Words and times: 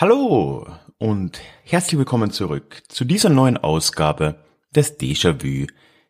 Hallo 0.00 0.64
und 1.00 1.40
herzlich 1.64 1.96
willkommen 1.96 2.30
zurück 2.30 2.82
zu 2.88 3.06
dieser 3.06 3.30
neuen 3.30 3.56
Ausgabe 3.56 4.44
des 4.76 5.00
Déjà-vu 5.00 5.66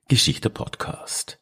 Geschichte 0.09 0.51
Podcast. 0.51 1.39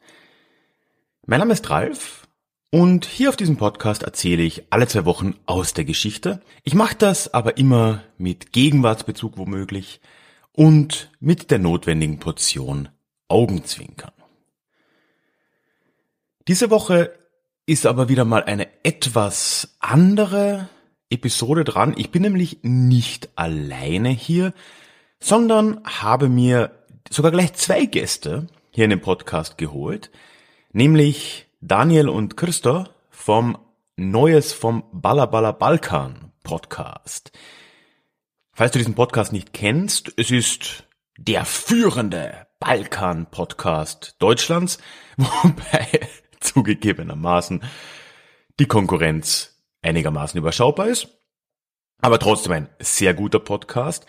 Mein 1.24 1.41
Name 1.41 1.55
ist 1.55 1.70
Ralf 1.70 2.28
und 2.70 3.06
hier 3.06 3.30
auf 3.30 3.36
diesem 3.36 3.56
Podcast 3.56 4.02
erzähle 4.02 4.42
ich 4.42 4.64
alle 4.70 4.86
zwei 4.86 5.06
Wochen 5.06 5.34
aus 5.46 5.72
der 5.72 5.86
Geschichte. 5.86 6.42
Ich 6.62 6.74
mache 6.74 6.95
das 6.96 7.32
aber 7.32 7.56
immer 7.56 8.02
mit 8.19 8.52
Gegenwartsbezug 8.52 9.38
womöglich 9.38 10.02
und 10.52 11.10
mit 11.19 11.50
der 11.50 11.58
notwendigen 11.58 12.19
Portion 12.19 12.91
Augenzwinkern. 13.28 14.12
Diese 16.48 16.69
Woche 16.69 17.19
ist 17.64 17.86
aber 17.86 18.10
wieder 18.10 18.27
mal 18.27 18.44
eine 18.44 18.69
etwas 18.84 19.74
andere 19.78 20.69
Episode 21.10 21.64
dran. 21.64 21.94
Ich 21.96 22.10
bin 22.10 22.22
nämlich 22.22 22.58
nicht 22.62 23.30
alleine 23.36 24.10
hier, 24.10 24.52
sondern 25.20 25.80
habe 25.84 26.28
mir 26.28 26.72
sogar 27.10 27.30
gleich 27.30 27.54
zwei 27.54 27.86
Gäste 27.86 28.46
hier 28.70 28.84
in 28.84 28.90
den 28.90 29.00
Podcast 29.00 29.58
geholt, 29.58 30.10
nämlich 30.72 31.46
Daniel 31.60 32.08
und 32.08 32.36
Christo 32.36 32.84
vom 33.10 33.58
Neues 33.96 34.52
vom 34.52 34.84
Ballaballa 34.92 35.52
Balkan 35.52 36.33
Podcast. 36.44 37.33
Falls 38.52 38.72
du 38.72 38.78
diesen 38.78 38.94
Podcast 38.94 39.33
nicht 39.33 39.52
kennst, 39.52 40.12
es 40.16 40.30
ist 40.30 40.84
der 41.18 41.44
führende 41.44 42.46
Balkan-Podcast 42.61 44.16
Deutschlands, 44.18 44.78
wobei 45.16 46.00
zugegebenermaßen 46.40 47.62
die 48.58 48.66
Konkurrenz 48.66 49.58
einigermaßen 49.82 50.38
überschaubar 50.38 50.88
ist, 50.88 51.08
aber 52.00 52.18
trotzdem 52.18 52.52
ein 52.52 52.68
sehr 52.80 53.14
guter 53.14 53.40
Podcast. 53.40 54.06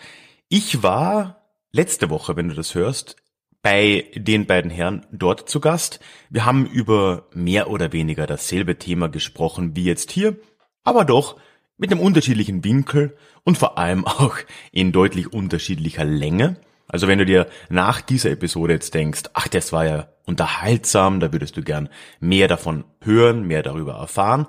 Ich 0.48 0.82
war 0.82 1.40
letzte 1.72 2.10
Woche, 2.10 2.36
wenn 2.36 2.48
du 2.48 2.54
das 2.54 2.74
hörst, 2.74 3.16
bei 3.62 4.10
den 4.14 4.46
beiden 4.46 4.70
Herren 4.70 5.06
dort 5.12 5.48
zu 5.48 5.60
Gast. 5.60 6.00
Wir 6.30 6.44
haben 6.44 6.66
über 6.66 7.28
mehr 7.34 7.70
oder 7.70 7.92
weniger 7.92 8.26
dasselbe 8.26 8.78
Thema 8.78 9.08
gesprochen 9.08 9.76
wie 9.76 9.84
jetzt 9.84 10.10
hier, 10.10 10.36
aber 10.82 11.04
doch 11.04 11.38
mit 11.76 11.90
einem 11.90 12.00
unterschiedlichen 12.00 12.64
Winkel 12.64 13.16
und 13.44 13.58
vor 13.58 13.78
allem 13.78 14.06
auch 14.06 14.36
in 14.72 14.92
deutlich 14.92 15.32
unterschiedlicher 15.32 16.04
Länge. 16.04 16.56
Also 16.88 17.06
wenn 17.06 17.18
du 17.18 17.26
dir 17.26 17.46
nach 17.68 18.00
dieser 18.00 18.30
Episode 18.30 18.72
jetzt 18.74 18.94
denkst, 18.94 19.22
ach, 19.34 19.48
das 19.48 19.72
war 19.72 19.84
ja 19.84 20.08
unterhaltsam, 20.26 21.20
da 21.20 21.32
würdest 21.32 21.56
du 21.56 21.62
gern 21.62 21.88
mehr 22.18 22.48
davon 22.48 22.84
hören, 23.02 23.46
mehr 23.46 23.62
darüber 23.62 23.94
erfahren, 23.94 24.46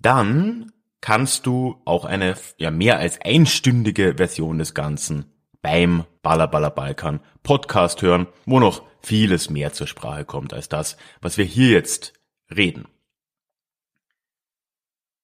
dann 0.00 0.72
kannst 1.00 1.46
du 1.46 1.80
auch 1.84 2.04
eine 2.04 2.36
ja 2.56 2.70
mehr 2.70 2.98
als 2.98 3.20
einstündige 3.20 4.14
Version 4.16 4.58
des 4.58 4.74
Ganzen 4.74 5.32
beim 5.62 6.04
Baller 6.22 6.48
Balkan 6.48 7.20
Podcast 7.42 8.02
hören, 8.02 8.26
wo 8.46 8.60
noch 8.60 8.82
vieles 9.00 9.50
mehr 9.50 9.72
zur 9.72 9.86
Sprache 9.86 10.24
kommt 10.24 10.52
als 10.52 10.68
das, 10.68 10.96
was 11.20 11.38
wir 11.38 11.44
hier 11.44 11.70
jetzt 11.70 12.12
reden. 12.54 12.86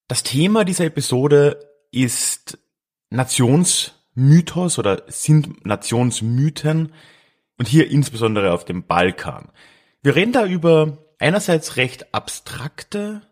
Das 0.08 0.22
Thema 0.22 0.64
dieser 0.64 0.84
Episode 0.84 1.58
ist 1.90 2.58
Nationsmythos 3.10 4.78
oder 4.78 5.02
sind 5.08 5.64
Nationsmythen 5.64 6.92
und 7.58 7.68
hier 7.68 7.90
insbesondere 7.90 8.52
auf 8.52 8.64
dem 8.64 8.86
Balkan. 8.86 9.50
Wir 10.02 10.14
reden 10.14 10.32
da 10.32 10.44
über 10.46 10.98
einerseits 11.18 11.76
recht 11.76 12.12
abstrakte 12.14 13.22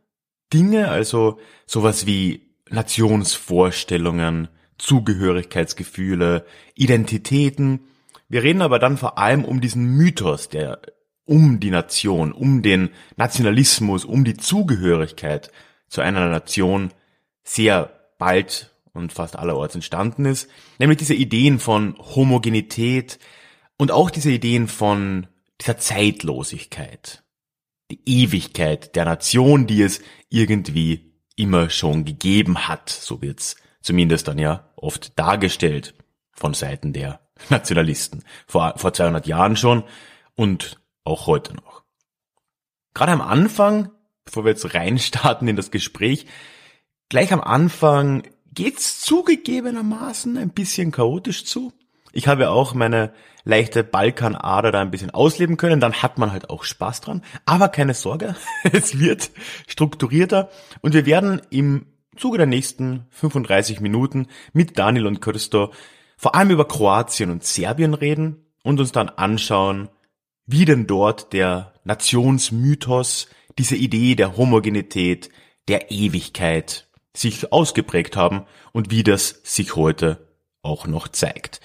Dinge, 0.53 0.89
also 0.89 1.39
sowas 1.67 2.07
wie 2.07 2.53
Nationsvorstellungen, 2.71 4.49
Zugehörigkeitsgefühle, 4.79 6.45
Identitäten. 6.75 7.81
Wir 8.29 8.43
reden 8.43 8.63
aber 8.63 8.79
dann 8.79 8.97
vor 8.97 9.19
allem 9.19 9.45
um 9.45 9.61
diesen 9.61 9.85
Mythos, 9.97 10.49
der 10.49 10.81
um 11.25 11.61
die 11.61 11.71
Nation, 11.71 12.33
um 12.33 12.63
den 12.63 12.91
Nationalismus, 13.17 14.05
um 14.05 14.25
die 14.25 14.37
Zugehörigkeit 14.37 15.53
zu 15.89 16.01
einer 16.01 16.29
Nation 16.29 16.93
sehr 17.45 17.93
bald 18.19 18.71
und 18.93 19.13
fast 19.13 19.37
allerorts 19.37 19.75
entstanden 19.75 20.25
ist, 20.25 20.49
nämlich 20.79 20.99
diese 20.99 21.15
Ideen 21.15 21.59
von 21.59 21.97
Homogenität 21.99 23.19
und 23.79 23.91
auch 23.91 24.11
diese 24.11 24.31
Ideen 24.31 24.69
von 24.69 25.27
dieser 25.61 25.79
Zeitlosigkeit 25.79 27.23
die 27.93 28.01
Ewigkeit 28.07 28.97
der 28.97 29.05
Nation, 29.05 29.67
die 29.67 29.83
es 29.83 30.01
irgendwie 30.31 31.13
immer 31.37 31.69
schon 31.69 32.05
gegeben 32.05 32.67
hat. 32.67 32.89
So 32.89 33.21
wird's 33.21 33.57
zumindest 33.83 34.29
dann 34.29 34.39
ja 34.39 34.71
oft 34.77 35.19
dargestellt 35.19 35.95
von 36.33 36.55
Seiten 36.55 36.93
der 36.93 37.21
Nationalisten. 37.51 38.25
Vor, 38.47 38.75
vor 38.77 38.95
200 38.95 39.27
Jahren 39.27 39.57
schon 39.57 39.85
und 40.35 40.81
auch 41.05 41.27
heute 41.27 41.55
noch. 41.55 41.83
Gerade 42.95 43.13
am 43.13 43.21
Anfang, 43.21 43.91
bevor 44.25 44.45
wir 44.45 44.53
jetzt 44.53 44.75
reinstarten 44.75 45.49
in 45.49 45.57
das 45.57 45.71
Gespräch, 45.71 46.27
gleich 47.11 47.33
am 47.33 47.41
Anfang 47.41 48.23
geht's 48.53 49.01
zugegebenermaßen 49.01 50.39
ein 50.39 50.51
bisschen 50.51 50.93
chaotisch 50.93 51.45
zu. 51.45 51.73
Ich 52.13 52.29
habe 52.29 52.51
auch 52.51 52.75
meine 52.75 53.13
leichte 53.45 53.83
Balkanader 53.83 54.71
da 54.71 54.81
ein 54.81 54.91
bisschen 54.91 55.11
ausleben 55.11 55.57
können, 55.57 55.81
dann 55.81 56.03
hat 56.03 56.19
man 56.19 56.33
halt 56.33 56.51
auch 56.51 56.65
Spaß 56.65 57.01
dran. 57.01 57.23
Aber 57.45 57.69
keine 57.69 57.95
Sorge, 57.95 58.37
es 58.73 58.99
wird 58.99 59.31
strukturierter 59.67 60.51
und 60.81 60.95
wir 60.95 61.07
werden 61.07 61.41
im 61.51 61.87
Zuge 62.17 62.39
der 62.39 62.47
nächsten 62.47 63.07
35 63.11 63.81
Minuten 63.81 64.27
mit 64.53 64.79
Daniel 64.79 65.07
und 65.07 65.21
Christo 65.21 65.73
vor 66.17 66.35
allem 66.35 66.51
über 66.51 66.69
Kroatien 66.69 67.31
und 67.31 67.43
Serbien 67.43 67.95
reden 67.95 68.47
und 68.63 68.79
uns 68.79 68.93
dann 68.93 69.09
anschauen, 69.09 69.89
wie 70.47 70.65
denn 70.65 70.87
dort 70.87 71.33
der 71.33 71.73
Nationsmythos, 71.85 73.29
diese 73.59 73.77
Idee 73.77 74.15
der 74.15 74.37
Homogenität, 74.37 75.31
der 75.69 75.91
Ewigkeit 75.91 76.89
sich 77.15 77.53
ausgeprägt 77.53 78.17
haben 78.17 78.45
und 78.73 78.91
wie 78.91 79.03
das 79.03 79.41
sich 79.43 79.77
heute 79.77 80.29
auch 80.63 80.87
noch 80.87 81.09
zeigt. 81.09 81.61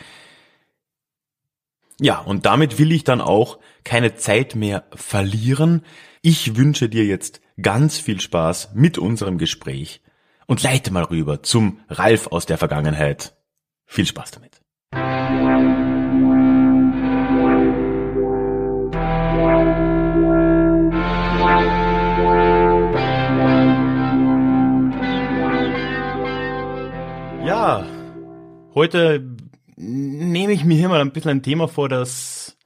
Ja, 1.99 2.19
und 2.19 2.45
damit 2.45 2.77
will 2.77 2.91
ich 2.91 3.03
dann 3.03 3.21
auch 3.21 3.57
keine 3.83 4.15
Zeit 4.15 4.53
mehr 4.55 4.85
verlieren. 4.93 5.83
Ich 6.21 6.55
wünsche 6.55 6.89
dir 6.89 7.05
jetzt 7.05 7.41
ganz 7.59 7.97
viel 7.97 8.21
Spaß 8.21 8.71
mit 8.75 8.99
unserem 8.99 9.39
Gespräch 9.39 10.01
und 10.45 10.61
leite 10.61 10.91
mal 10.91 11.03
rüber 11.03 11.41
zum 11.41 11.79
Ralf 11.89 12.27
aus 12.27 12.45
der 12.45 12.59
Vergangenheit. 12.59 13.35
Viel 13.85 14.05
Spaß 14.05 14.31
damit. 14.31 14.61
Ja, 27.43 27.85
heute 28.75 29.37
nehme 29.77 30.53
ich 30.53 30.65
mir 30.65 30.75
hier 30.75 30.89
mal 30.89 31.01
ein 31.01 31.11
bisschen 31.11 31.31
ein 31.31 31.43
Thema 31.43 31.67
vor, 31.67 31.87
das 31.87 32.57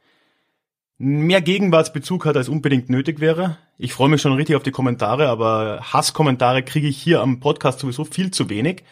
mehr 0.98 1.42
Gegenwartsbezug 1.42 2.26
hat, 2.26 2.38
als 2.38 2.48
unbedingt 2.48 2.90
nötig 2.90 3.20
wäre. 3.20 3.58
Ich 3.78 3.94
freue 3.94 4.10
mich 4.10 4.22
schon 4.22 4.34
richtig 4.34 4.56
auf 4.56 4.64
die 4.64 4.72
Kommentare, 4.72 5.28
aber 5.28 5.82
Hasskommentare 5.82 6.64
kriege 6.64 6.88
ich 6.88 6.98
hier 6.98 7.22
am 7.22 7.40
Podcast 7.40 7.80
sowieso 7.80 8.06
viel 8.06 8.32
zu 8.32 8.50
wenig. 8.50 8.84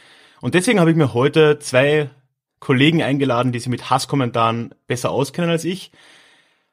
Und 0.41 0.53
deswegen 0.53 0.79
habe 0.79 0.91
ich 0.91 0.97
mir 0.97 1.13
heute 1.13 1.59
zwei 1.59 2.09
Kollegen 2.59 3.01
eingeladen, 3.01 3.51
die 3.51 3.59
sich 3.59 3.69
mit 3.69 3.89
Hasskommentaren 3.89 4.75
besser 4.87 5.11
auskennen 5.11 5.49
als 5.49 5.63
ich. 5.63 5.91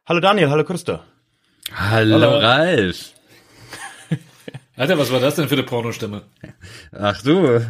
Hallo 0.05 0.21
Daniel, 0.21 0.51
hallo 0.51 0.65
Christa. 0.65 1.05
Hallo, 1.73 2.15
hallo. 2.15 2.39
Ralf. 2.39 3.13
Alter, 4.77 4.99
was 4.99 5.13
war 5.13 5.21
das 5.21 5.37
denn 5.37 5.49
für 5.49 5.55
eine 5.55 5.65
Pornostimme? 5.65 6.23
Ach 6.93 7.23
du, 7.23 7.61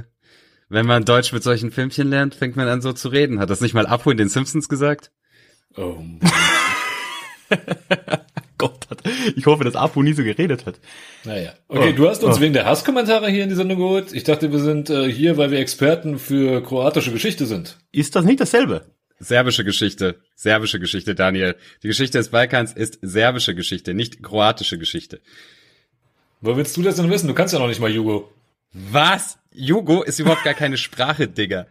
wenn 0.69 0.87
man 0.87 1.05
Deutsch 1.05 1.33
mit 1.33 1.43
solchen 1.43 1.71
Filmchen 1.71 2.09
lernt, 2.09 2.35
fängt 2.35 2.57
man 2.57 2.69
an 2.69 2.81
so 2.81 2.93
zu 2.93 3.09
reden. 3.09 3.39
Hat 3.39 3.51
das 3.51 3.61
nicht 3.61 3.75
mal 3.75 3.87
Apu 3.87 4.11
in 4.11 4.17
den 4.17 4.29
Simpsons 4.29 4.69
gesagt? 4.69 5.13
Oh 5.77 5.99
Gott, 8.59 8.87
ich 9.37 9.47
hoffe, 9.47 9.65
dass 9.65 9.77
Apu 9.77 10.03
nie 10.03 10.15
so 10.15 10.25
geredet 10.25 10.67
hat. 10.67 10.81
Naja. 11.25 11.53
Okay, 11.69 11.93
oh, 11.93 11.97
du 11.97 12.09
hast 12.09 12.25
uns 12.25 12.39
oh. 12.39 12.41
wegen 12.41 12.55
der 12.55 12.65
Hasskommentare 12.65 13.31
hier 13.31 13.45
in 13.45 13.51
die 13.51 13.55
Sendung 13.55 13.79
geholt. 13.79 14.13
Ich 14.13 14.25
dachte, 14.25 14.53
wir 14.53 14.59
sind 14.59 14.91
äh, 14.91 15.11
hier, 15.11 15.37
weil 15.37 15.51
wir 15.51 15.59
Experten 15.59 16.19
für 16.19 16.63
kroatische 16.63 17.13
Geschichte 17.13 17.47
sind. 17.47 17.79
Ist 17.93 18.17
das 18.17 18.25
nicht 18.25 18.41
dasselbe? 18.41 18.87
Serbische 19.19 19.65
Geschichte. 19.65 20.21
Serbische 20.35 20.79
Geschichte, 20.79 21.15
Daniel. 21.15 21.57
Die 21.83 21.89
Geschichte 21.89 22.19
des 22.19 22.31
Balkans 22.31 22.73
ist 22.73 22.99
serbische 23.03 23.55
Geschichte, 23.55 23.95
nicht 23.95 24.23
kroatische 24.23 24.79
Geschichte. 24.79 25.21
Wo 26.41 26.57
willst 26.57 26.77
du 26.77 26.83
das 26.83 26.97
denn 26.97 27.11
wissen? 27.11 27.29
Du 27.29 27.35
kannst 27.35 27.55
ja 27.55 27.61
noch 27.61 27.69
nicht 27.69 27.81
mal 27.81 27.91
Jugo. 27.91 28.31
Was? 28.73 29.39
Jugo 29.57 30.03
ist 30.03 30.19
überhaupt 30.19 30.45
gar 30.45 30.55
keine 30.55 30.77
Sprache, 30.77 31.29
Digga. 31.29 31.67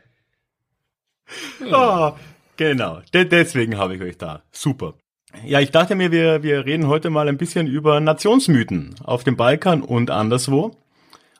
Ah, 1.72 2.16
genau. 2.58 3.02
De 3.14 3.26
deswegen 3.26 3.78
habe 3.78 3.96
ich 3.96 4.02
euch 4.02 4.18
da. 4.18 4.42
Super. 4.52 4.96
Ja, 5.46 5.60
ich 5.60 5.72
dachte 5.72 5.96
mir, 5.96 6.12
wir, 6.12 6.44
wir 6.44 6.66
reden 6.66 6.88
heute 6.88 7.10
mal 7.10 7.28
ein 7.28 7.38
bisschen 7.38 7.68
über 7.68 8.00
Nationsmythen 8.00 8.96
auf 9.04 9.24
dem 9.24 9.36
Balkan 9.36 9.82
und 9.82 10.10
anderswo. 10.10 10.72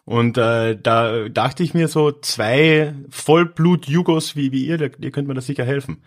Und 0.04 0.38
äh, 0.38 0.78
da 0.80 1.30
dachte 1.30 1.64
ich 1.64 1.74
mir 1.74 1.88
so, 1.88 2.12
zwei 2.12 2.94
Vollblut-Jugos 3.10 4.36
wie, 4.36 4.52
wie 4.52 4.66
ihr, 4.68 4.80
ihr 5.00 5.12
könnt 5.12 5.28
mir 5.28 5.34
das 5.34 5.48
sicher 5.48 5.66
helfen. 5.66 6.04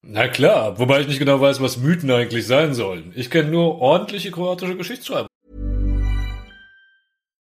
Na 0.00 0.26
klar, 0.28 0.78
wobei 0.78 1.00
ich 1.00 1.08
nicht 1.08 1.18
genau 1.18 1.40
weiß, 1.40 1.60
was 1.60 1.76
Mythen 1.76 2.10
eigentlich 2.10 2.46
sein 2.46 2.74
sollen. 2.74 3.12
Ich 3.14 3.30
kenne 3.30 3.50
nur 3.50 3.80
ordentliche 3.80 4.30
kroatische 4.30 4.76
Geschichtsschreiber. 4.76 5.28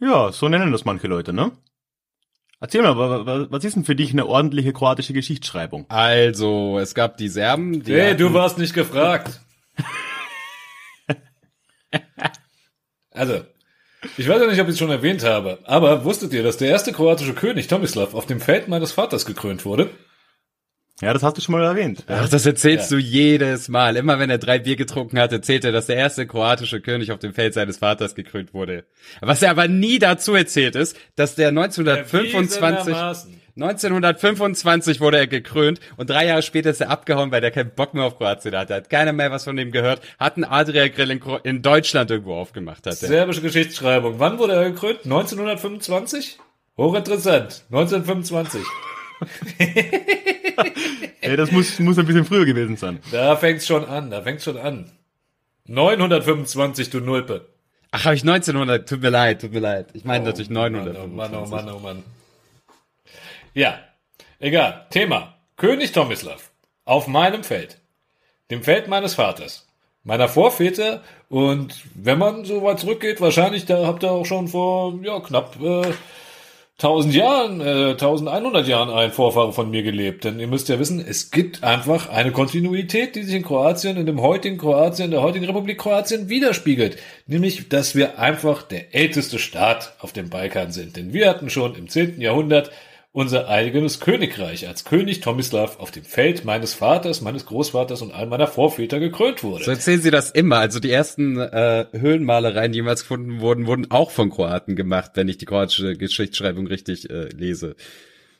Ja, 0.00 0.30
so 0.32 0.48
nennen 0.48 0.72
das 0.72 0.84
manche 0.84 1.06
Leute, 1.08 1.32
ne? 1.32 1.52
Erzähl 2.60 2.82
mal, 2.82 2.96
wa- 2.96 3.24
wa- 3.26 3.46
was 3.50 3.64
ist 3.64 3.76
denn 3.76 3.84
für 3.84 3.94
dich 3.96 4.12
eine 4.12 4.26
ordentliche 4.26 4.72
kroatische 4.72 5.12
Geschichtsschreibung? 5.12 5.86
Also, 5.88 6.78
es 6.78 6.94
gab 6.94 7.16
die 7.16 7.28
Serben, 7.28 7.82
die 7.84 7.92
Hey, 7.94 8.10
hatten- 8.10 8.18
du 8.18 8.34
warst 8.34 8.58
nicht 8.58 8.74
gefragt. 8.74 9.40
also, 13.10 13.40
ich 14.16 14.28
weiß 14.28 14.40
ja 14.40 14.46
nicht, 14.48 14.60
ob 14.60 14.66
ich 14.68 14.72
es 14.74 14.78
schon 14.78 14.90
erwähnt 14.90 15.24
habe, 15.24 15.58
aber 15.64 16.04
wusstet 16.04 16.32
ihr, 16.32 16.42
dass 16.42 16.56
der 16.56 16.68
erste 16.68 16.92
kroatische 16.92 17.34
König 17.34 17.66
Tomislav 17.68 18.14
auf 18.14 18.26
dem 18.26 18.40
Feld 18.40 18.68
meines 18.68 18.92
Vaters 18.92 19.24
gekrönt 19.26 19.64
wurde? 19.64 19.90
Ja, 21.00 21.12
das 21.12 21.22
hast 21.22 21.36
du 21.36 21.40
schon 21.40 21.52
mal 21.52 21.62
erwähnt. 21.62 22.04
Ach, 22.08 22.28
das 22.28 22.44
erzählst 22.44 22.90
du 22.90 22.96
jedes 22.96 23.68
Mal. 23.68 23.94
Immer 23.96 24.18
wenn 24.18 24.30
er 24.30 24.38
drei 24.38 24.58
Bier 24.58 24.74
getrunken 24.74 25.18
hat, 25.20 25.30
erzählt 25.30 25.64
er, 25.64 25.70
dass 25.70 25.86
der 25.86 25.96
erste 25.96 26.26
kroatische 26.26 26.80
König 26.80 27.12
auf 27.12 27.20
dem 27.20 27.34
Feld 27.34 27.54
seines 27.54 27.78
Vaters 27.78 28.16
gekrönt 28.16 28.52
wurde. 28.52 28.84
Was 29.20 29.42
er 29.42 29.50
aber 29.50 29.68
nie 29.68 30.00
dazu 30.00 30.34
erzählt 30.34 30.74
ist, 30.74 30.96
dass 31.14 31.36
der 31.36 31.48
1925, 31.48 32.62
Erwiesenermaßen. 32.62 33.40
1925 33.60 35.00
wurde 35.00 35.18
er 35.18 35.26
gekrönt 35.26 35.80
und 35.96 36.10
drei 36.10 36.26
Jahre 36.26 36.42
später 36.42 36.70
ist 36.70 36.80
er 36.80 36.90
abgehauen, 36.90 37.32
weil 37.32 37.40
der 37.40 37.50
keinen 37.50 37.70
Bock 37.70 37.92
mehr 37.94 38.04
auf 38.04 38.16
Kroatien 38.16 38.56
hatte. 38.56 38.74
Hat 38.74 38.90
keiner 38.90 39.12
mehr 39.12 39.30
was 39.30 39.44
von 39.44 39.56
dem 39.56 39.72
gehört. 39.72 40.00
Hat 40.18 40.36
einen 40.36 40.44
Adria 40.44 40.86
Grill 40.88 41.10
in, 41.10 41.20
in 41.42 41.62
Deutschland 41.62 42.10
irgendwo 42.10 42.34
aufgemacht. 42.34 42.86
Hat 42.86 43.02
er. 43.02 43.08
Serbische 43.08 43.40
Geschichtsschreibung. 43.40 44.18
Wann 44.18 44.38
wurde 44.38 44.54
er 44.54 44.70
gekrönt? 44.70 45.04
1925? 45.04 46.38
Hochinteressant. 46.76 47.64
1925. 47.70 48.62
Ja, 51.22 51.36
das 51.36 51.52
muss, 51.52 51.78
muss 51.78 51.98
ein 51.98 52.06
bisschen 52.06 52.24
früher 52.24 52.46
gewesen 52.46 52.76
sein. 52.76 53.00
Da 53.10 53.36
fängt's 53.36 53.66
schon 53.66 53.84
an, 53.84 54.10
da 54.10 54.22
fängt's 54.22 54.44
schon 54.44 54.56
an. 54.56 54.90
925, 55.66 56.90
du 56.90 57.00
Nulpe. 57.00 57.46
Ach, 57.90 58.04
habe 58.04 58.14
ich 58.14 58.22
1900. 58.22 58.88
Tut 58.88 59.02
mir 59.02 59.10
leid, 59.10 59.40
tut 59.40 59.52
mir 59.52 59.60
leid. 59.60 59.88
Ich 59.94 60.04
meine 60.04 60.24
natürlich 60.24 60.50
Oh 60.50 60.54
900. 60.54 61.08
Mann, 61.08 61.34
oh 61.34 61.46
Mann, 61.46 61.68
oh 61.70 61.78
Mann. 61.78 62.02
Ja, 63.54 63.78
egal. 64.38 64.86
Thema. 64.90 65.34
König 65.56 65.92
Tomislav. 65.92 66.50
Auf 66.84 67.06
meinem 67.06 67.44
Feld. 67.44 67.78
Dem 68.50 68.62
Feld 68.62 68.88
meines 68.88 69.14
Vaters. 69.14 69.66
Meiner 70.04 70.28
Vorväter. 70.28 71.02
Und 71.28 71.74
wenn 71.94 72.18
man 72.18 72.44
so 72.44 72.62
weit 72.62 72.78
zurückgeht, 72.80 73.20
wahrscheinlich, 73.20 73.66
da 73.66 73.86
habt 73.86 74.02
ihr 74.02 74.10
auch 74.10 74.24
schon 74.24 74.48
vor, 74.48 74.98
ja, 75.02 75.20
knapp, 75.20 75.60
äh, 75.60 75.92
1000 76.80 77.12
Jahren, 77.12 77.60
äh, 77.60 77.96
1100 77.96 78.68
Jahren 78.68 78.88
ein 78.90 79.10
Vorfahre 79.10 79.52
von 79.52 79.68
mir 79.68 79.82
gelebt. 79.82 80.22
Denn 80.22 80.38
ihr 80.38 80.46
müsst 80.46 80.68
ja 80.68 80.78
wissen, 80.78 81.04
es 81.04 81.32
gibt 81.32 81.64
einfach 81.64 82.08
eine 82.08 82.30
Kontinuität, 82.30 83.16
die 83.16 83.24
sich 83.24 83.34
in 83.34 83.42
Kroatien, 83.42 83.96
in 83.96 84.06
dem 84.06 84.22
heutigen 84.22 84.58
Kroatien, 84.58 85.06
in 85.06 85.10
der 85.10 85.22
heutigen 85.22 85.46
Republik 85.46 85.78
Kroatien 85.78 86.28
widerspiegelt. 86.28 86.96
Nämlich, 87.26 87.68
dass 87.68 87.96
wir 87.96 88.20
einfach 88.20 88.62
der 88.62 88.94
älteste 88.94 89.40
Staat 89.40 89.94
auf 89.98 90.12
dem 90.12 90.30
Balkan 90.30 90.70
sind. 90.70 90.96
Denn 90.96 91.12
wir 91.12 91.28
hatten 91.28 91.50
schon 91.50 91.74
im 91.74 91.88
10. 91.88 92.20
Jahrhundert 92.20 92.70
unser 93.12 93.48
eigenes 93.48 94.00
Königreich, 94.00 94.68
als 94.68 94.84
König 94.84 95.20
Tomislav 95.20 95.78
auf 95.80 95.90
dem 95.90 96.04
Feld 96.04 96.44
meines 96.44 96.74
Vaters, 96.74 97.20
meines 97.20 97.46
Großvaters 97.46 98.02
und 98.02 98.12
all 98.12 98.26
meiner 98.26 98.46
Vorväter 98.46 99.00
gekrönt 99.00 99.42
wurde. 99.42 99.64
So 99.64 99.70
erzählen 99.70 100.00
sie 100.00 100.10
das 100.10 100.30
immer. 100.30 100.58
Also 100.58 100.78
die 100.78 100.90
ersten 100.90 101.38
äh, 101.38 101.86
Höhlenmalereien, 101.92 102.72
die 102.72 102.78
jemals 102.78 103.02
gefunden 103.02 103.40
wurden, 103.40 103.66
wurden 103.66 103.90
auch 103.90 104.10
von 104.10 104.30
Kroaten 104.30 104.76
gemacht, 104.76 105.12
wenn 105.14 105.28
ich 105.28 105.38
die 105.38 105.46
kroatische 105.46 105.96
Geschichtsschreibung 105.96 106.66
richtig 106.66 107.08
äh, 107.10 107.28
lese. 107.28 107.76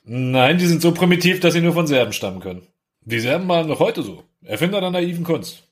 Nein, 0.05 0.59
die 0.59 0.67
sind 0.67 0.82
so 0.82 0.93
primitiv, 0.93 1.41
dass 1.41 1.55
sie 1.55 1.61
nur 1.61 1.73
von 1.73 1.87
Serben 1.87 2.12
stammen 2.12 2.41
können. 2.41 2.67
Die 3.05 3.20
Serben 3.20 3.47
malen 3.47 3.69
noch 3.69 3.81
heute 3.81 4.03
so. 4.03 4.25
Erfinder 4.44 4.81
der 4.81 4.91
naiven 4.91 5.25
Kunst. 5.25 5.65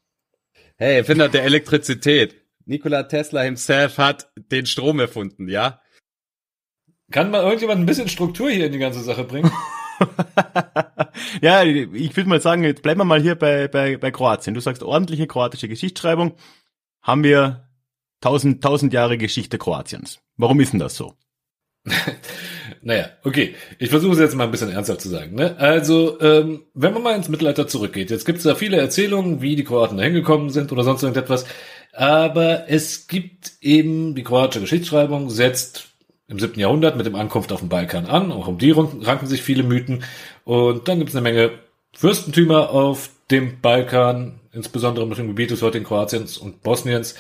Hey, 0.77 0.97
Erfinder 0.97 1.29
der 1.29 1.45
Elektrizität. 1.45 2.35
Nikola 2.65 3.05
Tesla 3.05 3.43
himself 3.43 3.99
hat 3.99 4.29
den 4.37 4.67
Strom 4.67 5.01
erfunden, 5.01 5.49
ja? 5.49 5.81
Kann 7.11 7.31
mal 7.31 7.43
irgendjemand 7.43 7.81
ein 7.81 7.87
bisschen 7.87 8.09
Struktur 8.09 8.51
hier 8.51 8.67
in 8.67 8.73
die 8.73 8.79
ganze 8.79 9.01
Sache 9.01 9.25
bringen? 9.25 9.51
ja, 11.41 11.63
ich 11.63 12.17
würde 12.17 12.29
mal 12.29 12.41
sagen, 12.41 12.65
jetzt 12.65 12.83
bleiben 12.83 13.01
wir 13.01 13.05
mal 13.05 13.21
hier 13.21 13.37
bei, 13.37 13.69
bei, 13.69 13.97
bei 13.97 14.11
Kroatien. 14.11 14.55
Du 14.55 14.61
sagst 14.61 14.83
ordentliche 14.83 15.27
kroatische 15.27 15.69
Geschichtsschreibung. 15.69 16.35
Haben 17.03 17.23
wir 17.23 17.69
tausend, 18.21 18.63
tausend 18.63 18.93
Jahre 18.93 19.19
Geschichte 19.19 19.59
Kroatiens. 19.59 20.21
Warum 20.37 20.61
ist 20.61 20.73
denn 20.73 20.81
das 20.81 20.97
so? 20.97 21.15
Naja, 22.83 23.09
okay. 23.25 23.57
Ich 23.81 23.91
versuche 23.91 24.13
es 24.13 24.21
jetzt 24.21 24.37
mal 24.37 24.45
ein 24.45 24.53
bisschen 24.53 24.71
ernsthaft 24.71 25.01
zu 25.01 25.09
sagen. 25.09 25.35
Ne? 25.35 25.57
Also, 25.59 26.21
ähm, 26.21 26.67
wenn 26.73 26.93
man 26.93 27.03
mal 27.03 27.17
ins 27.17 27.29
Mittelalter 27.29 27.67
zurückgeht, 27.67 28.11
jetzt 28.11 28.25
gibt 28.25 28.39
es 28.39 28.45
da 28.45 28.55
viele 28.55 28.77
Erzählungen, 28.77 29.43
wie 29.43 29.57
die 29.57 29.65
Kroaten 29.65 29.97
da 29.97 30.05
hingekommen 30.05 30.51
sind 30.51 30.71
oder 30.71 30.85
sonst 30.85 31.03
irgendetwas. 31.03 31.47
Aber 31.93 32.69
es 32.69 33.09
gibt 33.09 33.55
eben, 33.61 34.15
die 34.15 34.23
kroatische 34.23 34.61
Geschichtsschreibung 34.61 35.31
setzt 35.31 35.96
im 36.29 36.39
7. 36.39 36.59
Jahrhundert 36.59 36.97
mit 36.97 37.07
dem 37.07 37.15
Ankunft 37.15 37.53
auf 37.53 37.61
den 37.61 37.69
Balkan 37.69 38.07
an. 38.07 38.33
Auch 38.33 38.49
um 38.49 38.59
die 38.59 38.73
ranken 38.73 39.27
sich 39.27 39.43
viele 39.43 39.63
Mythen. 39.63 40.05
Und 40.45 40.89
dann 40.89 40.99
gibt 40.99 41.11
es 41.11 41.17
eine 41.17 41.23
Menge 41.23 41.51
Fürstentümer 41.93 42.71
auf 42.71 43.11
dem 43.31 43.61
Balkan, 43.61 44.41
insbesondere 44.53 45.07
mit 45.07 45.19
dem 45.19 45.29
Gebiet 45.29 45.51
des 45.51 45.63
heutigen 45.63 45.85
Kroatiens 45.85 46.37
und 46.37 46.63
Bosniens, 46.63 47.15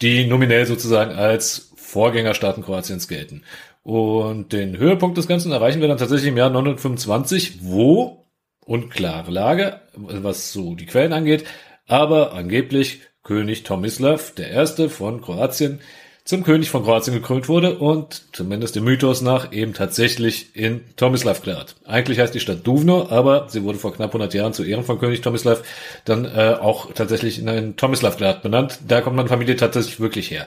die 0.00 0.26
nominell 0.26 0.66
sozusagen 0.66 1.12
als 1.12 1.72
Vorgängerstaaten 1.76 2.62
Kroatiens 2.62 3.08
gelten. 3.08 3.42
Und 3.82 4.52
den 4.52 4.78
Höhepunkt 4.78 5.18
des 5.18 5.26
Ganzen 5.26 5.52
erreichen 5.52 5.80
wir 5.80 5.88
dann 5.88 5.98
tatsächlich 5.98 6.28
im 6.28 6.36
Jahr 6.36 6.50
925, 6.50 7.58
wo, 7.62 8.26
unklare 8.64 9.30
Lage, 9.30 9.80
was 9.94 10.52
so 10.52 10.74
die 10.74 10.86
Quellen 10.86 11.12
angeht, 11.12 11.44
aber 11.86 12.32
angeblich 12.32 13.00
König 13.22 13.64
Tomislav, 13.64 14.32
erste 14.38 14.88
von 14.88 15.20
Kroatien, 15.20 15.80
zum 16.24 16.44
König 16.44 16.70
von 16.70 16.84
Kroatien 16.84 17.14
gekrönt 17.14 17.48
wurde 17.48 17.78
und 17.78 18.22
zumindest 18.32 18.76
dem 18.76 18.84
Mythos 18.84 19.22
nach 19.22 19.52
eben 19.52 19.74
tatsächlich 19.74 20.54
in 20.54 20.82
Tomislavgrad. 20.96 21.74
Eigentlich 21.84 22.20
heißt 22.20 22.34
die 22.34 22.40
Stadt 22.40 22.64
Duvno, 22.64 23.08
aber 23.10 23.48
sie 23.48 23.64
wurde 23.64 23.78
vor 23.78 23.92
knapp 23.92 24.10
100 24.10 24.32
Jahren 24.34 24.52
zu 24.52 24.62
Ehren 24.62 24.84
von 24.84 25.00
König 25.00 25.20
Tomislav 25.20 25.62
dann 26.04 26.24
äh, 26.24 26.56
auch 26.60 26.92
tatsächlich 26.92 27.40
in 27.40 27.48
ein 27.48 27.76
Tomislavgrad 27.76 28.42
benannt. 28.42 28.78
Da 28.86 29.00
kommt 29.00 29.16
meine 29.16 29.28
Familie 29.28 29.56
tatsächlich 29.56 29.98
wirklich 29.98 30.30
her. 30.30 30.46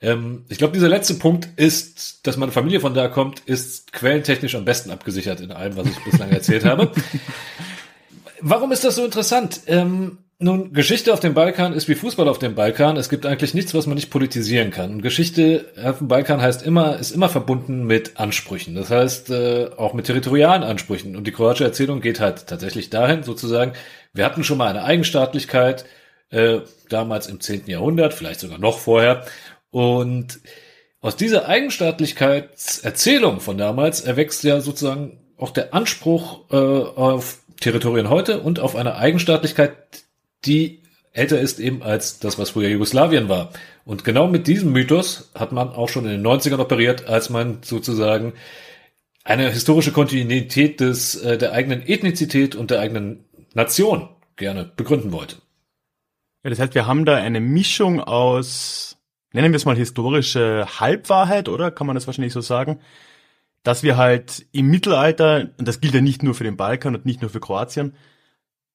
Ähm, 0.00 0.44
ich 0.48 0.58
glaube, 0.58 0.74
dieser 0.74 0.88
letzte 0.88 1.14
Punkt 1.14 1.48
ist, 1.56 2.26
dass 2.26 2.36
meine 2.36 2.52
Familie 2.52 2.80
von 2.80 2.94
da 2.94 3.08
kommt, 3.08 3.40
ist 3.40 3.92
quellentechnisch 3.92 4.54
am 4.54 4.64
besten 4.64 4.90
abgesichert 4.90 5.40
in 5.40 5.50
allem, 5.50 5.76
was 5.76 5.88
ich 5.88 6.04
bislang 6.04 6.30
erzählt 6.30 6.64
habe. 6.64 6.92
Warum 8.40 8.70
ist 8.70 8.84
das 8.84 8.96
so 8.96 9.04
interessant? 9.04 9.62
Ähm, 9.66 10.18
nun, 10.38 10.74
Geschichte 10.74 11.12
auf 11.14 11.20
dem 11.20 11.32
Balkan 11.32 11.72
ist 11.72 11.88
wie 11.88 11.94
Fußball 11.94 12.28
auf 12.28 12.38
dem 12.38 12.54
Balkan. 12.54 12.98
Es 12.98 13.08
gibt 13.08 13.24
eigentlich 13.24 13.54
nichts, 13.54 13.72
was 13.74 13.86
man 13.86 13.94
nicht 13.94 14.10
politisieren 14.10 14.70
kann. 14.70 15.00
Geschichte 15.00 15.66
auf 15.82 15.98
dem 15.98 16.08
Balkan 16.08 16.42
heißt 16.42 16.62
immer, 16.62 16.98
ist 16.98 17.12
immer 17.12 17.30
verbunden 17.30 17.84
mit 17.86 18.18
Ansprüchen. 18.18 18.74
Das 18.74 18.90
heißt, 18.90 19.30
äh, 19.30 19.70
auch 19.76 19.94
mit 19.94 20.06
territorialen 20.06 20.62
Ansprüchen. 20.62 21.16
Und 21.16 21.26
die 21.26 21.32
kroatische 21.32 21.64
Erzählung 21.64 22.02
geht 22.02 22.20
halt 22.20 22.46
tatsächlich 22.46 22.90
dahin, 22.90 23.22
sozusagen, 23.22 23.72
wir 24.12 24.26
hatten 24.26 24.44
schon 24.44 24.58
mal 24.58 24.68
eine 24.68 24.84
Eigenstaatlichkeit, 24.84 25.86
äh, 26.28 26.58
damals 26.90 27.28
im 27.28 27.40
10. 27.40 27.70
Jahrhundert, 27.70 28.12
vielleicht 28.12 28.40
sogar 28.40 28.58
noch 28.58 28.78
vorher. 28.78 29.24
Und 29.70 30.40
aus 31.00 31.16
dieser 31.16 31.48
Eigenstaatlichkeitserzählung 31.48 33.40
von 33.40 33.56
damals 33.56 34.00
erwächst 34.00 34.44
ja 34.44 34.60
sozusagen 34.60 35.18
auch 35.38 35.50
der 35.50 35.72
Anspruch 35.72 36.50
äh, 36.50 36.56
auf 36.56 37.38
Territorien 37.60 38.10
heute 38.10 38.40
und 38.40 38.60
auf 38.60 38.76
eine 38.76 38.96
Eigenstaatlichkeit, 38.96 39.76
die 40.46 40.82
älter 41.12 41.40
ist 41.40 41.60
eben 41.60 41.82
als 41.82 42.18
das, 42.18 42.38
was 42.38 42.50
früher 42.50 42.68
Jugoslawien 42.68 43.28
war. 43.28 43.50
Und 43.84 44.04
genau 44.04 44.28
mit 44.28 44.46
diesem 44.46 44.72
Mythos 44.72 45.30
hat 45.34 45.52
man 45.52 45.70
auch 45.70 45.88
schon 45.88 46.04
in 46.04 46.10
den 46.10 46.26
90ern 46.26 46.58
operiert, 46.58 47.06
als 47.06 47.30
man 47.30 47.62
sozusagen 47.62 48.34
eine 49.24 49.50
historische 49.50 49.92
Kontinuität 49.92 50.80
des, 50.80 51.16
äh, 51.16 51.38
der 51.38 51.52
eigenen 51.52 51.86
Ethnizität 51.86 52.54
und 52.54 52.70
der 52.70 52.80
eigenen 52.80 53.24
Nation 53.54 54.08
gerne 54.36 54.70
begründen 54.76 55.10
wollte. 55.12 55.36
Ja, 56.44 56.50
das 56.50 56.60
heißt, 56.60 56.74
wir 56.74 56.86
haben 56.86 57.04
da 57.04 57.16
eine 57.16 57.40
Mischung 57.40 58.00
aus, 58.00 58.98
nennen 59.32 59.52
wir 59.52 59.56
es 59.56 59.64
mal 59.64 59.76
historische 59.76 60.66
Halbwahrheit, 60.78 61.48
oder? 61.48 61.70
Kann 61.70 61.86
man 61.86 61.94
das 61.94 62.06
wahrscheinlich 62.06 62.34
so 62.34 62.40
sagen? 62.40 62.78
Dass 63.64 63.82
wir 63.82 63.96
halt 63.96 64.46
im 64.52 64.68
Mittelalter, 64.68 65.48
und 65.58 65.66
das 65.66 65.80
gilt 65.80 65.94
ja 65.94 66.00
nicht 66.00 66.22
nur 66.22 66.34
für 66.34 66.44
den 66.44 66.56
Balkan 66.56 66.94
und 66.94 67.04
nicht 67.04 67.20
nur 67.20 67.30
für 67.30 67.40
Kroatien, 67.40 67.94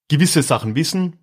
gewisse 0.09 0.43
Sachen 0.43 0.75
wissen, 0.75 1.20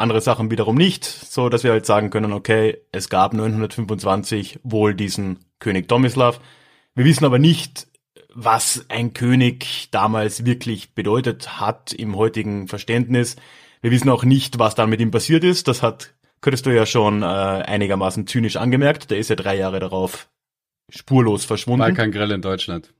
andere 0.00 0.20
Sachen 0.20 0.50
wiederum 0.50 0.76
nicht, 0.76 1.04
so 1.04 1.48
dass 1.48 1.64
wir 1.64 1.72
halt 1.72 1.86
sagen 1.86 2.10
können, 2.10 2.32
okay, 2.32 2.78
es 2.92 3.08
gab 3.08 3.32
925 3.34 4.60
wohl 4.62 4.94
diesen 4.94 5.44
König 5.58 5.88
Tomislav. 5.88 6.40
Wir 6.94 7.04
wissen 7.04 7.24
aber 7.24 7.38
nicht, 7.38 7.86
was 8.34 8.86
ein 8.88 9.12
König 9.12 9.88
damals 9.90 10.44
wirklich 10.44 10.94
bedeutet 10.94 11.60
hat 11.60 11.92
im 11.92 12.16
heutigen 12.16 12.68
Verständnis. 12.68 13.36
Wir 13.82 13.90
wissen 13.90 14.08
auch 14.08 14.24
nicht, 14.24 14.58
was 14.58 14.74
dann 14.74 14.90
mit 14.90 15.00
ihm 15.00 15.10
passiert 15.10 15.44
ist. 15.44 15.68
Das 15.68 15.82
hat 15.82 16.14
könntest 16.40 16.66
du 16.66 16.70
ja 16.70 16.86
schon 16.86 17.22
äh, 17.22 17.26
einigermaßen 17.26 18.26
zynisch 18.26 18.56
angemerkt. 18.56 19.10
Der 19.10 19.18
ist 19.18 19.30
ja 19.30 19.36
drei 19.36 19.56
Jahre 19.56 19.80
darauf 19.80 20.28
spurlos 20.88 21.44
verschwunden. 21.44 21.80
Balkan 21.80 22.12
Grell 22.12 22.30
in 22.32 22.42
Deutschland. 22.42 22.92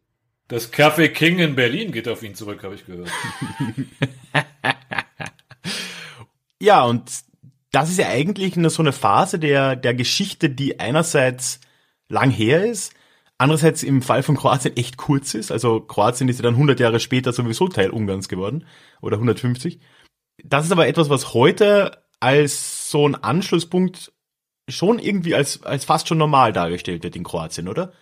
Das 0.49 0.73
Café 0.73 1.09
King 1.09 1.39
in 1.39 1.55
Berlin 1.55 1.93
geht 1.93 2.09
auf 2.09 2.23
ihn 2.23 2.35
zurück, 2.35 2.65
habe 2.65 2.75
ich 2.75 2.85
gehört. 2.85 3.09
Ja, 6.61 6.85
und 6.85 7.11
das 7.73 7.91
ist 7.91 7.99
ja 7.99 8.09
eigentlich 8.09 8.57
nur 8.57 8.71
so 8.71 8.83
eine 8.83 8.93
Phase 8.93 9.39
der, 9.39 9.77
der 9.77 9.95
Geschichte, 9.95 10.51
die 10.51 10.81
einerseits 10.81 11.61
lang 12.09 12.31
her 12.31 12.65
ist, 12.65 12.93
andererseits 13.39 13.83
im 13.83 14.03
Fall 14.03 14.23
von 14.23 14.37
Kroatien 14.37 14.77
echt 14.77 14.97
kurz 14.97 15.35
ist. 15.35 15.51
Also 15.51 15.81
Kroatien 15.81 16.29
ist 16.29 16.39
ja 16.39 16.43
dann 16.43 16.55
100 16.55 16.79
Jahre 16.81 17.01
später 17.01 17.33
sowieso 17.33 17.69
Teil 17.69 17.91
Ungarns 17.91 18.29
geworden 18.29 18.67
oder 19.01 19.17
150. 19.17 19.81
Das 20.45 20.67
ist 20.67 20.73
aber 20.73 20.87
etwas, 20.87 21.09
was 21.09 21.33
heute 21.33 22.03
als 22.19 22.91
so 22.91 23.07
ein 23.07 23.15
Anschlusspunkt 23.15 24.13
schon 24.69 24.99
irgendwie 24.99 25.35
als, 25.35 25.63
als 25.63 25.85
fast 25.85 26.09
schon 26.09 26.19
normal 26.19 26.53
dargestellt 26.53 27.03
wird 27.03 27.17
in 27.17 27.25
Kroatien, 27.25 27.69
oder? 27.69 27.93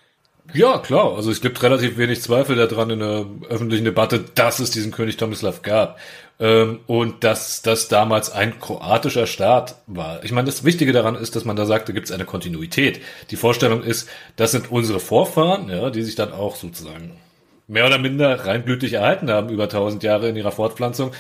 Ja, 0.55 0.79
klar. 0.79 1.15
Also 1.15 1.31
es 1.31 1.41
gibt 1.41 1.63
relativ 1.63 1.99
wenig 1.99 2.23
Zweifel 2.23 2.57
daran 2.57 2.91
in 2.91 3.01
der 3.01 3.27
öffentlichen 3.49 3.85
Debatte, 3.85 4.21
dass 4.35 4.59
es 4.61 4.71
diesen 4.71 4.93
König 4.93 5.19
Tomislav 5.19 5.63
gab. 5.63 5.99
Ähm, 6.41 6.81
und 6.87 7.25
dass 7.25 7.63
das 7.63 7.89
damals 7.89 8.31
ein 8.31 8.61
kroatischer 8.61 9.27
Staat 9.27 9.77
war. 9.87 10.23
Ich 10.23 10.31
meine, 10.31 10.47
das 10.47 10.65
Wichtige 10.65 10.93
daran 10.93 11.17
ist, 11.17 11.35
dass 11.35 11.45
man 11.45 11.57
da 11.57 11.67
sagt, 11.67 11.89
da 11.89 11.93
gibt 11.93 12.07
es 12.07 12.13
eine 12.13 12.25
Kontinuität. 12.25 13.01
Die 13.31 13.37
Vorstellung 13.37 13.83
ist, 13.83 14.09
das 14.37 14.53
sind 14.53 14.71
unsere 14.71 15.01
Vorfahren, 15.01 15.69
ja, 15.69 15.91
die 15.91 16.03
sich 16.03 16.15
dann 16.15 16.33
auch 16.33 16.55
sozusagen 16.55 17.13
mehr 17.67 17.87
oder 17.87 17.99
minder 17.99 18.47
reinblütig 18.47 18.95
erhalten 18.95 19.31
haben 19.31 19.49
über 19.51 19.69
tausend 19.69 20.03
Jahre 20.05 20.29
in 20.29 20.37
ihrer 20.37 20.53
Fortpflanzung. 20.53 21.13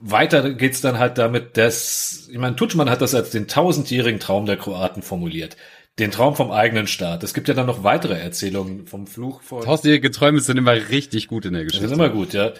Weiter 0.00 0.50
geht's 0.54 0.80
dann 0.80 0.98
halt 0.98 1.18
damit, 1.18 1.56
dass, 1.56 2.28
ich 2.30 2.38
meine, 2.38 2.56
Tutschmann 2.56 2.88
hat 2.88 3.02
das 3.02 3.14
als 3.14 3.30
den 3.30 3.48
tausendjährigen 3.48 4.20
Traum 4.20 4.46
der 4.46 4.56
Kroaten 4.56 5.02
formuliert 5.02 5.56
den 5.98 6.12
Traum 6.12 6.36
vom 6.36 6.52
eigenen 6.52 6.86
Staat. 6.86 7.24
Es 7.24 7.34
gibt 7.34 7.48
ja 7.48 7.54
dann 7.54 7.66
noch 7.66 7.82
weitere 7.82 8.14
Erzählungen 8.14 8.86
vom 8.86 9.08
Fluch 9.08 9.42
von. 9.42 9.62
Tausendjährige 9.64 10.12
Träume 10.12 10.40
sind 10.40 10.56
immer 10.56 10.74
richtig 10.74 11.26
gut 11.26 11.44
in 11.44 11.54
der 11.54 11.64
Geschichte. 11.64 11.88
Das 11.88 11.90
sind 11.90 11.98
immer 11.98 12.14
gut, 12.14 12.34
ja. 12.34 12.52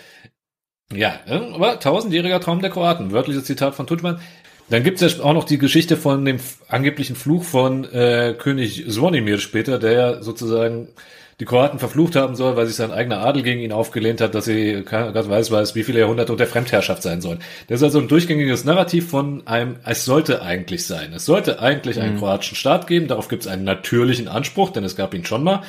Ja, 0.93 1.21
aber 1.27 1.81
tausendjähriger 1.81 2.41
Traum 2.41 2.61
der 2.61 2.71
Kroaten. 2.71 3.13
Wörtliches 3.13 3.45
Zitat 3.45 3.75
von 3.75 3.87
Tutman. 3.87 4.21
Dann 4.71 4.85
gibt 4.85 5.01
es 5.01 5.17
ja 5.17 5.25
auch 5.25 5.33
noch 5.33 5.45
die 5.45 5.59
Geschichte 5.59 5.97
von 5.97 6.25
dem 6.25 6.39
angeblichen 6.69 7.17
Fluch 7.17 7.45
von 7.45 7.85
äh, 7.85 8.35
König 8.39 8.85
Zvonimir 8.89 9.39
später, 9.39 9.79
der 9.79 9.93
ja 9.93 10.23
sozusagen 10.23 10.89
die 11.41 11.45
Kroaten 11.45 11.79
verflucht 11.79 12.17
haben 12.17 12.35
soll, 12.35 12.57
weil 12.57 12.67
sich 12.67 12.75
sein 12.75 12.91
eigener 12.91 13.21
Adel 13.21 13.43
gegen 13.43 13.61
ihn 13.61 13.71
aufgelehnt 13.71 14.21
hat, 14.21 14.35
dass 14.35 14.47
sie 14.47 14.83
Gott 14.85 15.29
weiß 15.29 15.51
weiß, 15.53 15.75
wie 15.77 15.85
viele 15.85 16.01
Jahrhunderte 16.01 16.33
unter 16.33 16.47
Fremdherrschaft 16.47 17.03
sein 17.03 17.21
sollen. 17.21 17.39
Das 17.69 17.81
ist 17.81 17.85
also 17.85 18.01
ein 18.01 18.09
durchgängiges 18.09 18.65
Narrativ 18.65 19.09
von 19.09 19.47
einem, 19.47 19.77
es 19.85 20.05
sollte 20.05 20.43
eigentlich 20.43 20.85
sein. 20.85 21.13
Es 21.13 21.27
sollte 21.27 21.61
eigentlich 21.61 22.01
einen 22.01 22.15
mhm. 22.15 22.19
kroatischen 22.19 22.57
Staat 22.57 22.89
geben, 22.89 23.07
darauf 23.07 23.29
gibt 23.29 23.43
es 23.43 23.49
einen 23.49 23.65
natürlichen 23.65 24.27
Anspruch, 24.27 24.71
denn 24.71 24.83
es 24.83 24.97
gab 24.97 25.15
ihn 25.15 25.25
schon 25.25 25.45
mal. 25.45 25.63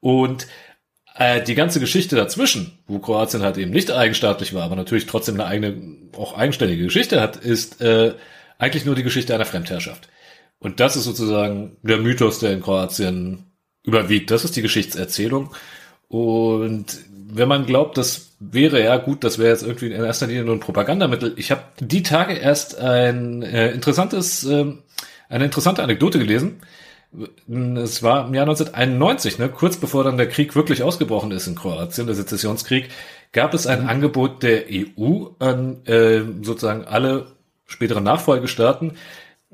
Und 0.00 0.46
äh, 1.16 1.42
die 1.42 1.54
ganze 1.54 1.80
Geschichte 1.80 2.16
dazwischen, 2.16 2.78
wo 2.86 2.98
Kroatien 2.98 3.42
halt 3.42 3.56
eben 3.56 3.70
nicht 3.70 3.90
eigenstaatlich 3.90 4.54
war, 4.54 4.64
aber 4.64 4.76
natürlich 4.76 5.06
trotzdem 5.06 5.36
eine 5.36 5.46
eigene, 5.46 5.76
auch 6.16 6.36
eigenständige 6.36 6.84
Geschichte 6.84 7.20
hat, 7.20 7.36
ist 7.36 7.80
äh, 7.80 8.14
eigentlich 8.58 8.84
nur 8.84 8.94
die 8.94 9.02
Geschichte 9.02 9.34
einer 9.34 9.44
Fremdherrschaft. 9.44 10.08
Und 10.58 10.80
das 10.80 10.96
ist 10.96 11.04
sozusagen 11.04 11.76
der 11.82 11.98
Mythos, 11.98 12.38
der 12.38 12.52
in 12.52 12.62
Kroatien 12.62 13.44
überwiegt. 13.82 14.30
Das 14.30 14.44
ist 14.44 14.56
die 14.56 14.62
Geschichtserzählung. 14.62 15.54
Und 16.08 16.98
wenn 17.28 17.48
man 17.48 17.66
glaubt, 17.66 17.98
das 17.98 18.30
wäre 18.38 18.82
ja 18.82 18.96
gut, 18.96 19.24
das 19.24 19.38
wäre 19.38 19.50
jetzt 19.50 19.62
irgendwie 19.62 19.86
in 19.86 20.04
erster 20.04 20.26
Linie 20.26 20.44
nur 20.44 20.54
ein 20.54 20.60
Propagandamittel. 20.60 21.34
Ich 21.36 21.50
habe 21.50 21.62
die 21.80 22.02
Tage 22.02 22.34
erst 22.34 22.78
ein 22.78 23.42
äh, 23.42 23.72
interessantes, 23.72 24.44
äh, 24.44 24.72
eine 25.28 25.44
interessante 25.44 25.82
Anekdote 25.82 26.18
gelesen. 26.18 26.60
Es 27.46 28.02
war 28.02 28.26
im 28.26 28.34
Jahr 28.34 28.44
1991, 28.48 29.38
ne, 29.38 29.48
kurz 29.48 29.76
bevor 29.76 30.04
dann 30.04 30.16
der 30.16 30.28
Krieg 30.28 30.56
wirklich 30.56 30.82
ausgebrochen 30.82 31.30
ist 31.30 31.46
in 31.46 31.54
Kroatien, 31.54 32.06
der 32.06 32.16
Sezessionskrieg, 32.16 32.88
gab 33.32 33.54
es 33.54 33.66
ein 33.66 33.82
mhm. 33.82 33.88
Angebot 33.88 34.42
der 34.42 34.64
EU 34.70 35.26
an 35.38 35.84
äh, 35.86 36.22
sozusagen 36.42 36.84
alle 36.84 37.26
späteren 37.66 38.04
Nachfolgestaaten, 38.04 38.92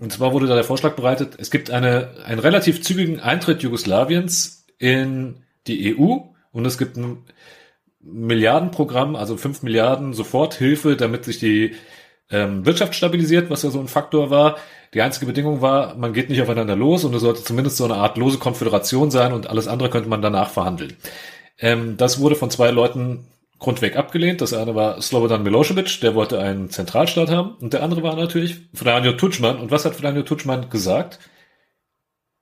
und 0.00 0.12
zwar 0.12 0.33
wurde 0.33 0.47
da 0.47 0.55
der 0.55 0.64
Vorschlag 0.64 0.97
bereitet, 0.97 1.35
es 1.38 1.50
gibt 1.50 1.71
eine, 1.71 2.09
einen 2.25 2.40
relativ 2.40 2.83
zügigen 2.83 3.21
Eintritt 3.21 3.62
Jugoslawiens 3.62 4.64
in 4.79 5.43
die 5.67 5.95
EU 5.95 6.17
und 6.52 6.64
es 6.64 6.79
gibt 6.79 6.97
ein 6.97 7.19
Milliardenprogramm, 8.00 9.14
also 9.14 9.37
fünf 9.37 9.62
Milliarden 9.62 10.14
Soforthilfe, 10.14 10.97
damit 10.97 11.26
sich 11.26 11.38
die 11.38 11.75
ähm, 12.30 12.64
Wirtschaft 12.64 12.94
stabilisiert, 12.94 13.50
was 13.50 13.62
ja 13.62 13.70
so 13.70 13.80
ein 13.80 13.88
Faktor 13.88 14.30
war. 14.30 14.56
Die 14.94 15.02
einzige 15.02 15.26
Bedingung 15.26 15.60
war, 15.60 15.94
man 15.96 16.12
geht 16.12 16.30
nicht 16.30 16.42
aufeinander 16.42 16.76
los 16.76 17.04
und 17.04 17.14
es 17.14 17.22
sollte 17.22 17.44
zumindest 17.44 17.76
so 17.76 17.84
eine 17.84 17.96
Art 17.96 18.16
lose 18.16 18.38
Konföderation 18.38 19.10
sein 19.10 19.32
und 19.32 19.49
alles 19.49 19.68
andere 19.68 19.90
könnte 19.90 20.08
man 20.08 20.22
danach 20.22 20.50
verhandeln. 20.50 20.96
Ähm, 21.58 21.96
das 21.96 22.20
wurde 22.20 22.34
von 22.37 22.50
zwei 22.50 22.70
Leuten 22.70 23.26
grundweg 23.60 23.96
abgelehnt. 23.96 24.40
Das 24.40 24.52
eine 24.52 24.75
war 24.75 25.00
Slobodan 25.00 25.42
Milosevic, 25.42 26.00
der 26.00 26.14
wollte 26.14 26.40
einen 26.40 26.70
Zentralstaat 26.70 27.30
haben. 27.30 27.54
Und 27.60 27.72
der 27.72 27.82
andere 27.82 28.02
war 28.02 28.16
natürlich 28.16 28.56
Franjo 28.75 29.12
Tutschmann. 29.12 29.58
Und 29.58 29.70
was 29.70 29.84
hat 29.84 29.94
Franjo 29.94 30.22
Tutschmann 30.22 30.70
gesagt? 30.70 31.20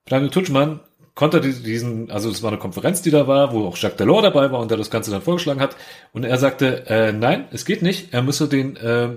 Franjo 0.07 0.29
Tutschmann 0.29 0.79
konnte 1.13 1.41
diesen, 1.41 2.09
also 2.09 2.29
es 2.29 2.41
war 2.41 2.49
eine 2.49 2.59
Konferenz, 2.59 3.01
die 3.01 3.11
da 3.11 3.27
war, 3.27 3.51
wo 3.51 3.67
auch 3.67 3.77
Jacques 3.77 3.97
Delors 3.97 4.23
dabei 4.23 4.51
war 4.51 4.59
und 4.59 4.71
der 4.71 4.77
das 4.77 4.89
Ganze 4.89 5.11
dann 5.11 5.21
vorgeschlagen 5.21 5.59
hat. 5.59 5.75
Und 6.13 6.23
er 6.23 6.37
sagte, 6.37 6.85
äh, 6.87 7.11
nein, 7.11 7.47
es 7.51 7.65
geht 7.65 7.81
nicht. 7.81 8.13
Er 8.13 8.21
müsse 8.21 8.47
den 8.47 8.77
äh, 8.77 9.09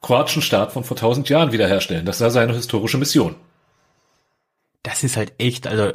kroatischen 0.00 0.42
Staat 0.42 0.72
von 0.72 0.84
vor 0.84 0.96
tausend 0.96 1.28
Jahren 1.28 1.52
wiederherstellen. 1.52 2.06
Das 2.06 2.18
sei 2.18 2.30
seine 2.30 2.54
historische 2.54 2.98
Mission. 2.98 3.34
Das 4.82 5.04
ist 5.04 5.16
halt 5.16 5.32
echt, 5.38 5.66
also 5.66 5.92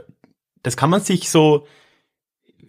das 0.61 0.77
kann 0.77 0.89
man 0.89 1.01
sich 1.01 1.29
so, 1.29 1.67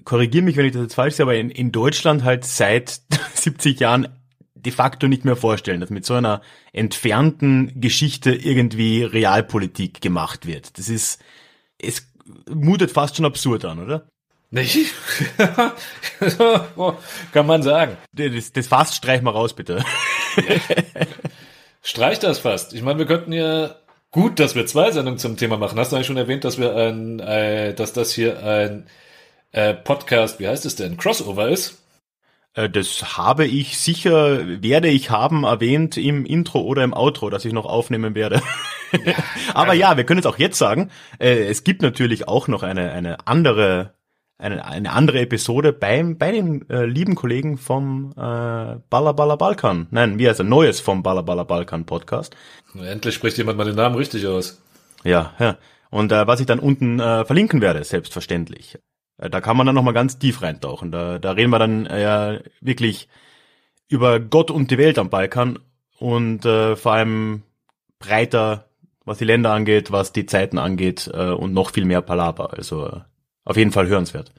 korrigiere 0.04 0.44
mich, 0.44 0.56
wenn 0.56 0.66
ich 0.66 0.72
das 0.72 0.82
jetzt 0.82 0.94
falsch 0.94 1.16
sehe, 1.16 1.24
aber 1.24 1.36
in, 1.36 1.50
in 1.50 1.72
Deutschland 1.72 2.24
halt 2.24 2.44
seit 2.44 3.00
70 3.34 3.80
Jahren 3.80 4.08
de 4.54 4.72
facto 4.72 5.08
nicht 5.08 5.24
mehr 5.24 5.36
vorstellen, 5.36 5.80
dass 5.80 5.90
mit 5.90 6.06
so 6.06 6.14
einer 6.14 6.40
entfernten 6.72 7.80
Geschichte 7.80 8.34
irgendwie 8.34 9.02
Realpolitik 9.02 10.00
gemacht 10.00 10.46
wird. 10.46 10.78
Das 10.78 10.88
ist, 10.88 11.20
es 11.78 12.06
mutet 12.48 12.90
fast 12.90 13.16
schon 13.16 13.26
absurd 13.26 13.64
an, 13.64 13.78
oder? 13.80 14.08
Nicht? 14.50 14.94
Kann 17.32 17.46
man 17.46 17.62
sagen. 17.62 17.96
Das, 18.12 18.52
das 18.52 18.68
Fast 18.68 18.94
streich 18.94 19.20
mal 19.20 19.32
raus, 19.32 19.52
bitte. 19.52 19.84
streich 21.82 22.18
das 22.18 22.38
fast. 22.38 22.72
Ich 22.72 22.82
meine, 22.82 22.98
wir 22.98 23.06
könnten 23.06 23.32
ja 23.32 23.76
gut, 24.10 24.38
dass 24.40 24.54
wir 24.54 24.66
zwei 24.66 24.90
Sendungen 24.90 25.18
zum 25.18 25.36
Thema 25.36 25.56
machen. 25.56 25.78
Hast 25.78 25.92
du 25.92 25.96
eigentlich 25.96 26.06
schon 26.06 26.16
erwähnt, 26.16 26.44
dass 26.44 26.58
wir 26.58 26.74
ein, 26.74 27.20
äh, 27.20 27.74
dass 27.74 27.92
das 27.92 28.12
hier 28.12 28.42
ein 28.42 28.86
äh, 29.52 29.74
Podcast, 29.74 30.40
wie 30.40 30.48
heißt 30.48 30.66
es 30.66 30.76
denn, 30.76 30.96
Crossover 30.96 31.48
ist? 31.48 31.82
Äh, 32.54 32.70
das 32.70 33.16
habe 33.16 33.46
ich 33.46 33.78
sicher, 33.78 34.62
werde 34.62 34.88
ich 34.88 35.10
haben 35.10 35.44
erwähnt 35.44 35.96
im 35.96 36.24
Intro 36.24 36.60
oder 36.62 36.84
im 36.84 36.94
Outro, 36.94 37.30
dass 37.30 37.44
ich 37.44 37.52
noch 37.52 37.66
aufnehmen 37.66 38.14
werde. 38.14 38.42
Ja, 38.92 39.14
Aber 39.54 39.70
also. 39.70 39.80
ja, 39.80 39.96
wir 39.96 40.04
können 40.04 40.20
es 40.20 40.26
auch 40.26 40.38
jetzt 40.38 40.58
sagen. 40.58 40.90
Äh, 41.18 41.46
es 41.46 41.64
gibt 41.64 41.82
natürlich 41.82 42.28
auch 42.28 42.48
noch 42.48 42.62
eine, 42.62 42.92
eine 42.92 43.26
andere, 43.26 43.94
eine, 44.38 44.64
eine 44.64 44.92
andere 44.92 45.20
Episode 45.20 45.72
beim, 45.72 46.18
bei 46.18 46.32
den 46.32 46.68
äh, 46.68 46.84
lieben 46.84 47.14
Kollegen 47.14 47.56
vom 47.56 48.10
äh, 48.12 48.76
Balla 48.90 49.12
Balla 49.12 49.36
Balkan. 49.36 49.86
Nein, 49.90 50.18
wie 50.18 50.28
heißt 50.28 50.40
er? 50.40 50.44
Neues 50.44 50.80
vom 50.80 51.02
Balla 51.02 51.22
Balla 51.22 51.44
Balkan 51.44 51.86
Podcast. 51.86 52.36
Endlich 52.74 53.14
spricht 53.14 53.38
jemand 53.38 53.58
mal 53.58 53.64
den 53.64 53.76
Namen 53.76 53.96
richtig 53.96 54.26
aus. 54.26 54.60
Ja, 55.04 55.32
ja. 55.38 55.56
Und 55.90 56.10
äh, 56.10 56.26
was 56.26 56.40
ich 56.40 56.46
dann 56.46 56.58
unten 56.58 56.98
äh, 56.98 57.24
verlinken 57.24 57.60
werde, 57.60 57.84
selbstverständlich. 57.84 58.78
Äh, 59.18 59.30
da 59.30 59.40
kann 59.40 59.56
man 59.56 59.66
dann 59.66 59.74
nochmal 59.74 59.94
ganz 59.94 60.18
tief 60.18 60.42
reintauchen. 60.42 60.90
Da, 60.90 61.18
da 61.18 61.32
reden 61.32 61.50
wir 61.50 61.58
dann 61.58 61.86
äh, 61.86 62.42
wirklich 62.60 63.08
über 63.88 64.18
Gott 64.18 64.50
und 64.50 64.70
die 64.70 64.78
Welt 64.78 64.98
am 64.98 65.10
Balkan 65.10 65.60
und 65.98 66.44
äh, 66.44 66.74
vor 66.74 66.92
allem 66.92 67.42
breiter, 68.00 68.68
was 69.04 69.18
die 69.18 69.24
Länder 69.24 69.52
angeht, 69.52 69.92
was 69.92 70.12
die 70.12 70.26
Zeiten 70.26 70.58
angeht 70.58 71.08
äh, 71.12 71.30
und 71.30 71.52
noch 71.52 71.70
viel 71.70 71.84
mehr 71.84 72.02
Palaber. 72.02 72.54
Also 72.54 72.86
äh, 72.88 73.00
auf 73.44 73.56
jeden 73.56 73.72
Fall 73.72 73.88
hörenswert. 73.88 74.32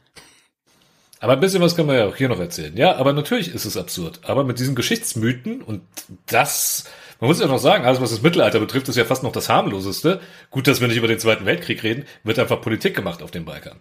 Aber 1.20 1.34
ein 1.34 1.40
bisschen 1.40 1.62
was 1.62 1.76
kann 1.76 1.86
man 1.86 1.96
ja 1.96 2.06
auch 2.06 2.16
hier 2.16 2.30
noch 2.30 2.40
erzählen. 2.40 2.76
Ja, 2.78 2.98
aber 2.98 3.14
natürlich 3.14 3.54
ist 3.54 3.66
es 3.66 3.78
absurd. 3.78 4.20
Aber 4.24 4.44
mit 4.44 4.60
diesen 4.60 4.76
Geschichtsmythen 4.76 5.62
und 5.62 5.82
das, 6.28 6.86
man 7.20 7.30
muss 7.30 7.40
ja 7.40 7.48
noch 7.48 7.58
sagen, 7.58 7.86
alles 7.86 8.02
was 8.02 8.12
das 8.12 8.22
Mittelalter 8.22 8.60
betrifft, 8.60 8.90
ist 8.90 8.96
ja 8.96 9.06
fast 9.06 9.24
noch 9.24 9.32
das 9.32 9.50
harmloseste. 9.50 10.20
Gut, 10.52 10.68
dass 10.68 10.82
wir 10.82 10.88
nicht 10.88 10.98
über 10.98 11.08
den 11.08 11.20
Zweiten 11.20 11.46
Weltkrieg 11.46 11.82
reden, 11.84 12.06
wird 12.24 12.38
einfach 12.38 12.62
Politik 12.62 12.96
gemacht 12.96 13.24
auf 13.24 13.32
dem 13.32 13.46
Balkan. 13.46 13.80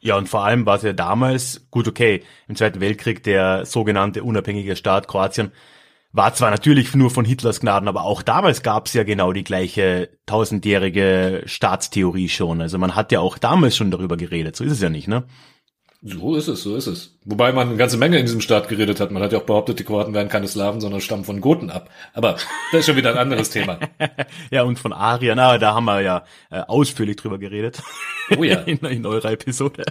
Ja, 0.00 0.16
und 0.16 0.28
vor 0.28 0.44
allem 0.44 0.66
war 0.66 0.76
es 0.76 0.82
ja 0.82 0.92
damals, 0.92 1.66
gut, 1.70 1.88
okay, 1.88 2.22
im 2.48 2.56
Zweiten 2.56 2.80
Weltkrieg 2.80 3.22
der 3.22 3.66
sogenannte 3.66 4.22
unabhängige 4.22 4.76
Staat 4.76 5.08
Kroatien 5.08 5.52
war 6.16 6.32
zwar 6.34 6.50
natürlich 6.50 6.94
nur 6.94 7.10
von 7.10 7.26
Hitlers 7.26 7.60
Gnaden, 7.60 7.88
aber 7.88 8.04
auch 8.04 8.22
damals 8.22 8.62
gab 8.62 8.86
es 8.86 8.94
ja 8.94 9.04
genau 9.04 9.32
die 9.32 9.44
gleiche 9.44 10.08
tausendjährige 10.24 11.42
Staatstheorie 11.44 12.30
schon. 12.30 12.62
Also 12.62 12.78
man 12.78 12.96
hat 12.96 13.12
ja 13.12 13.20
auch 13.20 13.36
damals 13.36 13.76
schon 13.76 13.90
darüber 13.90 14.16
geredet, 14.16 14.56
so 14.56 14.64
ist 14.64 14.72
es 14.72 14.80
ja 14.80 14.88
nicht, 14.88 15.08
ne? 15.08 15.24
So 16.02 16.36
ist 16.36 16.48
es, 16.48 16.62
so 16.62 16.76
ist 16.76 16.86
es. 16.86 17.18
Wobei 17.24 17.52
man 17.52 17.68
eine 17.68 17.76
ganze 17.76 17.96
Menge 17.96 18.18
in 18.18 18.26
diesem 18.26 18.40
Staat 18.40 18.68
geredet 18.68 19.00
hat. 19.00 19.10
Man 19.10 19.22
hat 19.22 19.32
ja 19.32 19.38
auch 19.38 19.44
behauptet, 19.44 19.78
die 19.78 19.84
Kroaten 19.84 20.14
wären 20.14 20.28
keine 20.28 20.46
Slawen, 20.46 20.80
sondern 20.80 21.00
stammen 21.00 21.24
von 21.24 21.40
Goten 21.40 21.70
ab. 21.70 21.90
Aber 22.14 22.34
das 22.70 22.80
ist 22.80 22.86
schon 22.86 22.96
wieder 22.96 23.10
ein 23.10 23.18
anderes 23.18 23.50
Thema. 23.50 23.78
ja, 24.50 24.62
und 24.62 24.78
von 24.78 24.92
Ariern, 24.92 25.38
aber 25.38 25.58
da 25.58 25.74
haben 25.74 25.86
wir 25.86 26.00
ja 26.02 26.24
äh, 26.50 26.60
ausführlich 26.60 27.16
drüber 27.16 27.38
geredet. 27.38 27.82
Oh 28.36 28.44
ja. 28.44 28.60
in, 28.66 28.78
in 28.78 29.04
eurer 29.04 29.32
Episode. 29.32 29.84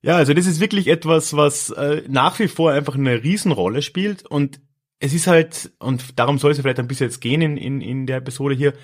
Ja, 0.00 0.16
also 0.16 0.32
das 0.32 0.46
ist 0.46 0.60
wirklich 0.60 0.86
etwas, 0.88 1.36
was 1.36 1.70
äh, 1.70 2.02
nach 2.08 2.38
wie 2.38 2.48
vor 2.48 2.72
einfach 2.72 2.94
eine 2.94 3.22
Riesenrolle 3.22 3.82
spielt 3.82 4.24
und 4.24 4.60
es 5.00 5.12
ist 5.12 5.26
halt, 5.26 5.70
und 5.78 6.18
darum 6.18 6.38
soll 6.38 6.50
es 6.50 6.58
ja 6.58 6.62
vielleicht 6.62 6.80
ein 6.80 6.88
bisschen 6.88 7.06
jetzt 7.06 7.20
gehen 7.20 7.40
in, 7.40 7.56
in, 7.56 7.80
in 7.80 8.06
der 8.06 8.18
Episode 8.18 8.54
hier, 8.54 8.74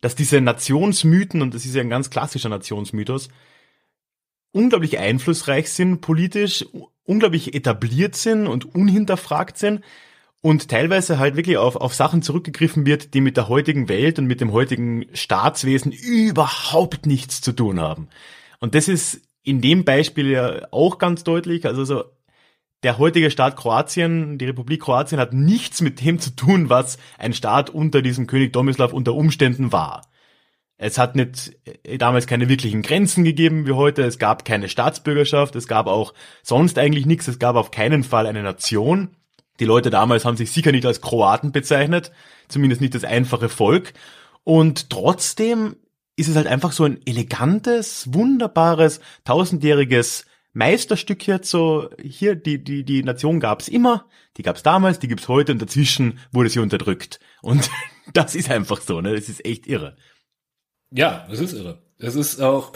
dass 0.00 0.14
diese 0.14 0.40
Nationsmythen, 0.40 1.42
und 1.42 1.54
das 1.54 1.64
ist 1.64 1.74
ja 1.74 1.80
ein 1.80 1.90
ganz 1.90 2.10
klassischer 2.10 2.48
Nationsmythos, 2.48 3.28
unglaublich 4.52 4.98
einflussreich 4.98 5.70
sind 5.70 6.00
politisch, 6.00 6.64
unglaublich 7.04 7.54
etabliert 7.54 8.14
sind 8.14 8.46
und 8.46 8.74
unhinterfragt 8.74 9.58
sind 9.58 9.82
und 10.40 10.68
teilweise 10.68 11.18
halt 11.18 11.36
wirklich 11.36 11.56
auf, 11.56 11.76
auf 11.76 11.94
Sachen 11.94 12.22
zurückgegriffen 12.22 12.86
wird, 12.86 13.14
die 13.14 13.20
mit 13.20 13.36
der 13.36 13.48
heutigen 13.48 13.88
Welt 13.88 14.18
und 14.18 14.26
mit 14.26 14.40
dem 14.40 14.52
heutigen 14.52 15.06
Staatswesen 15.12 15.92
überhaupt 15.92 17.06
nichts 17.06 17.40
zu 17.40 17.52
tun 17.52 17.80
haben. 17.80 18.08
Und 18.60 18.74
das 18.74 18.88
ist 18.88 19.22
in 19.42 19.60
dem 19.60 19.84
Beispiel 19.84 20.30
ja 20.30 20.68
auch 20.70 20.98
ganz 20.98 21.24
deutlich. 21.24 21.66
Also 21.66 21.84
so 21.84 22.04
der 22.82 22.98
heutige 22.98 23.30
Staat 23.30 23.56
Kroatien, 23.56 24.38
die 24.38 24.44
Republik 24.44 24.82
Kroatien 24.82 25.20
hat 25.20 25.32
nichts 25.32 25.80
mit 25.80 26.04
dem 26.04 26.18
zu 26.18 26.36
tun, 26.36 26.68
was 26.68 26.98
ein 27.18 27.32
Staat 27.32 27.70
unter 27.70 28.02
diesem 28.02 28.26
König 28.26 28.52
Domislav 28.52 28.92
unter 28.92 29.14
Umständen 29.14 29.72
war. 29.72 30.02
Es 30.78 30.98
hat 30.98 31.16
nicht 31.16 31.56
äh, 31.84 31.96
damals 31.98 32.26
keine 32.26 32.48
wirklichen 32.48 32.82
Grenzen 32.82 33.24
gegeben 33.24 33.66
wie 33.66 33.72
heute. 33.72 34.02
Es 34.02 34.18
gab 34.18 34.44
keine 34.44 34.68
Staatsbürgerschaft. 34.68 35.56
Es 35.56 35.68
gab 35.68 35.86
auch 35.86 36.12
sonst 36.42 36.78
eigentlich 36.78 37.06
nichts. 37.06 37.28
Es 37.28 37.38
gab 37.38 37.56
auf 37.56 37.70
keinen 37.70 38.04
Fall 38.04 38.26
eine 38.26 38.42
Nation. 38.42 39.16
Die 39.58 39.64
Leute 39.64 39.88
damals 39.88 40.26
haben 40.26 40.36
sich 40.36 40.52
sicher 40.52 40.72
nicht 40.72 40.84
als 40.84 41.00
Kroaten 41.00 41.50
bezeichnet. 41.50 42.12
Zumindest 42.48 42.82
nicht 42.82 42.94
das 42.94 43.04
einfache 43.04 43.48
Volk. 43.48 43.94
Und 44.44 44.90
trotzdem 44.90 45.76
ist 46.14 46.28
es 46.28 46.36
halt 46.36 46.46
einfach 46.46 46.72
so 46.72 46.84
ein 46.84 47.00
elegantes, 47.06 48.12
wunderbares, 48.12 49.00
tausendjähriges 49.24 50.26
Meisterstück 50.56 51.26
jetzt 51.26 51.50
so, 51.50 51.90
hier, 52.02 52.34
die, 52.34 52.64
die, 52.64 52.82
die 52.82 53.02
Nation 53.02 53.40
gab's 53.40 53.68
immer, 53.68 54.06
die 54.38 54.42
gab's 54.42 54.62
damals, 54.62 54.98
die 54.98 55.06
gibt's 55.06 55.28
heute 55.28 55.52
und 55.52 55.60
dazwischen 55.60 56.18
wurde 56.32 56.48
sie 56.48 56.60
unterdrückt. 56.60 57.20
Und 57.42 57.68
das 58.14 58.34
ist 58.34 58.50
einfach 58.50 58.80
so, 58.80 59.02
ne? 59.02 59.14
Das 59.14 59.28
ist 59.28 59.44
echt 59.44 59.66
irre. 59.66 59.96
Ja, 60.90 61.28
es 61.30 61.40
ist 61.40 61.52
irre. 61.52 61.82
Es 61.98 62.14
ist 62.14 62.40
auch, 62.40 62.72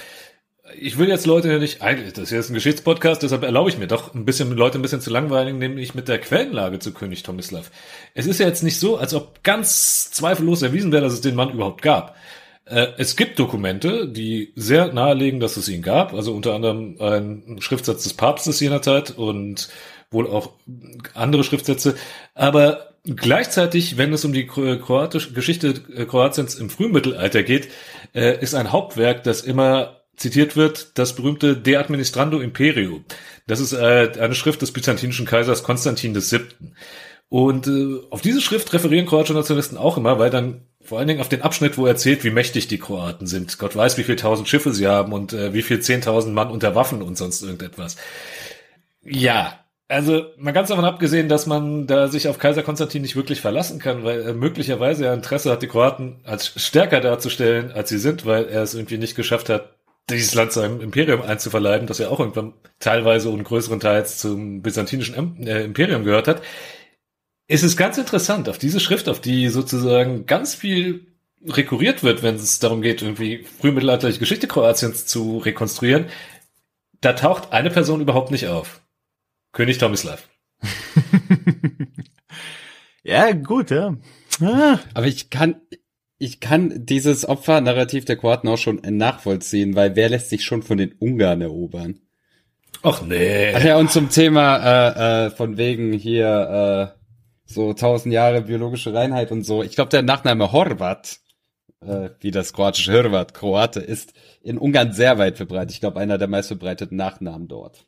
ich 0.78 0.98
will 0.98 1.08
jetzt 1.08 1.24
Leute 1.24 1.58
nicht, 1.58 1.80
eigentlich, 1.80 2.12
das 2.12 2.28
hier 2.28 2.40
ist 2.40 2.50
ein 2.50 2.54
Geschichtspodcast, 2.54 3.22
deshalb 3.22 3.44
erlaube 3.44 3.70
ich 3.70 3.78
mir 3.78 3.86
doch 3.86 4.14
ein 4.14 4.26
bisschen, 4.26 4.52
Leute 4.52 4.78
ein 4.78 4.82
bisschen 4.82 5.00
zu 5.00 5.08
langweilig, 5.08 5.54
nämlich 5.54 5.94
mit 5.94 6.06
der 6.06 6.18
Quellenlage 6.18 6.80
zu 6.80 6.92
König 6.92 7.22
Tomislav. 7.22 7.70
Es 8.12 8.26
ist 8.26 8.40
ja 8.40 8.46
jetzt 8.46 8.62
nicht 8.62 8.78
so, 8.78 8.98
als 8.98 9.14
ob 9.14 9.42
ganz 9.42 10.10
zweifellos 10.10 10.60
erwiesen 10.60 10.92
wäre, 10.92 11.04
dass 11.04 11.14
es 11.14 11.22
den 11.22 11.34
Mann 11.34 11.50
überhaupt 11.50 11.80
gab. 11.80 12.14
Äh, 12.70 12.92
es 12.98 13.16
gibt 13.16 13.38
Dokumente, 13.38 14.08
die 14.08 14.52
sehr 14.54 14.92
nahelegen, 14.92 15.40
dass 15.40 15.56
es 15.56 15.68
ihn 15.68 15.82
gab, 15.82 16.14
also 16.14 16.32
unter 16.32 16.54
anderem 16.54 16.96
ein 17.00 17.56
Schriftsatz 17.60 18.04
des 18.04 18.14
Papstes 18.14 18.60
jener 18.60 18.80
Zeit 18.80 19.10
und 19.10 19.68
wohl 20.10 20.28
auch 20.28 20.52
andere 21.14 21.44
Schriftsätze, 21.44 21.96
aber 22.34 22.94
gleichzeitig, 23.04 23.96
wenn 23.96 24.12
es 24.12 24.24
um 24.24 24.32
die 24.32 24.46
kroatische 24.46 25.32
Geschichte 25.32 25.74
äh, 25.94 26.04
Kroatiens 26.04 26.54
im 26.54 26.70
Frühmittelalter 26.70 27.42
geht, 27.42 27.68
äh, 28.14 28.40
ist 28.40 28.54
ein 28.54 28.72
Hauptwerk, 28.72 29.24
das 29.24 29.42
immer 29.42 30.00
zitiert 30.16 30.54
wird, 30.54 30.98
das 30.98 31.14
berühmte 31.14 31.56
De 31.56 31.76
Administrando 31.76 32.40
Imperio. 32.40 33.00
Das 33.46 33.58
ist 33.58 33.74
eine 33.74 34.34
Schrift 34.34 34.60
des 34.60 34.70
byzantinischen 34.70 35.24
Kaisers 35.24 35.62
Konstantin 35.62 36.14
VII. 36.14 36.42
Und 37.30 37.66
äh, 37.66 38.00
auf 38.10 38.20
diese 38.20 38.42
Schrift 38.42 38.72
referieren 38.74 39.06
kroatische 39.06 39.32
Nationalisten 39.32 39.78
auch 39.78 39.96
immer, 39.96 40.18
weil 40.18 40.28
dann 40.28 40.60
vor 40.90 40.98
allen 40.98 41.06
Dingen 41.06 41.20
auf 41.20 41.28
den 41.28 41.42
Abschnitt, 41.42 41.78
wo 41.78 41.86
er 41.86 41.92
erzählt, 41.92 42.24
wie 42.24 42.30
mächtig 42.30 42.66
die 42.66 42.78
Kroaten 42.78 43.28
sind. 43.28 43.58
Gott 43.58 43.76
weiß, 43.76 43.96
wie 43.96 44.02
viel 44.02 44.16
tausend 44.16 44.48
Schiffe 44.48 44.74
sie 44.74 44.88
haben 44.88 45.12
und 45.12 45.32
äh, 45.32 45.54
wie 45.54 45.62
viel 45.62 45.78
zehntausend 45.78 46.34
Mann 46.34 46.50
unter 46.50 46.74
Waffen 46.74 47.00
und 47.00 47.16
sonst 47.16 47.42
irgendetwas. 47.42 47.96
Ja, 49.04 49.60
also 49.86 50.24
mal 50.36 50.50
ganz 50.50 50.68
davon 50.68 50.84
abgesehen, 50.84 51.28
dass 51.28 51.46
man 51.46 51.86
da 51.86 52.08
sich 52.08 52.26
auf 52.26 52.40
Kaiser 52.40 52.64
Konstantin 52.64 53.02
nicht 53.02 53.14
wirklich 53.14 53.40
verlassen 53.40 53.78
kann, 53.78 54.02
weil 54.02 54.20
er 54.20 54.34
möglicherweise 54.34 55.04
ja 55.04 55.14
Interesse 55.14 55.52
hat, 55.52 55.62
die 55.62 55.68
Kroaten 55.68 56.16
als 56.24 56.54
stärker 56.56 57.00
darzustellen, 57.00 57.70
als 57.70 57.88
sie 57.88 57.98
sind, 57.98 58.26
weil 58.26 58.48
er 58.48 58.64
es 58.64 58.74
irgendwie 58.74 58.98
nicht 58.98 59.14
geschafft 59.14 59.48
hat, 59.48 59.76
dieses 60.10 60.34
Land 60.34 60.50
seinem 60.50 60.80
Imperium 60.80 61.22
einzuverleiben, 61.22 61.86
das 61.86 61.98
ja 61.98 62.08
auch 62.08 62.18
irgendwann 62.18 62.54
teilweise 62.80 63.30
und 63.30 63.44
größeren 63.44 63.78
Teils 63.78 64.18
zum 64.18 64.60
byzantinischen 64.60 65.46
äh, 65.46 65.62
Imperium 65.62 66.02
gehört 66.02 66.26
hat. 66.26 66.42
Es 67.52 67.64
ist 67.64 67.76
ganz 67.76 67.98
interessant, 67.98 68.48
auf 68.48 68.58
diese 68.58 68.78
Schrift, 68.78 69.08
auf 69.08 69.20
die 69.20 69.48
sozusagen 69.48 70.24
ganz 70.24 70.54
viel 70.54 71.08
rekurriert 71.44 72.04
wird, 72.04 72.22
wenn 72.22 72.36
es 72.36 72.60
darum 72.60 72.80
geht, 72.80 73.02
irgendwie 73.02 73.44
frühmittelalterliche 73.58 74.20
Geschichte 74.20 74.46
Kroatiens 74.46 75.04
zu 75.06 75.38
rekonstruieren, 75.38 76.06
da 77.00 77.14
taucht 77.14 77.52
eine 77.52 77.70
Person 77.70 78.00
überhaupt 78.00 78.30
nicht 78.30 78.46
auf. 78.46 78.82
König 79.50 79.78
Tomislav. 79.78 80.28
ja, 83.02 83.32
gut, 83.32 83.72
ja. 83.72 83.96
Ah. 84.40 84.78
Aber 84.94 85.08
ich 85.08 85.30
kann, 85.30 85.56
ich 86.18 86.38
kann 86.38 86.86
dieses 86.86 87.28
Opfernarrativ 87.28 88.04
der 88.04 88.16
Kroaten 88.16 88.48
auch 88.48 88.58
schon 88.58 88.76
nachvollziehen, 88.76 89.74
weil 89.74 89.96
wer 89.96 90.08
lässt 90.08 90.30
sich 90.30 90.44
schon 90.44 90.62
von 90.62 90.78
den 90.78 90.92
Ungarn 91.00 91.40
erobern? 91.40 91.98
Ach 92.84 93.02
nee. 93.02 93.52
Ach 93.56 93.64
ja, 93.64 93.76
und 93.76 93.90
zum 93.90 94.08
Thema 94.08 94.58
äh, 94.58 95.26
äh, 95.26 95.30
von 95.30 95.56
wegen 95.56 95.92
hier 95.92 96.94
äh, 96.96 96.99
so 97.52 97.74
tausend 97.74 98.14
Jahre 98.14 98.42
biologische 98.42 98.94
Reinheit 98.94 99.32
und 99.32 99.44
so. 99.44 99.62
Ich 99.62 99.74
glaube, 99.74 99.90
der 99.90 100.02
Nachname 100.02 100.52
Horvat, 100.52 101.18
äh, 101.84 102.10
wie 102.20 102.30
das 102.30 102.52
kroatische 102.52 102.92
Horvat, 102.92 103.34
Kroate, 103.34 103.80
ist 103.80 104.12
in 104.42 104.58
Ungarn 104.58 104.92
sehr 104.92 105.18
weit 105.18 105.36
verbreitet. 105.36 105.72
Ich 105.72 105.80
glaube, 105.80 106.00
einer 106.00 106.18
der 106.18 106.28
meist 106.28 106.48
verbreiteten 106.48 106.96
Nachnamen 106.96 107.48
dort. 107.48 107.86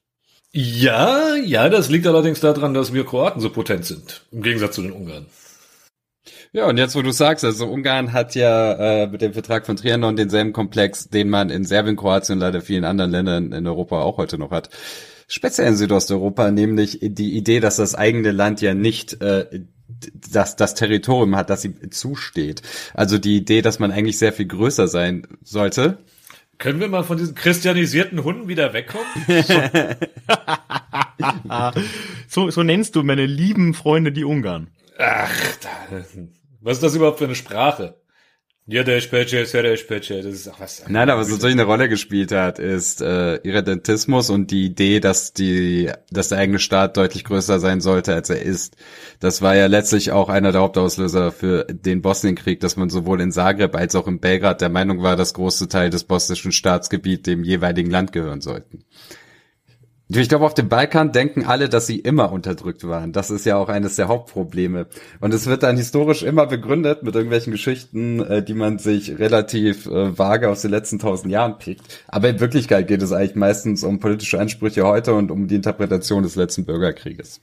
Ja, 0.53 1.35
ja, 1.37 1.69
das 1.69 1.89
liegt 1.89 2.07
allerdings 2.07 2.41
daran, 2.41 2.75
dass 2.75 2.93
wir 2.93 3.07
Kroaten 3.07 3.41
so 3.41 3.51
potent 3.51 3.87
sind, 3.87 4.27
im 4.33 4.43
Gegensatz 4.43 4.75
zu 4.75 4.83
den 4.83 4.93
Ungarn. 4.93 5.27
Ja, 6.53 6.67
und 6.69 6.77
jetzt, 6.77 6.95
wo 6.95 7.01
du 7.01 7.13
sagst, 7.13 7.45
also 7.45 7.67
Ungarn 7.67 8.13
hat 8.13 8.35
ja 8.35 8.73
äh, 8.75 9.07
mit 9.07 9.23
dem 9.23 9.33
Vertrag 9.33 9.65
von 9.65 9.77
Trianon 9.77 10.17
denselben 10.17 10.53
Komplex, 10.53 11.09
den 11.09 11.31
man 11.31 11.49
in 11.49 11.65
Serbien, 11.65 11.97
Kroatien 11.97 12.35
und 12.35 12.41
leider 12.41 12.61
vielen 12.61 12.85
anderen 12.85 13.11
Ländern 13.11 13.53
in 13.53 13.67
Europa 13.67 14.03
auch 14.03 14.19
heute 14.19 14.37
noch 14.37 14.51
hat. 14.51 14.69
Speziell 15.35 15.69
in 15.69 15.77
Südosteuropa, 15.77 16.51
nämlich 16.51 16.99
die 17.01 17.35
Idee, 17.39 17.61
dass 17.61 17.77
das 17.77 17.95
eigene 17.95 18.33
Land 18.33 18.61
ja 18.61 18.75
nicht 18.75 19.23
äh, 19.23 19.63
das, 20.31 20.57
das 20.57 20.75
Territorium 20.75 21.37
hat, 21.37 21.49
das 21.49 21.65
ihm 21.65 21.91
zusteht. 21.91 22.61
Also 22.93 23.17
die 23.17 23.39
Idee, 23.39 23.63
dass 23.63 23.79
man 23.79 23.93
eigentlich 23.93 24.19
sehr 24.19 24.35
viel 24.35 24.47
größer 24.47 24.89
sein 24.89 25.27
sollte 25.43 25.99
können 26.59 26.79
wir 26.79 26.89
mal 26.89 27.03
von 27.03 27.17
diesen 27.17 27.35
christianisierten 27.35 28.23
Hunden 28.23 28.47
wieder 28.47 28.73
wegkommen? 28.73 29.05
so, 32.29 32.51
so 32.51 32.63
nennst 32.63 32.95
du 32.95 33.03
meine 33.03 33.27
lieben 33.27 33.75
Freunde 33.75 34.13
die 34.13 34.23
Ungarn. 34.23 34.69
Ach, 34.97 35.57
da, 35.61 36.05
was 36.61 36.77
ist 36.77 36.83
das 36.85 36.95
überhaupt 36.95 37.19
für 37.19 37.25
eine 37.25 37.35
Sprache? 37.35 37.97
Ja, 38.67 38.85
der 38.85 39.01
Specie, 39.01 39.45
der 39.45 39.77
Specie, 39.77 40.23
das 40.23 40.35
ist 40.35 40.49
auch 40.49 40.61
was. 40.61 40.85
Nein, 40.87 41.11
aber 41.11 41.21
was 41.21 41.29
natürlich 41.29 41.57
eine 41.57 41.65
Rolle 41.65 41.89
gespielt 41.89 42.31
hat, 42.31 42.61
ist 42.61 43.03
äh, 43.03 43.37
Irredentismus 43.39 44.31
und 44.31 44.53
die 44.53 44.67
Idee, 44.67 45.01
dass 45.01 45.33
die, 45.33 45.91
dass 46.13 46.29
der 46.29 46.39
eigene 46.39 46.61
Staat 46.61 46.97
deutlich 46.97 47.25
größer 47.25 47.59
sein 47.59 47.81
sollte, 47.81 48.15
als 48.15 48.31
er 48.31 48.41
ist. 48.41 48.77
Das 49.19 49.43
war 49.43 49.57
ja 49.57 49.67
letztlich 49.67 50.13
auch 50.13 50.29
einer 50.29 50.53
der 50.53 50.61
Hauptauslöser 50.61 51.33
für 51.33 51.65
den 51.65 52.03
Bosnienkrieg, 52.03 52.61
dass 52.61 52.77
man 52.77 52.89
sowohl 52.89 53.21
in 53.21 53.33
Zagreb 53.33 53.75
als 53.75 53.97
auch 53.97 54.07
in 54.07 54.21
Belgrad 54.21 54.61
der 54.61 54.69
Meinung 54.69 55.03
war, 55.03 55.17
dass 55.17 55.35
große 55.35 55.69
Teil 55.69 55.91
des 55.91 56.05
bosnischen 56.05 56.53
Staatsgebiets 56.53 57.25
dem 57.25 57.43
jeweiligen 57.43 57.91
Land 57.91 58.13
gehören 58.13 58.41
sollten. 58.41 58.85
Ich 60.09 60.29
glaube, 60.29 60.45
auf 60.45 60.55
dem 60.55 60.69
Balkan 60.69 61.13
denken 61.13 61.45
alle, 61.45 61.69
dass 61.69 61.87
sie 61.87 61.99
immer 61.99 62.33
unterdrückt 62.33 62.87
waren. 62.87 63.13
Das 63.13 63.31
ist 63.31 63.47
ja 63.47 63.57
auch 63.57 63.69
eines 63.69 63.97
der 63.97 64.09
Hauptprobleme. 64.09 64.87
Und 65.21 65.33
es 65.33 65.47
wird 65.47 65.63
dann 65.63 65.77
historisch 65.77 66.23
immer 66.23 66.47
begründet 66.47 67.03
mit 67.03 67.15
irgendwelchen 67.15 67.53
Geschichten, 67.53 68.21
äh, 68.21 68.43
die 68.43 68.55
man 68.55 68.79
sich 68.79 69.19
relativ 69.19 69.87
äh, 69.87 70.19
vage 70.19 70.51
aus 70.51 70.63
den 70.63 70.71
letzten 70.71 70.99
tausend 70.99 71.33
Jahren 71.33 71.59
pickt. 71.59 72.05
Aber 72.09 72.29
in 72.29 72.41
Wirklichkeit 72.41 72.89
geht 72.89 73.01
es 73.01 73.13
eigentlich 73.13 73.37
meistens 73.37 73.85
um 73.85 74.01
politische 74.01 74.39
Ansprüche 74.39 74.85
heute 74.85 75.15
und 75.15 75.31
um 75.31 75.49
die 75.49 75.55
Interpretation 75.55 76.23
des 76.23 76.37
letzten 76.37 76.67
Bürgerkrieges. 76.67 77.41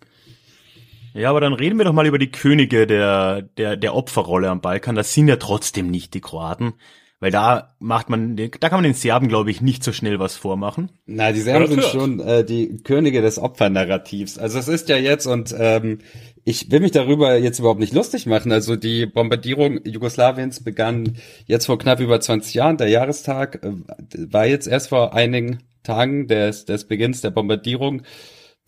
Ja, 1.13 1.31
aber 1.31 1.41
dann 1.41 1.53
reden 1.53 1.79
wir 1.79 1.85
doch 1.85 1.93
mal 1.93 2.05
über 2.05 2.19
die 2.19 2.31
Könige 2.31 2.85
der, 2.85 3.41
der, 3.41 3.77
der 3.77 3.95
Opferrolle 3.95 4.49
am 4.49 4.61
Balkan. 4.61 4.95
Das 4.95 5.13
sind 5.13 5.27
ja 5.27 5.37
trotzdem 5.37 5.89
nicht 5.89 6.13
die 6.13 6.21
Kroaten. 6.21 6.73
Weil 7.21 7.31
da 7.31 7.75
macht 7.79 8.09
man, 8.09 8.37
da 8.37 8.47
kann 8.47 8.77
man 8.77 8.83
den 8.83 8.93
Serben, 8.93 9.27
glaube 9.27 9.51
ich, 9.51 9.59
nicht 9.59 9.83
so 9.83 9.91
schnell 9.91 10.19
was 10.19 10.37
vormachen. 10.37 10.89
Na, 11.05 11.33
die 11.33 11.41
Serben 11.41 11.67
sind 11.67 11.83
schon 11.83 12.21
äh, 12.21 12.45
die 12.45 12.77
Könige 12.77 13.21
des 13.21 13.37
Opfernarrativs. 13.37 14.37
Also 14.37 14.57
es 14.57 14.69
ist 14.69 14.87
ja 14.87 14.95
jetzt 14.95 15.25
und 15.25 15.53
ähm, 15.57 15.99
ich 16.45 16.71
will 16.71 16.79
mich 16.79 16.91
darüber 16.91 17.37
jetzt 17.37 17.59
überhaupt 17.59 17.81
nicht 17.81 17.93
lustig 17.93 18.25
machen. 18.25 18.53
Also 18.53 18.77
die 18.77 19.05
Bombardierung 19.05 19.85
Jugoslawiens 19.85 20.63
begann 20.63 21.17
jetzt 21.45 21.65
vor 21.65 21.77
knapp 21.77 21.99
über 21.99 22.21
20 22.21 22.53
Jahren. 22.53 22.77
Der 22.77 22.87
Jahrestag 22.87 23.65
äh, 23.65 24.31
war 24.31 24.45
jetzt 24.45 24.67
erst 24.67 24.87
vor 24.87 25.13
einigen 25.13 25.59
Tagen 25.83 26.27
des, 26.27 26.63
des 26.63 26.87
Beginns 26.87 27.19
der 27.19 27.31
Bombardierung 27.31 28.03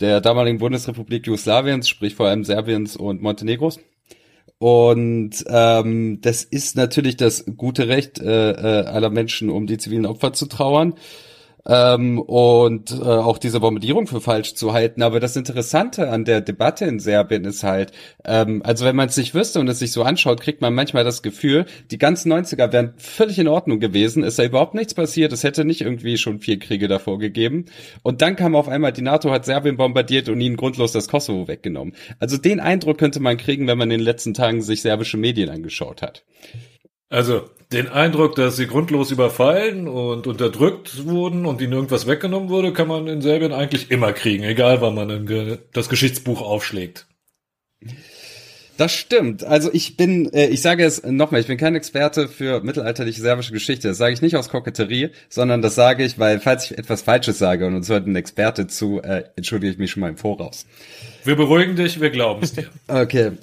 der 0.01 0.19
damaligen 0.19 0.57
Bundesrepublik 0.57 1.25
Jugoslawiens, 1.25 1.87
sprich 1.87 2.15
vor 2.15 2.27
allem 2.27 2.43
Serbiens 2.43 2.97
und 2.97 3.21
Montenegros. 3.21 3.79
Und 4.62 5.43
ähm, 5.47 6.19
das 6.21 6.43
ist 6.43 6.76
natürlich 6.76 7.17
das 7.17 7.45
gute 7.58 7.88
Recht 7.88 8.19
äh, 8.19 8.52
äh, 8.52 8.86
aller 8.86 9.10
Menschen, 9.10 9.50
um 9.50 9.65
die 9.65 9.80
zivilen 9.80 10.06
Opfer 10.06 10.34
zu 10.34 10.45
trauern 10.45 10.93
ähm, 11.67 12.19
und 12.19 12.91
äh, 12.91 13.04
auch 13.04 13.38
diese 13.38 13.60
Bombardierung 13.60 14.08
für 14.08 14.21
falsch 14.21 14.56
zu 14.56 14.74
halten. 14.74 15.02
Aber 15.02 15.19
das 15.19 15.36
Interessante 15.36 16.10
an 16.10 16.26
der 16.26 16.41
Debatte 16.41 16.86
in 16.86 17.00
Serbien 17.00 17.45
ist 17.45 17.63
halt, 17.63 17.91
ähm, 18.26 18.62
also 18.63 18.86
wenn 18.86 18.95
man 18.95 19.10
es 19.10 19.15
sich 19.15 19.34
wüsste 19.34 19.60
und 19.60 19.67
es 19.67 19.80
sich 19.80 19.91
so 19.91 20.04
anschaut, 20.04 20.41
kriegt 20.41 20.62
man 20.62 20.74
manchmal 20.74 21.04
das 21.04 21.21
Gefühl, 21.21 21.65
die 21.91 21.97
ganzen 21.97 22.32
90er 22.32 22.71
wären 22.71 22.93
völlig 22.97 23.39
in 23.39 23.47
Ordnung 23.47 23.80
gewesen, 23.80 24.24
ist 24.24 24.39
da 24.39 24.43
überhaupt 24.43 24.74
nichts 24.74 24.93
passiert, 24.93 25.34
es 25.34 25.43
hätte 25.43 25.65
nicht 25.65 25.82
irgendwie 25.82 26.17
schon 26.17 26.39
vier 26.39 26.60
Kriege 26.60 26.88
davor 26.88 27.19
gegeben. 27.19 27.65
Und 28.04 28.21
dann 28.21 28.36
kam 28.36 28.56
auf 28.56 28.67
einmal, 28.67 28.91
die 28.91 29.02
NATO 29.02 29.32
hat 29.32 29.45
Serbien 29.45 29.78
bombardiert 29.78 30.30
und 30.30 30.41
ihnen 30.41 30.58
grundlos 30.58 30.91
das 30.91 31.08
Kosovo 31.08 31.47
weggenommen. 31.47 31.93
Also 32.19 32.38
den 32.38 32.60
Eindruck 32.60 32.97
könnte 32.97 33.19
man 33.19 33.38
kriegen, 33.38 33.67
wenn 33.67 33.78
man 33.78 33.91
in 33.91 34.00
den 34.00 34.06
letzten 34.06 34.34
Tagen 34.34 34.62
sich 34.62 34.82
serbische 34.82 35.17
Medien 35.17 35.50
angeschaut 35.50 36.02
hat. 36.02 36.24
Also, 37.12 37.50
den 37.74 37.89
Eindruck, 37.89 38.36
dass 38.36 38.56
sie 38.56 38.67
grundlos 38.67 39.12
überfallen 39.12 39.88
und 39.88 40.28
unterdrückt 40.28 41.06
wurden 41.06 41.45
und 41.45 41.62
ihnen 41.62 41.74
irgendwas 41.74 42.08
weggenommen 42.08 42.50
wurde, 42.50 42.71
kann 42.71 42.88
man 42.88 43.08
in 43.08 43.21
Serbien 43.21 43.52
eigentlich 43.52 43.91
immer 43.91 44.13
kriegen, 44.13 44.43
egal 44.43 44.82
wann 44.82 44.95
man 44.95 45.60
das 45.74 45.89
Geschichtsbuch 45.89 46.41
aufschlägt. 46.41 47.08
Das 48.78 48.93
stimmt. 48.93 49.43
Also 49.43 49.69
ich 49.74 49.97
bin, 49.97 50.32
äh, 50.34 50.47
ich 50.47 50.62
sage 50.62 50.86
es 50.86 51.04
nochmal, 51.04 51.41
ich 51.41 51.47
bin 51.47 51.58
kein 51.58 51.76
Experte 51.76 52.28
für 52.28 52.62
mittelalterliche 52.62 53.21
serbische 53.21 53.52
Geschichte. 53.52 53.89
Das 53.89 53.97
sage 53.97 54.13
ich 54.13 54.21
nicht 54.21 54.38
aus 54.38 54.50
Koketterie, 54.50 55.10
sondern 55.30 55.62
das 55.62 55.76
sage 55.76 56.04
ich, 56.04 56.17
weil 56.17 56.39
falls 56.39 56.71
ich 56.71 56.78
etwas 56.78 57.02
Falsches 57.02 57.38
sage 57.38 57.67
und 57.67 57.76
uns 57.76 57.89
hört 57.89 58.08
ein 58.08 58.15
Experte 58.15 58.67
zu, 58.67 59.02
äh, 59.02 59.26
entschuldige 59.36 59.74
ich 59.74 59.78
mich 59.78 59.91
schon 59.91 60.02
mal 60.02 60.10
im 60.10 60.17
Voraus. 60.17 60.65
Wir 61.26 61.36
beruhigen 61.36 61.76
dich, 61.76 62.00
wir 62.00 62.10
glauben 62.10 62.41
es 62.41 62.54
dir. 62.54 62.69
okay. 62.88 63.34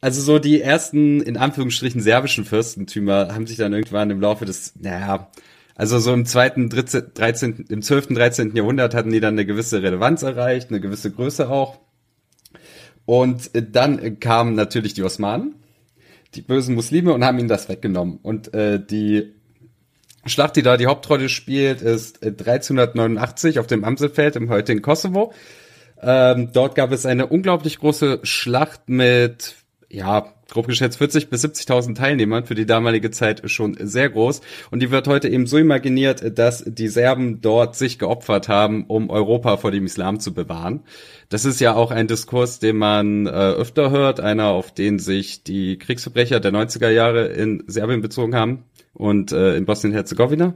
Also 0.00 0.22
so 0.22 0.38
die 0.38 0.62
ersten, 0.62 1.20
in 1.20 1.36
Anführungsstrichen, 1.36 2.00
serbischen 2.00 2.44
Fürstentümer 2.44 3.34
haben 3.34 3.46
sich 3.46 3.58
dann 3.58 3.72
irgendwann 3.72 4.10
im 4.10 4.20
Laufe 4.20 4.46
des, 4.46 4.74
naja, 4.80 5.30
also 5.74 5.98
so 5.98 6.12
im 6.12 6.26
zweiten, 6.26 6.68
13, 6.68 7.66
im 7.68 7.82
12., 7.82 8.08
13. 8.08 8.54
Jahrhundert 8.54 8.94
hatten 8.94 9.10
die 9.10 9.20
dann 9.20 9.34
eine 9.34 9.46
gewisse 9.46 9.82
Relevanz 9.82 10.22
erreicht, 10.22 10.70
eine 10.70 10.80
gewisse 10.80 11.10
Größe 11.10 11.48
auch. 11.48 11.78
Und 13.06 13.50
dann 13.54 14.20
kamen 14.20 14.54
natürlich 14.54 14.94
die 14.94 15.02
Osmanen, 15.02 15.54
die 16.34 16.42
bösen 16.42 16.74
Muslime, 16.74 17.12
und 17.12 17.24
haben 17.24 17.38
ihnen 17.38 17.48
das 17.48 17.68
weggenommen. 17.68 18.18
Und 18.22 18.54
äh, 18.54 18.78
die 18.84 19.34
Schlacht, 20.26 20.56
die 20.56 20.62
da 20.62 20.76
die 20.76 20.86
Hauptrolle 20.86 21.28
spielt, 21.28 21.80
ist 21.80 22.22
1389 22.22 23.58
auf 23.58 23.66
dem 23.66 23.84
Amselfeld 23.84 24.36
im 24.36 24.50
heutigen 24.50 24.82
Kosovo. 24.82 25.32
Ähm, 26.02 26.50
dort 26.52 26.74
gab 26.74 26.92
es 26.92 27.06
eine 27.06 27.26
unglaublich 27.26 27.78
große 27.78 28.20
Schlacht 28.22 28.88
mit 28.88 29.56
ja, 29.92 30.32
grob 30.50 30.68
geschätzt 30.68 30.98
40 30.98 31.30
bis 31.30 31.44
70.000 31.44 31.96
Teilnehmern 31.96 32.44
für 32.44 32.54
die 32.54 32.66
damalige 32.66 33.10
Zeit 33.10 33.42
schon 33.50 33.76
sehr 33.78 34.08
groß. 34.08 34.40
Und 34.70 34.80
die 34.80 34.90
wird 34.90 35.08
heute 35.08 35.28
eben 35.28 35.46
so 35.46 35.58
imaginiert, 35.58 36.38
dass 36.38 36.64
die 36.64 36.88
Serben 36.88 37.40
dort 37.40 37.74
sich 37.74 37.98
geopfert 37.98 38.48
haben, 38.48 38.84
um 38.86 39.10
Europa 39.10 39.56
vor 39.56 39.72
dem 39.72 39.86
Islam 39.86 40.20
zu 40.20 40.32
bewahren. 40.32 40.84
Das 41.28 41.44
ist 41.44 41.60
ja 41.60 41.74
auch 41.74 41.90
ein 41.90 42.06
Diskurs, 42.06 42.60
den 42.60 42.76
man 42.76 43.26
äh, 43.26 43.30
öfter 43.30 43.90
hört, 43.90 44.20
einer, 44.20 44.48
auf 44.48 44.72
den 44.72 45.00
sich 45.00 45.42
die 45.42 45.76
Kriegsverbrecher 45.76 46.38
der 46.38 46.52
90er 46.52 46.90
Jahre 46.90 47.26
in 47.26 47.64
Serbien 47.66 48.00
bezogen 48.00 48.36
haben 48.36 48.64
und 48.94 49.32
äh, 49.32 49.56
in 49.56 49.66
Bosnien-Herzegowina. 49.66 50.54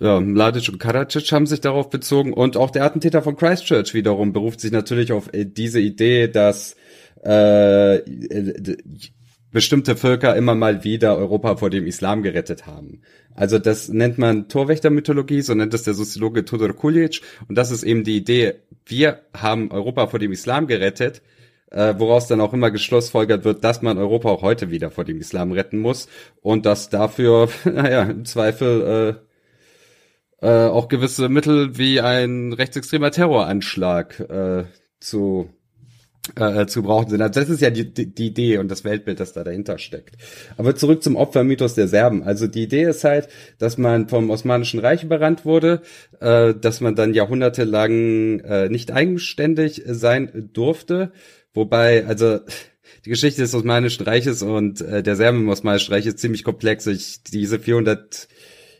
Ja, 0.00 0.20
Mladic 0.20 0.68
und 0.68 0.78
Karadzic 0.78 1.30
haben 1.32 1.46
sich 1.46 1.60
darauf 1.60 1.90
bezogen 1.90 2.32
und 2.32 2.56
auch 2.56 2.70
der 2.70 2.84
Attentäter 2.84 3.22
von 3.22 3.36
Christchurch 3.36 3.94
wiederum 3.94 4.32
beruft 4.32 4.60
sich 4.60 4.72
natürlich 4.72 5.12
auf 5.12 5.32
äh, 5.34 5.44
diese 5.44 5.80
Idee, 5.80 6.28
dass 6.28 6.76
äh, 7.22 8.02
bestimmte 9.50 9.96
Völker 9.96 10.34
immer 10.36 10.54
mal 10.54 10.82
wieder 10.82 11.16
Europa 11.16 11.56
vor 11.56 11.70
dem 11.70 11.86
Islam 11.86 12.22
gerettet 12.22 12.66
haben. 12.66 13.02
Also 13.34 13.58
das 13.58 13.88
nennt 13.88 14.18
man 14.18 14.48
Torwächtermythologie, 14.48 15.42
so 15.42 15.54
nennt 15.54 15.74
es 15.74 15.84
der 15.84 15.94
Soziologe 15.94 16.44
Tudor 16.44 16.74
Kulic. 16.74 17.20
Und 17.48 17.56
das 17.56 17.70
ist 17.70 17.82
eben 17.84 18.02
die 18.04 18.16
Idee, 18.16 18.54
wir 18.86 19.20
haben 19.34 19.70
Europa 19.70 20.06
vor 20.08 20.18
dem 20.18 20.32
Islam 20.32 20.66
gerettet, 20.66 21.22
äh, 21.70 21.94
woraus 21.96 22.26
dann 22.26 22.40
auch 22.40 22.52
immer 22.52 22.70
geschlussfolgert 22.70 23.44
wird, 23.44 23.62
dass 23.64 23.82
man 23.82 23.98
Europa 23.98 24.28
auch 24.28 24.42
heute 24.42 24.70
wieder 24.70 24.90
vor 24.90 25.04
dem 25.04 25.18
Islam 25.18 25.52
retten 25.52 25.78
muss 25.78 26.08
und 26.40 26.66
dass 26.66 26.90
dafür, 26.90 27.48
naja, 27.64 28.02
im 28.02 28.24
Zweifel 28.24 29.20
äh, 30.40 30.46
äh, 30.46 30.68
auch 30.68 30.88
gewisse 30.88 31.28
Mittel 31.28 31.78
wie 31.78 32.00
ein 32.00 32.52
rechtsextremer 32.52 33.10
Terroranschlag 33.10 34.18
äh, 34.20 34.64
zu 35.00 35.50
äh, 36.36 36.66
zu 36.66 36.82
brauchen 36.82 37.10
sind. 37.10 37.20
Also 37.20 37.40
das 37.40 37.48
ist 37.48 37.60
ja 37.60 37.70
die, 37.70 37.92
die, 37.92 38.06
die 38.06 38.26
Idee 38.28 38.58
und 38.58 38.68
das 38.68 38.84
Weltbild, 38.84 39.18
das 39.18 39.32
da 39.32 39.42
dahinter 39.42 39.78
steckt. 39.78 40.16
Aber 40.56 40.76
zurück 40.76 41.02
zum 41.02 41.16
Opfermythos 41.16 41.74
der 41.74 41.88
Serben. 41.88 42.22
Also 42.22 42.46
die 42.46 42.62
Idee 42.62 42.84
ist 42.84 43.04
halt, 43.04 43.28
dass 43.58 43.76
man 43.76 44.08
vom 44.08 44.30
Osmanischen 44.30 44.80
Reich 44.80 45.02
überrannt 45.02 45.44
wurde, 45.44 45.82
äh, 46.20 46.54
dass 46.54 46.80
man 46.80 46.94
dann 46.94 47.14
jahrhundertelang 47.14 48.40
äh, 48.40 48.68
nicht 48.68 48.92
eigenständig 48.92 49.82
sein 49.86 50.50
durfte. 50.52 51.12
Wobei, 51.54 52.06
also 52.06 52.38
die 53.04 53.10
Geschichte 53.10 53.42
des 53.42 53.54
Osmanischen 53.54 54.04
Reiches 54.04 54.42
und 54.42 54.80
äh, 54.80 55.02
der 55.02 55.16
Serben 55.16 55.40
im 55.40 55.48
Osmanischen 55.48 55.92
Reich 55.92 56.06
ist 56.06 56.20
ziemlich 56.20 56.44
komplex. 56.44 56.86
Ich, 56.86 57.24
diese 57.24 57.58
400 57.58 58.28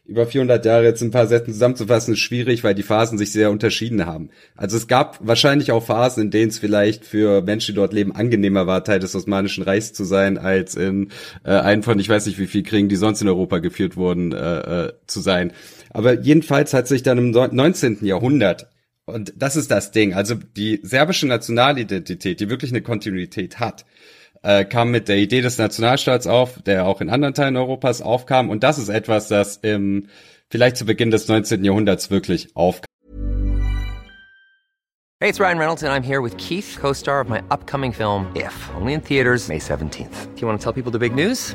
über 0.04 0.26
400 0.26 0.64
Jahre 0.64 0.84
jetzt 0.84 1.00
ein 1.00 1.12
paar 1.12 1.28
Sätzen 1.28 1.52
zusammenzufassen, 1.52 2.14
ist 2.14 2.20
schwierig, 2.20 2.64
weil 2.64 2.74
die 2.74 2.82
Phasen 2.82 3.18
sich 3.18 3.30
sehr 3.30 3.50
unterschieden 3.50 4.04
haben. 4.04 4.30
Also 4.56 4.76
es 4.76 4.88
gab 4.88 5.18
wahrscheinlich 5.22 5.70
auch 5.70 5.84
Phasen, 5.84 6.24
in 6.24 6.30
denen 6.30 6.50
es 6.50 6.58
vielleicht 6.58 7.04
für 7.04 7.40
Menschen, 7.40 7.74
die 7.74 7.76
dort 7.76 7.92
leben, 7.92 8.14
angenehmer 8.14 8.66
war, 8.66 8.82
Teil 8.82 8.98
des 8.98 9.14
Osmanischen 9.14 9.62
Reichs 9.62 9.92
zu 9.92 10.04
sein, 10.04 10.38
als 10.38 10.74
in 10.74 11.10
äh, 11.44 11.50
einen 11.50 11.84
von 11.84 11.98
ich 12.00 12.08
weiß 12.08 12.26
nicht 12.26 12.38
wie 12.38 12.48
viel 12.48 12.64
Kriegen, 12.64 12.88
die 12.88 12.96
sonst 12.96 13.22
in 13.22 13.28
Europa 13.28 13.58
geführt 13.58 13.96
wurden, 13.96 14.32
äh, 14.32 14.86
äh, 14.86 14.92
zu 15.06 15.20
sein. 15.20 15.52
Aber 15.90 16.20
jedenfalls 16.20 16.74
hat 16.74 16.88
sich 16.88 17.02
dann 17.04 17.18
im 17.18 17.30
19. 17.30 18.04
Jahrhundert 18.04 18.66
und 19.04 19.32
das 19.36 19.56
ist 19.56 19.70
das 19.70 19.90
Ding. 19.90 20.14
Also 20.14 20.36
die 20.36 20.80
serbische 20.82 21.26
Nationalidentität, 21.26 22.40
die 22.40 22.48
wirklich 22.48 22.70
eine 22.70 22.82
Kontinuität 22.82 23.58
hat, 23.58 23.84
äh, 24.42 24.64
kam 24.64 24.90
mit 24.90 25.09
der 25.09 25.16
Idee 25.16 25.40
des 25.40 25.59
Nationalstaats 25.59 26.26
auf, 26.26 26.62
der 26.62 26.87
auch 26.87 27.00
in 27.00 27.11
anderen 27.11 27.35
Teilen 27.35 27.57
Europas 27.57 28.02
aufkam. 28.02 28.50
Und 28.50 28.62
das 28.62 28.78
ist 28.78 28.88
etwas, 28.88 29.28
das 29.28 29.57
im, 29.59 30.09
vielleicht 30.50 30.76
zu 30.76 30.85
Beginn 30.85 31.11
des 31.11 31.28
19. 31.28 31.64
Jahrhunderts 31.64 32.11
wirklich 32.11 32.55
aufkam. 32.55 32.87
Hey, 35.20 35.28
it's 35.28 35.38
Ryan 35.38 35.59
Reynolds 35.59 35.85
and 35.85 35.92
I'm 35.92 36.02
here 36.02 36.20
with 36.20 36.37
Keith, 36.37 36.76
co-star 36.81 37.20
of 37.20 37.28
my 37.28 37.40
upcoming 37.48 37.92
film 37.92 38.26
If, 38.35 38.70
only 38.74 38.92
in 38.92 39.00
theaters 39.00 39.48
May 39.48 39.61
17th. 39.61 40.35
Do 40.35 40.40
you 40.40 40.48
want 40.48 40.61
to 40.61 40.64
tell 40.64 40.72
people 40.72 40.90
the 40.90 40.98
big 40.98 41.14
news? 41.14 41.55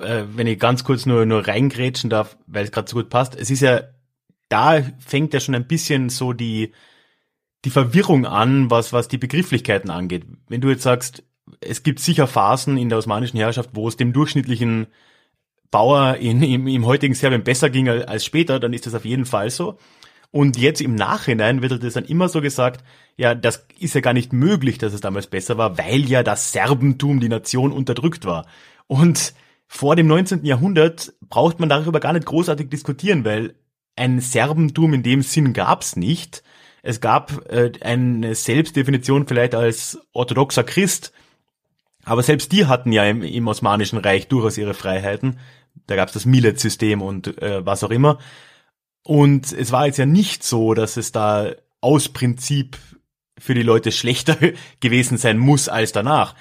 äh, 0.00 0.24
wenn 0.36 0.46
ich 0.46 0.58
ganz 0.58 0.84
kurz 0.84 1.06
nur, 1.06 1.26
nur 1.26 1.46
reingrätschen 1.46 2.10
darf, 2.10 2.36
weil 2.46 2.64
es 2.64 2.72
gerade 2.72 2.90
so 2.90 2.96
gut 2.96 3.10
passt, 3.10 3.36
es 3.36 3.50
ist 3.50 3.60
ja, 3.60 3.82
da 4.48 4.82
fängt 4.98 5.34
ja 5.34 5.40
schon 5.40 5.54
ein 5.54 5.66
bisschen 5.66 6.08
so 6.08 6.32
die, 6.32 6.72
die 7.64 7.70
Verwirrung 7.70 8.26
an, 8.26 8.70
was, 8.70 8.92
was 8.92 9.08
die 9.08 9.18
Begrifflichkeiten 9.18 9.90
angeht. 9.90 10.24
Wenn 10.48 10.60
du 10.60 10.68
jetzt 10.68 10.82
sagst, 10.82 11.22
es 11.60 11.82
gibt 11.82 12.00
sicher 12.00 12.26
Phasen 12.26 12.76
in 12.76 12.88
der 12.88 12.98
osmanischen 12.98 13.38
Herrschaft, 13.38 13.70
wo 13.74 13.88
es 13.88 13.96
dem 13.96 14.12
durchschnittlichen 14.12 14.86
Bauer 15.70 16.16
in, 16.16 16.42
im, 16.42 16.66
im 16.66 16.86
heutigen 16.86 17.14
Serbien 17.14 17.44
besser 17.44 17.70
ging 17.70 17.88
als, 17.88 18.24
später, 18.24 18.58
dann 18.58 18.72
ist 18.72 18.86
das 18.86 18.94
auf 18.94 19.04
jeden 19.04 19.24
Fall 19.24 19.50
so. 19.50 19.78
Und 20.32 20.56
jetzt 20.56 20.80
im 20.80 20.94
Nachhinein 20.94 21.60
wird 21.60 21.82
das 21.82 21.94
dann 21.94 22.04
immer 22.04 22.28
so 22.28 22.40
gesagt, 22.40 22.84
ja, 23.16 23.34
das 23.34 23.66
ist 23.78 23.94
ja 23.94 24.00
gar 24.00 24.12
nicht 24.12 24.32
möglich, 24.32 24.78
dass 24.78 24.92
es 24.92 25.00
damals 25.00 25.26
besser 25.26 25.58
war, 25.58 25.76
weil 25.76 26.08
ja 26.08 26.22
das 26.22 26.52
Serbentum, 26.52 27.20
die 27.20 27.28
Nation 27.28 27.72
unterdrückt 27.72 28.24
war. 28.24 28.46
Und 28.86 29.34
vor 29.72 29.94
dem 29.94 30.08
19. 30.08 30.44
Jahrhundert 30.44 31.14
braucht 31.28 31.60
man 31.60 31.68
darüber 31.68 32.00
gar 32.00 32.12
nicht 32.12 32.26
großartig 32.26 32.68
diskutieren, 32.70 33.24
weil 33.24 33.54
ein 33.94 34.18
Serbentum 34.18 34.94
in 34.94 35.04
dem 35.04 35.22
Sinn 35.22 35.52
gab's 35.52 35.94
nicht. 35.94 36.42
Es 36.82 37.00
gab 37.00 37.48
äh, 37.48 37.70
eine 37.80 38.34
Selbstdefinition 38.34 39.28
vielleicht 39.28 39.54
als 39.54 40.00
orthodoxer 40.12 40.64
Christ, 40.64 41.12
aber 42.02 42.24
selbst 42.24 42.50
die 42.50 42.66
hatten 42.66 42.90
ja 42.90 43.04
im, 43.04 43.22
im 43.22 43.46
Osmanischen 43.46 44.00
Reich 44.00 44.26
durchaus 44.26 44.58
ihre 44.58 44.74
Freiheiten. 44.74 45.38
Da 45.86 45.94
gab's 45.94 46.14
das 46.14 46.26
Millet-System 46.26 47.00
und 47.00 47.40
äh, 47.40 47.64
was 47.64 47.84
auch 47.84 47.90
immer. 47.90 48.18
Und 49.04 49.52
es 49.52 49.70
war 49.70 49.86
jetzt 49.86 49.98
ja 49.98 50.06
nicht 50.06 50.42
so, 50.42 50.74
dass 50.74 50.96
es 50.96 51.12
da 51.12 51.52
aus 51.80 52.08
Prinzip 52.08 52.76
für 53.38 53.54
die 53.54 53.62
Leute 53.62 53.92
schlechter 53.92 54.36
gewesen 54.80 55.16
sein 55.16 55.38
muss 55.38 55.68
als 55.68 55.92
danach. 55.92 56.34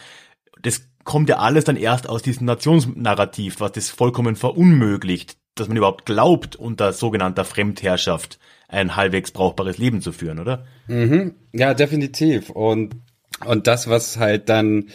Das 0.63 0.88
kommt 1.10 1.28
ja 1.28 1.39
alles 1.39 1.63
dann 1.63 1.76
erst 1.76 2.08
aus 2.08 2.22
diesem 2.22 2.45
Nationsnarrativ, 2.45 3.62
was 3.62 3.72
das 3.72 3.89
vollkommen 3.89 4.36
verunmöglicht, 4.36 5.38
dass 5.56 5.67
man 5.67 5.76
überhaupt 5.76 6.06
glaubt, 6.06 6.56
unter 6.56 6.93
sogenannter 6.93 7.45
Fremdherrschaft 7.45 8.38
ein 8.67 8.95
halbwegs 8.95 9.32
brauchbares 9.32 9.80
Leben 9.80 10.02
zu 10.02 10.12
führen, 10.12 10.38
oder? 10.38 10.67
Mhm. 10.86 11.34
Ja, 11.52 11.74
definitiv. 11.74 12.52
Und, 12.52 12.98
und 13.43 13.65
das, 13.65 13.89
was 13.89 14.17
halt 14.17 14.50
dann 14.50 14.89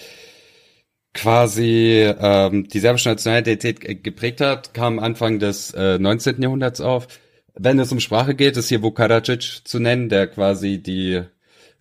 quasi 1.14 2.09
ähm, 2.16 2.68
die 2.68 2.79
serbische 2.79 3.09
Nationalität 3.09 3.81
geprägt 4.05 4.40
hat, 4.40 4.72
kam 4.72 5.00
Anfang 5.00 5.40
des 5.40 5.72
äh, 5.72 5.98
19. 5.98 6.40
Jahrhunderts 6.40 6.81
auf. 6.81 7.09
Wenn 7.55 7.81
es 7.81 7.90
um 7.90 7.98
Sprache 7.98 8.37
geht, 8.37 8.57
ist 8.57 8.68
hier 8.68 8.85
Vukaracic 8.85 9.62
zu 9.64 9.81
nennen, 9.81 10.09
der 10.09 10.29
quasi 10.29 10.81
die 10.81 11.22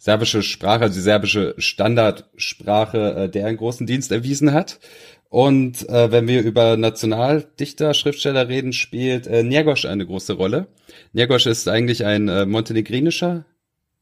serbische 0.03 0.43
Sprache, 0.43 0.83
also 0.83 0.95
die 0.95 1.01
serbische 1.01 1.55
Standardsprache, 1.57 3.15
äh, 3.15 3.29
der 3.29 3.47
einen 3.47 3.55
großen 3.55 3.87
Dienst 3.87 4.11
erwiesen 4.11 4.51
hat. 4.51 4.81
Und 5.29 5.87
äh, 5.87 6.11
wenn 6.11 6.27
wir 6.27 6.41
über 6.41 6.75
Nationaldichter, 6.75 7.93
Schriftsteller 7.93 8.49
reden, 8.49 8.73
spielt 8.73 9.27
äh, 9.27 9.43
Njegoš 9.43 9.85
eine 9.85 10.05
große 10.05 10.33
Rolle. 10.33 10.67
Njegoš 11.13 11.45
ist 11.45 11.69
eigentlich 11.69 12.03
ein 12.03 12.27
äh, 12.27 12.45
montenegrinischer 12.45 13.45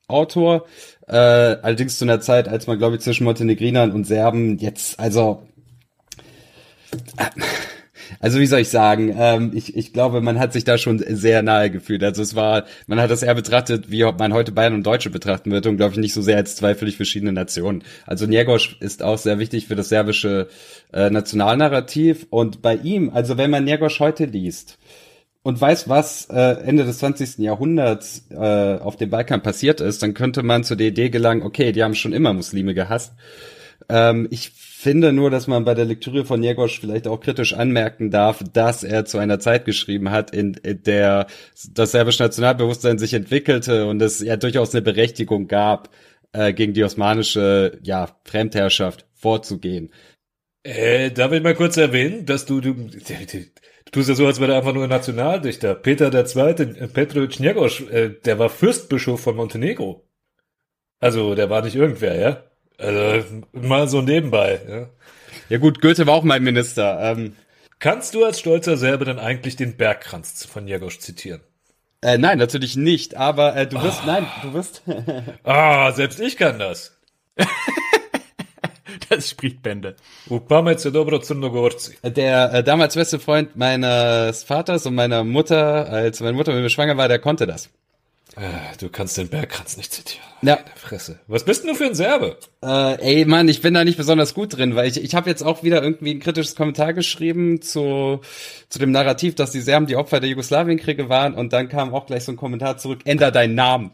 Autor, 0.08 0.66
äh, 1.08 1.18
allerdings 1.18 2.00
zu 2.00 2.06
einer 2.06 2.20
Zeit, 2.20 2.48
als 2.48 2.66
man, 2.66 2.80
glaube 2.80 2.96
ich, 2.96 3.04
zwischen 3.04 3.26
Montenegrinern 3.26 3.92
und 3.92 4.06
Serben 4.06 4.58
jetzt, 4.58 5.00
also 5.00 5.44
äh, 7.18 7.26
also 8.20 8.40
wie 8.40 8.46
soll 8.46 8.60
ich 8.60 8.70
sagen, 8.70 9.16
ähm, 9.18 9.52
ich, 9.54 9.76
ich 9.76 9.94
glaube, 9.94 10.22
man 10.22 10.40
hat 10.40 10.54
sich 10.54 10.64
da 10.64 10.78
schon 10.78 11.00
sehr 11.00 11.42
nahe 11.42 11.70
gefühlt. 11.70 12.04
Also 12.04 12.22
es 12.22 12.36
war, 12.36 12.66
man 12.88 13.00
hat 13.00 13.12
das 13.12 13.24
eher 13.24 13.36
betrachtet, 13.36 13.92
wie 13.92 14.04
man 14.04 14.34
heute 14.34 14.52
Bayern 14.52 14.74
und 14.74 14.86
Deutsche 14.86 15.10
betrachten 15.10 15.52
wird 15.52 15.66
und 15.66 15.78
glaube 15.78 15.94
ich 15.94 16.00
nicht 16.00 16.14
so 16.14 16.22
sehr 16.22 16.38
als 16.38 16.56
zwei 16.56 16.76
völlig 16.76 16.98
verschiedene 16.98 17.32
Nationen. 17.32 17.84
Also 18.06 18.26
Njegoš 18.26 18.78
ist 18.80 19.04
auch 19.04 19.18
sehr 19.18 19.40
wichtig 19.40 19.68
für 19.68 19.76
das 19.76 19.90
serbische 19.90 20.48
äh, 20.94 21.10
Nationalnarrativ 21.10 22.28
und 22.30 22.62
bei 22.62 22.76
ihm, 22.76 23.10
also 23.14 23.38
wenn 23.38 23.50
man 23.50 23.64
Njegoš 23.64 24.00
heute 24.00 24.26
liest, 24.26 24.78
und 25.44 25.60
weiß, 25.60 25.90
was 25.90 26.28
äh, 26.30 26.62
Ende 26.64 26.86
des 26.86 27.00
20. 27.00 27.40
Jahrhunderts 27.40 28.28
äh, 28.30 28.78
auf 28.78 28.96
dem 28.96 29.10
Balkan 29.10 29.42
passiert 29.42 29.82
ist, 29.82 30.04
dann 30.04 30.14
könnte 30.14 30.44
man 30.44 30.64
zu 30.64 30.76
der 30.76 30.90
Idee 30.90 31.10
gelangen, 31.10 31.42
okay, 31.42 31.72
die 31.72 31.84
haben 31.84 31.96
schon 31.96 32.14
immer 32.14 32.34
Muslime 32.34 32.74
gehasst. 32.74 33.14
Ähm, 33.90 34.28
ich 34.30 34.52
finde 34.82 35.14
nur, 35.14 35.30
dass 35.30 35.48
man 35.48 35.64
bei 35.64 35.76
der 35.76 35.86
Lektüre 35.86 36.26
von 36.26 36.42
Jegosch 36.42 36.80
vielleicht 36.80 37.08
auch 37.08 37.20
kritisch 37.20 37.54
anmerken 37.54 38.10
darf, 38.10 38.44
dass 38.52 38.84
er 38.84 39.06
zu 39.06 39.20
einer 39.20 39.40
Zeit 39.40 39.66
geschrieben 39.66 40.10
hat, 40.10 40.34
in 40.34 40.60
der 40.64 41.28
das 41.72 41.92
serbische 41.92 42.24
Nationalbewusstsein 42.24 42.98
sich 42.98 43.14
entwickelte 43.14 43.86
und 43.86 44.02
es 44.02 44.22
ja 44.22 44.38
durchaus 44.38 44.74
eine 44.74 44.82
Berechtigung 44.82 45.48
gab, 45.48 45.90
äh, 46.34 46.52
gegen 46.54 46.74
die 46.74 46.84
osmanische 46.84 47.80
ja, 47.84 48.10
Fremdherrschaft 48.26 49.06
vorzugehen. 49.14 49.92
Äh, 50.64 51.12
darf 51.12 51.32
ich 51.32 51.44
mal 51.44 51.56
kurz 51.56 51.78
erwähnen, 51.78 52.26
dass 52.26 52.46
du, 52.46 52.60
du, 52.62 52.74
Du 53.86 53.92
tust 53.92 54.10
ja 54.10 54.16
so, 54.16 54.26
als 54.26 54.40
wäre 54.40 54.54
er 54.54 54.60
einfach 54.60 54.74
nur 54.74 54.84
ein 54.84 54.90
Nationaldichter. 54.90 55.76
Peter 55.76 56.14
II., 56.14 56.44
äh, 56.44 56.88
Petrovic 56.88 57.40
Njegoš, 57.40 57.82
äh, 57.90 58.10
der 58.10 58.40
war 58.40 58.50
Fürstbischof 58.50 59.22
von 59.22 59.36
Montenegro. 59.36 60.08
Also, 61.00 61.36
der 61.36 61.50
war 61.50 61.62
nicht 61.64 61.76
irgendwer, 61.76 62.20
ja? 62.20 62.51
Also, 62.82 63.42
mal 63.54 63.88
so 63.88 64.02
nebenbei, 64.02 64.60
ja? 64.68 64.90
Ja 65.50 65.58
gut, 65.58 65.82
Goethe 65.82 66.08
war 66.08 66.16
auch 66.16 66.24
mein 66.24 66.44
Minister. 66.44 67.00
Ähm, 67.02 67.36
Kannst 67.80 68.14
du 68.14 68.24
als 68.24 68.40
stolzer 68.40 68.78
Serbe 68.78 69.06
denn 69.06 69.20
eigentlich 69.20 69.56
den 69.56 69.76
Bergkranz 69.76 70.46
von 70.46 70.66
Njegoš 70.66 71.00
zitieren? 71.00 71.42
Äh, 72.02 72.18
nein, 72.18 72.38
natürlich 72.38 72.76
nicht, 72.76 73.16
aber 73.16 73.56
äh, 73.56 73.68
du 73.68 73.82
wirst, 73.82 74.02
oh. 74.04 74.08
nein, 74.08 74.28
du 74.44 74.54
wirst. 74.54 74.84
ah, 75.44 75.92
selbst 75.92 76.20
ich 76.20 76.38
kann 76.38 76.60
das. 76.60 76.98
Das 79.10 79.30
spricht 79.30 79.62
Bände. 79.62 79.98
Der 82.04 82.54
äh, 82.54 82.64
damals 82.64 82.96
beste 82.96 83.20
Freund 83.20 83.58
meines 83.58 84.44
Vaters 84.44 84.86
und 84.86 84.96
meiner 84.96 85.26
Mutter, 85.26 85.90
als 85.90 86.22
meine 86.22 86.38
Mutter 86.38 86.54
mit 86.54 86.62
mir 86.62 86.70
schwanger 86.70 86.96
war, 86.96 87.10
der 87.10 87.20
konnte 87.20 87.46
das. 87.46 87.70
Äh, 88.38 88.78
du 88.80 88.90
kannst 88.90 89.18
den 89.18 89.28
Bergkranz 89.28 89.76
nicht 89.76 89.92
zitieren. 89.92 90.26
Ja. 90.42 90.60
Fresse. 90.76 91.20
Was 91.28 91.44
bist 91.44 91.64
denn 91.64 91.72
du 91.72 91.76
für 91.76 91.86
ein 91.86 91.96
Serbe? 91.96 92.38
Äh, 92.64 93.20
ey, 93.20 93.26
Mann, 93.26 93.50
ich 93.50 93.62
bin 93.62 93.74
da 93.74 93.84
nicht 93.84 93.98
besonders 93.98 94.34
gut 94.34 94.58
drin, 94.58 94.76
weil 94.76 94.90
ich, 94.90 95.04
ich 95.04 95.16
habe 95.16 95.30
jetzt 95.30 95.44
auch 95.44 95.64
wieder 95.64 95.84
irgendwie 95.84 96.14
ein 96.14 96.20
kritisches 96.20 96.56
Kommentar 96.56 96.94
geschrieben 96.94 97.62
zu, 97.62 98.22
zu 98.70 98.80
dem 98.80 98.92
Narrativ, 98.92 99.36
dass 99.36 99.52
die 99.52 99.60
Serben 99.60 99.86
die 99.86 99.98
Opfer 99.98 100.22
der 100.22 100.30
Jugoslawienkriege 100.30 101.10
waren 101.10 101.34
und 101.34 101.52
dann 101.52 101.68
kam 101.68 101.94
auch 101.94 102.06
gleich 102.06 102.24
so 102.24 102.32
ein 102.32 102.38
Kommentar 102.38 102.78
zurück, 102.78 103.02
änder 103.04 103.32
deinen 103.32 103.56
Namen. 103.56 103.92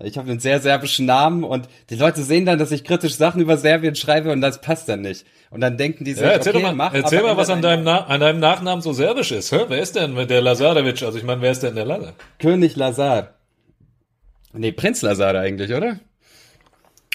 Ich 0.00 0.16
habe 0.16 0.30
einen 0.30 0.38
sehr 0.38 0.60
serbischen 0.60 1.06
Namen 1.06 1.42
und 1.42 1.68
die 1.90 1.96
Leute 1.96 2.22
sehen 2.22 2.46
dann, 2.46 2.58
dass 2.58 2.70
ich 2.70 2.84
kritisch 2.84 3.16
Sachen 3.16 3.40
über 3.40 3.56
Serbien 3.56 3.96
schreibe 3.96 4.30
und 4.30 4.40
das 4.40 4.60
passt 4.60 4.88
dann 4.88 5.00
nicht. 5.00 5.26
Und 5.50 5.60
dann 5.60 5.76
denken 5.76 6.04
die 6.04 6.12
sich, 6.12 6.22
ja, 6.22 6.30
erzähl 6.30 6.54
okay, 6.54 6.62
mal, 6.62 6.74
mach, 6.74 6.94
erzähl 6.94 7.22
mal, 7.22 7.36
was 7.36 7.50
an 7.50 7.62
deinem, 7.62 7.82
Na 7.82 8.06
an 8.06 8.20
deinem 8.20 8.38
Nachnamen 8.38 8.80
so 8.80 8.92
serbisch 8.92 9.32
ist. 9.32 9.50
Hä? 9.50 9.64
Wer 9.66 9.80
ist 9.80 9.96
denn 9.96 10.14
der 10.14 10.40
Lazarevic? 10.40 11.02
Also 11.02 11.18
ich 11.18 11.24
meine, 11.24 11.42
wer 11.42 11.50
ist 11.50 11.64
denn 11.64 11.74
der 11.74 11.84
Lazar? 11.84 12.12
König 12.38 12.76
Lazar. 12.76 13.37
Nee, 14.52 14.72
Prinz 14.72 15.02
Lazar 15.02 15.34
eigentlich, 15.34 15.72
oder? 15.72 16.00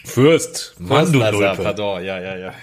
Fürst. 0.03 0.75
Mann, 0.79 1.07
Fürst 1.07 1.15
Lazar, 1.15 1.55
pardon, 1.57 2.03
ja, 2.03 2.19
ja, 2.19 2.37
ja. 2.37 2.53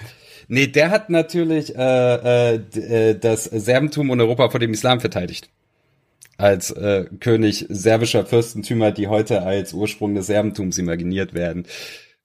Nee, 0.47 0.67
der 0.67 0.91
hat 0.91 1.09
natürlich 1.09 1.75
äh, 1.75 2.55
äh, 2.55 2.55
äh 2.55 3.19
das 3.19 3.45
Serbentum 3.45 4.09
und 4.09 4.19
Europa 4.19 4.49
vor 4.49 4.59
dem 4.59 4.73
Islam 4.73 4.99
verteidigt 4.99 5.49
als 6.41 6.71
äh, 6.71 7.05
König 7.19 7.67
serbischer 7.69 8.25
Fürstentümer, 8.25 8.91
die 8.91 9.07
heute 9.07 9.43
als 9.43 9.73
Ursprung 9.73 10.15
des 10.15 10.27
Serbentums 10.27 10.77
imaginiert 10.77 11.33
werden. 11.33 11.67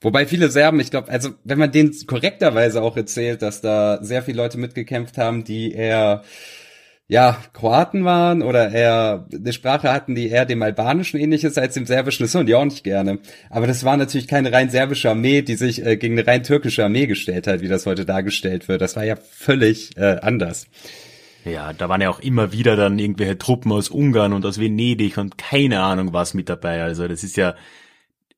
Wobei 0.00 0.26
viele 0.26 0.50
Serben, 0.50 0.80
ich 0.80 0.90
glaube, 0.90 1.10
also 1.10 1.30
wenn 1.44 1.58
man 1.58 1.72
denen 1.72 1.94
korrekterweise 2.06 2.82
auch 2.82 2.96
erzählt, 2.96 3.42
dass 3.42 3.60
da 3.60 4.02
sehr 4.02 4.22
viele 4.22 4.38
Leute 4.38 4.58
mitgekämpft 4.58 5.18
haben, 5.18 5.44
die 5.44 5.72
eher 5.72 6.22
ja, 7.08 7.38
Kroaten 7.52 8.04
waren 8.04 8.42
oder 8.42 8.72
eher 8.72 9.26
eine 9.32 9.52
Sprache 9.52 9.92
hatten, 9.92 10.16
die 10.16 10.28
eher 10.28 10.44
dem 10.44 10.62
Albanischen 10.62 11.20
ähnlich 11.20 11.44
ist 11.44 11.56
als 11.56 11.74
dem 11.74 11.86
Serbischen, 11.86 12.24
das 12.24 12.34
hören 12.34 12.46
die 12.46 12.54
auch 12.56 12.64
nicht 12.64 12.82
gerne. 12.82 13.20
Aber 13.48 13.68
das 13.68 13.84
war 13.84 13.96
natürlich 13.96 14.26
keine 14.26 14.52
rein 14.52 14.70
serbische 14.70 15.10
Armee, 15.10 15.42
die 15.42 15.54
sich 15.54 15.84
äh, 15.86 15.96
gegen 15.96 16.18
eine 16.18 16.26
rein 16.26 16.42
türkische 16.42 16.84
Armee 16.84 17.06
gestellt 17.06 17.46
hat, 17.46 17.60
wie 17.60 17.68
das 17.68 17.86
heute 17.86 18.04
dargestellt 18.04 18.66
wird. 18.66 18.80
Das 18.80 18.96
war 18.96 19.04
ja 19.04 19.14
völlig 19.16 19.96
äh, 19.96 20.16
anders. 20.20 20.66
Ja, 21.44 21.72
da 21.72 21.88
waren 21.88 22.00
ja 22.00 22.10
auch 22.10 22.18
immer 22.18 22.50
wieder 22.52 22.74
dann 22.74 22.98
irgendwelche 22.98 23.38
Truppen 23.38 23.70
aus 23.70 23.88
Ungarn 23.88 24.32
und 24.32 24.44
aus 24.44 24.58
Venedig 24.58 25.16
und 25.16 25.38
keine 25.38 25.82
Ahnung 25.82 26.12
was 26.12 26.34
mit 26.34 26.48
dabei. 26.48 26.82
Also 26.82 27.06
das 27.06 27.22
ist 27.22 27.36
ja, 27.36 27.54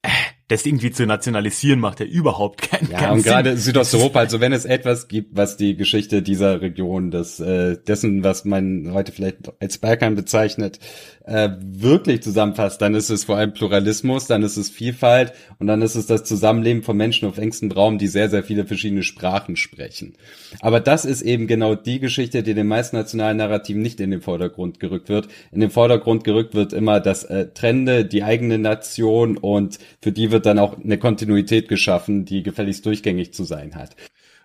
äh, 0.02 0.09
das 0.48 0.64
irgendwie 0.64 0.90
zu 0.90 1.04
nationalisieren 1.04 1.78
macht 1.78 2.00
ja 2.00 2.06
überhaupt 2.06 2.62
keinen, 2.62 2.90
Ja, 2.90 2.98
keinen 2.98 3.12
und 3.12 3.20
Sinn. 3.20 3.30
gerade 3.32 3.56
Südosteuropa, 3.58 4.20
also 4.20 4.40
wenn 4.40 4.52
es 4.54 4.64
etwas 4.64 5.06
gibt, 5.06 5.37
was 5.37 5.58
die 5.58 5.76
Geschichte 5.76 6.22
dieser 6.22 6.62
Region, 6.62 7.11
des, 7.11 7.38
äh, 7.38 7.76
dessen, 7.87 8.24
was 8.24 8.46
man 8.46 8.92
heute 8.94 9.12
vielleicht 9.12 9.52
als 9.61 9.76
Balkan 9.76 10.14
bezeichnet, 10.14 10.78
äh, 11.26 11.50
wirklich 11.61 12.22
zusammenfasst, 12.22 12.80
dann 12.80 12.94
ist 12.94 13.11
es 13.11 13.24
vor 13.24 13.37
allem 13.37 13.52
Pluralismus, 13.52 14.26
dann 14.26 14.42
ist 14.42 14.56
es 14.56 14.70
Vielfalt 14.70 15.34
und 15.58 15.66
dann 15.66 15.82
ist 15.82 15.94
es 15.94 16.06
das 16.06 16.24
Zusammenleben 16.24 16.82
von 16.82 16.96
Menschen 16.96 17.28
auf 17.28 17.37
engstem 17.37 17.70
Raum, 17.70 17.98
die 17.98 18.06
sehr, 18.06 18.30
sehr 18.30 18.42
viele 18.42 18.64
verschiedene 18.64 19.02
Sprachen 19.02 19.54
sprechen. 19.56 20.14
Aber 20.61 20.80
das 20.80 21.04
ist 21.04 21.20
eben 21.20 21.46
genau 21.46 21.74
die 21.74 22.00
Geschichte, 22.00 22.42
die 22.42 22.54
den 22.54 22.66
meisten 22.66 22.96
nationalen 22.96 23.37
Narrativen 23.37 23.82
nicht 23.82 24.00
in 24.00 24.11
den 24.11 24.22
Vordergrund 24.22 24.80
gerückt 24.80 25.11
wird. 25.11 25.28
In 25.52 25.61
den 25.61 25.70
Vordergrund 25.70 26.24
gerückt 26.24 26.54
wird 26.54 26.72
immer 26.72 27.00
das 27.00 27.24
äh, 27.24 27.48
Trennende, 27.52 28.06
die 28.06 28.22
eigene 28.22 28.56
Nation 28.56 29.37
und 29.37 29.78
für 30.00 30.12
die 30.12 30.30
wird 30.30 30.38
dann 30.46 30.59
auch 30.59 30.79
eine 30.79 30.98
Kontinuität 30.98 31.68
geschaffen, 31.68 32.24
die 32.24 32.42
gefälligst 32.42 32.85
durchgängig 32.87 33.33
zu 33.33 33.44
sein 33.44 33.74
hat. 33.74 33.96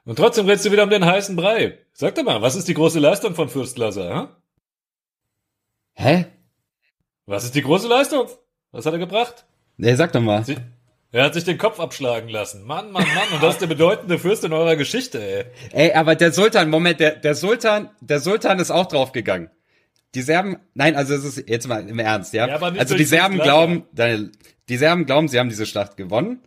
Und 0.05 0.17
trotzdem 0.17 0.45
redest 0.45 0.65
du 0.65 0.71
wieder 0.71 0.83
um 0.83 0.89
den 0.89 1.05
heißen 1.05 1.35
Brei. 1.35 1.79
Sag 1.93 2.15
doch 2.15 2.23
mal, 2.23 2.41
was 2.41 2.55
ist 2.55 2.67
die 2.67 2.73
große 2.73 2.99
Leistung 2.99 3.35
von 3.35 3.49
Fürst 3.49 3.77
Lazar? 3.77 4.21
Hm? 4.21 4.27
Hä? 5.93 6.25
Was 7.25 7.45
ist 7.45 7.55
die 7.55 7.61
große 7.61 7.87
Leistung? 7.87 8.27
Was 8.71 8.85
hat 8.85 8.93
er 8.93 8.99
gebracht? 8.99 9.45
Nee, 9.77 9.95
sag 9.95 10.11
doch 10.11 10.21
mal. 10.21 10.43
Sie 10.43 10.57
er 11.13 11.25
hat 11.25 11.35
sich 11.35 11.43
den 11.43 11.59
Kopf 11.59 11.79
abschlagen 11.79 12.27
lassen. 12.27 12.63
Mann, 12.63 12.91
Mann, 12.91 13.05
Mann. 13.13 13.27
Und 13.35 13.43
das 13.43 13.53
ist 13.53 13.61
der 13.61 13.67
bedeutende 13.67 14.17
Fürst 14.17 14.43
in 14.45 14.51
eurer 14.51 14.75
Geschichte, 14.75 15.21
ey. 15.21 15.45
Ey, 15.71 15.93
aber 15.93 16.15
der 16.15 16.31
Sultan, 16.31 16.71
Moment, 16.71 16.99
der, 16.99 17.11
der 17.17 17.35
Sultan, 17.35 17.91
der 18.01 18.19
Sultan 18.19 18.57
ist 18.57 18.71
auch 18.71 18.87
draufgegangen. 18.87 19.51
Die 20.15 20.23
Serben, 20.23 20.57
nein, 20.73 20.95
also 20.95 21.13
es 21.13 21.23
ist 21.23 21.47
jetzt 21.47 21.67
mal 21.67 21.87
im 21.87 21.99
Ernst, 21.99 22.33
ja. 22.33 22.47
Ja, 22.47 22.55
aber 22.55 22.71
nicht 22.71 22.79
also 22.81 22.95
die 22.95 23.03
Serben 23.03 23.37
glauben, 23.37 23.83
die 24.69 24.77
Serben 24.77 25.05
glauben, 25.05 25.27
sie 25.27 25.39
haben 25.39 25.49
diese 25.49 25.65
Schlacht 25.65 25.97
gewonnen, 25.97 26.39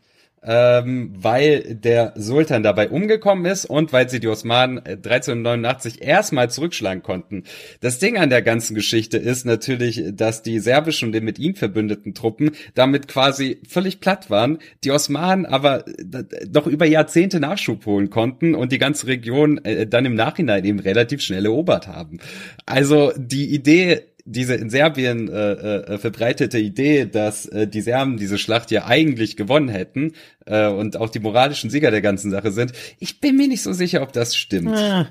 ähm, 0.42 1.12
weil 1.16 1.74
der 1.74 2.12
Sultan 2.14 2.62
dabei 2.62 2.88
umgekommen 2.88 3.46
ist 3.46 3.64
und 3.64 3.92
weil 3.92 4.08
sie 4.08 4.20
die 4.20 4.28
Osmanen 4.28 4.78
äh, 4.78 4.92
1389 4.92 6.02
erstmal 6.02 6.50
zurückschlagen 6.50 7.02
konnten. 7.02 7.44
Das 7.80 7.98
Ding 7.98 8.16
an 8.16 8.30
der 8.30 8.42
ganzen 8.42 8.74
Geschichte 8.74 9.18
ist 9.18 9.44
natürlich, 9.44 10.02
dass 10.12 10.42
die 10.42 10.60
serbischen 10.60 11.08
und 11.08 11.12
den 11.12 11.24
mit 11.24 11.38
ihnen 11.38 11.56
verbündeten 11.56 12.14
Truppen 12.14 12.52
damit 12.74 13.08
quasi 13.08 13.60
völlig 13.68 14.00
platt 14.00 14.30
waren, 14.30 14.58
die 14.84 14.92
Osmanen 14.92 15.46
aber 15.46 15.86
äh, 15.88 16.24
noch 16.52 16.66
über 16.66 16.86
Jahrzehnte 16.86 17.40
Nachschub 17.40 17.84
holen 17.84 18.10
konnten 18.10 18.54
und 18.54 18.70
die 18.70 18.78
ganze 18.78 19.08
Region 19.08 19.58
äh, 19.64 19.86
dann 19.86 20.04
im 20.04 20.14
Nachhinein 20.14 20.64
eben 20.64 20.78
relativ 20.78 21.22
schnell 21.22 21.44
erobert 21.44 21.88
haben. 21.88 22.18
Also 22.66 23.12
die 23.16 23.52
Idee 23.52 24.02
diese 24.26 24.54
in 24.54 24.68
Serbien 24.70 25.28
äh, 25.28 25.52
äh, 25.54 25.98
verbreitete 25.98 26.58
Idee, 26.58 27.06
dass 27.06 27.46
äh, 27.46 27.66
die 27.66 27.80
Serben 27.80 28.16
diese 28.18 28.38
Schlacht 28.38 28.70
ja 28.70 28.86
eigentlich 28.86 29.36
gewonnen 29.36 29.68
hätten 29.68 30.12
äh, 30.44 30.66
und 30.68 30.96
auch 30.98 31.08
die 31.08 31.20
moralischen 31.20 31.70
Sieger 31.70 31.90
der 31.90 32.02
ganzen 32.02 32.30
Sache 32.30 32.50
sind, 32.52 32.72
ich 32.98 33.20
bin 33.20 33.36
mir 33.36 33.48
nicht 33.48 33.62
so 33.62 33.72
sicher, 33.72 34.02
ob 34.02 34.12
das 34.12 34.36
stimmt. 34.36 34.76
Äh, 34.76 35.04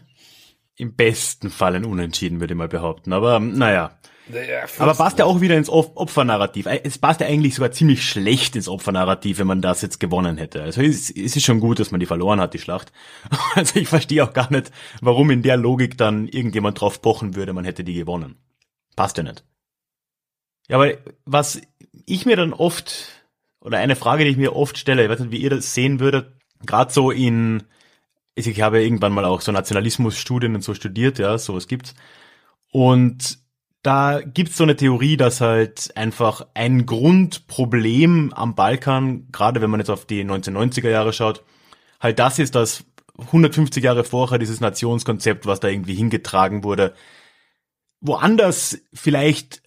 Im 0.77 0.93
besten 0.95 1.49
Fall 1.49 1.75
ein 1.75 1.85
Unentschieden, 1.85 2.39
würde 2.41 2.53
ich 2.53 2.57
mal 2.57 2.67
behaupten. 2.67 3.13
Aber 3.13 3.37
ähm, 3.37 3.57
naja. 3.57 3.97
Ja, 4.33 4.63
Aber 4.79 4.95
passt 4.95 5.19
ja 5.19 5.25
auch 5.25 5.39
wieder 5.39 5.55
ins 5.55 5.69
Op- 5.69 5.97
Opfernarrativ. 5.97 6.65
Äh, 6.65 6.81
Es 6.83 6.97
passt 6.97 7.21
ja 7.21 7.27
eigentlich 7.27 7.53
sogar 7.53 7.71
ziemlich 7.71 8.03
schlecht 8.03 8.55
ins 8.55 8.67
Opfernarrativ, 8.67 9.37
wenn 9.37 9.45
man 9.45 9.61
das 9.61 9.83
jetzt 9.83 9.99
gewonnen 9.99 10.37
hätte. 10.37 10.63
Also 10.63 10.81
es, 10.81 11.11
es 11.11 11.35
ist 11.35 11.43
schon 11.45 11.59
gut, 11.59 11.79
dass 11.79 11.91
man 11.91 11.99
die 11.99 12.07
verloren 12.07 12.39
hat, 12.41 12.53
die 12.55 12.59
Schlacht. 12.59 12.91
Also 13.55 13.79
ich 13.79 13.87
verstehe 13.87 14.23
auch 14.23 14.33
gar 14.33 14.51
nicht, 14.51 14.71
warum 14.99 15.29
in 15.29 15.43
der 15.43 15.57
Logik 15.57 15.97
dann 15.97 16.27
irgendjemand 16.27 16.81
drauf 16.81 17.01
pochen 17.03 17.35
würde, 17.35 17.53
man 17.53 17.65
hätte 17.65 17.83
die 17.83 17.93
gewonnen. 17.93 18.35
Passt 18.95 19.17
ja 19.17 19.23
nicht. 19.23 19.43
Ja, 20.67 20.77
aber 20.77 20.93
was 21.25 21.61
ich 22.05 22.25
mir 22.25 22.35
dann 22.35 22.53
oft, 22.53 23.23
oder 23.61 23.77
eine 23.77 23.95
Frage, 23.95 24.23
die 24.23 24.31
ich 24.31 24.37
mir 24.37 24.55
oft 24.55 24.77
stelle, 24.77 25.03
ich 25.03 25.09
weiß 25.09 25.19
nicht, 25.19 25.31
wie 25.31 25.41
ihr 25.41 25.49
das 25.49 25.73
sehen 25.73 25.99
würdet, 25.99 26.31
gerade 26.65 26.91
so 26.91 27.11
in, 27.11 27.63
ich 28.35 28.61
habe 28.61 28.83
irgendwann 28.83 29.13
mal 29.13 29.25
auch 29.25 29.41
so 29.41 29.51
Nationalismusstudien 29.51 30.55
und 30.55 30.63
so 30.63 30.73
studiert, 30.73 31.19
ja, 31.19 31.37
sowas 31.37 31.67
gibt's. 31.67 31.93
Und 32.71 33.39
da 33.83 34.21
gibt's 34.21 34.57
so 34.57 34.63
eine 34.63 34.75
Theorie, 34.75 35.15
dass 35.15 35.41
halt 35.41 35.95
einfach 35.95 36.47
ein 36.55 36.87
Grundproblem 36.87 38.33
am 38.33 38.55
Balkan, 38.55 39.27
gerade 39.31 39.61
wenn 39.61 39.69
man 39.69 39.79
jetzt 39.79 39.91
auf 39.91 40.05
die 40.05 40.23
1990er 40.23 40.89
Jahre 40.89 41.13
schaut, 41.13 41.43
halt 41.99 42.17
das 42.17 42.39
ist, 42.39 42.55
dass 42.55 42.83
150 43.17 43.83
Jahre 43.83 44.03
vorher 44.03 44.39
dieses 44.39 44.59
Nationskonzept, 44.59 45.45
was 45.45 45.59
da 45.59 45.67
irgendwie 45.67 45.93
hingetragen 45.93 46.63
wurde, 46.63 46.95
woanders 48.07 48.79
vielleicht 48.93 49.61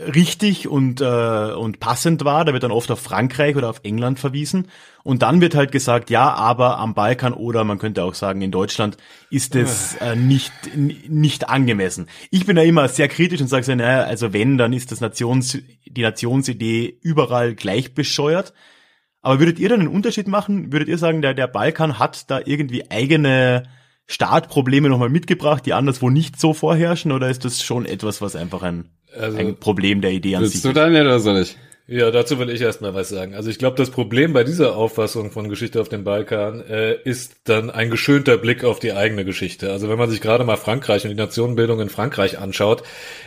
richtig 0.00 0.68
und, 0.68 1.00
äh, 1.00 1.52
und 1.52 1.80
passend 1.80 2.24
war, 2.24 2.44
da 2.44 2.52
wird 2.52 2.62
dann 2.62 2.70
oft 2.70 2.90
auf 2.90 3.00
Frankreich 3.00 3.56
oder 3.56 3.68
auf 3.68 3.80
England 3.82 4.18
verwiesen. 4.18 4.68
Und 5.02 5.22
dann 5.22 5.40
wird 5.40 5.54
halt 5.54 5.72
gesagt, 5.72 6.10
ja, 6.10 6.32
aber 6.32 6.78
am 6.78 6.94
Balkan 6.94 7.32
oder 7.32 7.64
man 7.64 7.78
könnte 7.78 8.04
auch 8.04 8.14
sagen 8.14 8.42
in 8.42 8.50
Deutschland 8.50 8.96
ist 9.30 9.54
es 9.56 9.96
äh, 9.96 10.16
nicht, 10.16 10.52
nicht 10.76 11.48
angemessen. 11.48 12.08
Ich 12.30 12.46
bin 12.46 12.56
da 12.56 12.62
immer 12.62 12.88
sehr 12.88 13.08
kritisch 13.08 13.40
und 13.40 13.48
sage 13.48 13.64
so, 13.64 13.74
naja, 13.74 14.04
also 14.04 14.32
wenn, 14.32 14.58
dann 14.58 14.72
ist 14.72 14.92
das 14.92 15.00
Nations, 15.00 15.58
die 15.86 16.02
Nationsidee 16.02 16.98
überall 17.02 17.54
gleich 17.54 17.94
bescheuert. 17.94 18.52
Aber 19.22 19.38
würdet 19.38 19.58
ihr 19.58 19.68
dann 19.68 19.80
einen 19.80 19.88
Unterschied 19.88 20.28
machen? 20.28 20.72
Würdet 20.72 20.88
ihr 20.88 20.98
sagen, 20.98 21.20
der, 21.20 21.34
der 21.34 21.46
Balkan 21.46 21.98
hat 21.98 22.30
da 22.30 22.40
irgendwie 22.42 22.90
eigene 22.90 23.64
Startprobleme 24.10 24.88
nochmal 24.88 25.08
mitgebracht, 25.08 25.64
die 25.66 25.72
anderswo 25.72 26.10
nicht 26.10 26.40
so 26.40 26.52
vorherrschen? 26.52 27.12
Oder 27.12 27.30
ist 27.30 27.44
das 27.44 27.62
schon 27.62 27.86
etwas, 27.86 28.20
was 28.20 28.34
einfach 28.34 28.62
ein, 28.62 28.86
Also- 29.16 29.38
ein 29.38 29.56
Problem 29.56 30.00
der 30.00 30.10
Idee 30.10 30.34
an 30.34 30.44
sich 30.44 30.54
Willst 30.54 30.64
du 30.64 30.68
ist? 30.70 30.76
Daniel 30.76 31.02
oder 31.06 31.20
soll 31.20 31.38
ich? 31.42 31.56
Ja, 31.92 32.12
dazu 32.12 32.38
will 32.38 32.50
ich 32.50 32.60
erstmal 32.60 32.94
was 32.94 33.08
sagen. 33.08 33.34
Also 33.34 33.50
ich 33.50 33.58
glaube, 33.58 33.76
das 33.76 33.90
Problem 33.90 34.32
bei 34.32 34.44
dieser 34.44 34.76
Auffassung 34.76 35.32
von 35.32 35.48
Geschichte 35.48 35.80
auf 35.80 35.88
dem 35.88 36.04
Balkan 36.04 36.60
äh, 36.60 36.94
ist 37.02 37.32
dann 37.42 37.68
ein 37.68 37.90
geschönter 37.90 38.38
Blick 38.38 38.62
auf 38.62 38.78
die 38.78 38.92
eigene 38.92 39.24
Geschichte. 39.24 39.72
Also 39.72 39.88
wenn 39.88 39.98
man 39.98 40.08
sich 40.08 40.20
gerade 40.20 40.44
mal 40.44 40.54
Frankreich 40.54 41.02
und 41.02 41.10
die 41.10 41.16
Nationenbildung 41.16 41.80
in 41.80 41.88
Frankreich 41.88 42.38
anschaut, 42.38 42.84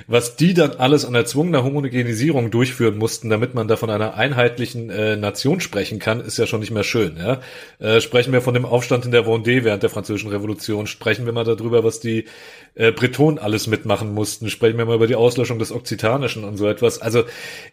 was 0.08 0.38
die 0.38 0.54
dann 0.54 0.71
alles 0.78 1.04
an 1.04 1.13
erzwungener 1.13 1.65
Homogenisierung 1.65 2.52
durchführen 2.52 2.97
mussten, 2.97 3.30
damit 3.30 3.54
man 3.54 3.67
da 3.67 3.76
von 3.76 3.89
einer 3.89 4.13
einheitlichen 4.13 4.89
äh, 4.89 5.17
Nation 5.17 5.60
sprechen 5.60 5.99
kann, 5.99 6.21
ist 6.21 6.38
ja 6.38 6.47
schon 6.47 6.62
nicht 6.62 6.71
mehr 6.71 6.86
schön. 6.86 7.17
Ja? 7.17 7.41
Äh, 7.80 7.99
sprechen 7.99 8.32
wir 8.32 8.39
von 8.39 8.54
dem 8.54 8.63
Aufstand 8.63 9.04
in 9.04 9.12
der 9.12 9.26
Vendée 9.26 9.65
während 9.65 9.84
der 9.84 9.89
Französischen 9.89 10.30
Revolution, 10.30 10.88
sprechen 10.88 11.26
wir 11.26 11.34
mal 11.34 11.43
darüber, 11.43 11.84
was 11.84 11.99
die 11.99 12.28
äh, 12.76 12.93
Bretonen 12.93 13.39
alles 13.39 13.67
mitmachen 13.67 14.13
mussten, 14.13 14.49
sprechen 14.49 14.78
wir 14.78 14.86
mal 14.86 14.95
über 14.95 15.08
die 15.08 15.15
Auslöschung 15.15 15.60
des 15.60 15.73
Okzitanischen 15.73 16.45
und 16.45 16.56
so 16.56 16.65
etwas. 16.69 17.02
Also 17.02 17.26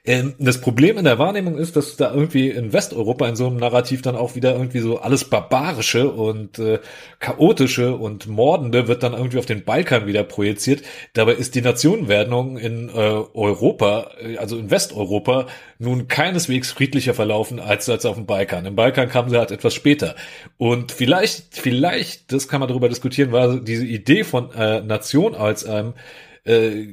ähm, 0.04 0.34
das 0.40 0.60
Problem 0.60 0.79
in 0.88 1.04
der 1.04 1.18
Wahrnehmung 1.18 1.58
ist, 1.58 1.76
dass 1.76 1.96
da 1.96 2.12
irgendwie 2.12 2.48
in 2.48 2.72
Westeuropa 2.72 3.28
in 3.28 3.36
so 3.36 3.46
einem 3.46 3.56
Narrativ 3.56 4.02
dann 4.02 4.16
auch 4.16 4.34
wieder 4.34 4.52
irgendwie 4.54 4.80
so 4.80 4.98
alles 4.98 5.24
Barbarische 5.24 6.10
und 6.10 6.58
äh, 6.58 6.78
Chaotische 7.18 7.94
und 7.94 8.26
Mordende 8.26 8.88
wird 8.88 9.02
dann 9.02 9.12
irgendwie 9.12 9.38
auf 9.38 9.46
den 9.46 9.64
Balkan 9.64 10.06
wieder 10.06 10.24
projiziert. 10.24 10.82
Dabei 11.12 11.32
ist 11.32 11.54
die 11.54 11.62
Nationenwerdung 11.62 12.56
in 12.56 12.88
äh, 12.88 12.92
Europa, 12.92 14.10
äh, 14.22 14.38
also 14.38 14.56
in 14.56 14.70
Westeuropa, 14.70 15.46
nun 15.78 16.08
keineswegs 16.08 16.72
friedlicher 16.72 17.14
verlaufen 17.14 17.60
als, 17.60 17.88
als 17.88 18.06
auf 18.06 18.16
dem 18.16 18.26
Balkan. 18.26 18.66
Im 18.66 18.76
Balkan 18.76 19.08
kam 19.08 19.28
sie 19.28 19.36
halt 19.36 19.50
etwas 19.50 19.74
später. 19.74 20.16
Und 20.58 20.92
vielleicht, 20.92 21.56
vielleicht, 21.56 22.32
das 22.32 22.48
kann 22.48 22.60
man 22.60 22.68
darüber 22.68 22.88
diskutieren, 22.88 23.32
war 23.32 23.56
diese 23.60 23.84
Idee 23.84 24.24
von 24.24 24.52
äh, 24.52 24.80
Nation 24.80 25.34
als 25.34 25.64
einem 25.64 25.94
äh, 26.44 26.86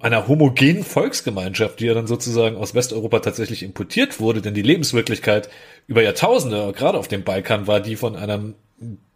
einer 0.00 0.28
homogenen 0.28 0.84
Volksgemeinschaft, 0.84 1.80
die 1.80 1.86
ja 1.86 1.94
dann 1.94 2.06
sozusagen 2.06 2.56
aus 2.56 2.74
Westeuropa 2.74 3.18
tatsächlich 3.18 3.62
importiert 3.62 4.20
wurde, 4.20 4.40
denn 4.40 4.54
die 4.54 4.62
Lebenswirklichkeit 4.62 5.48
über 5.86 6.02
Jahrtausende, 6.02 6.72
gerade 6.72 6.98
auf 6.98 7.08
dem 7.08 7.24
Balkan, 7.24 7.66
war 7.66 7.80
die 7.80 7.96
von 7.96 8.16
einem 8.16 8.54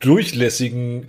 durchlässigen 0.01 1.07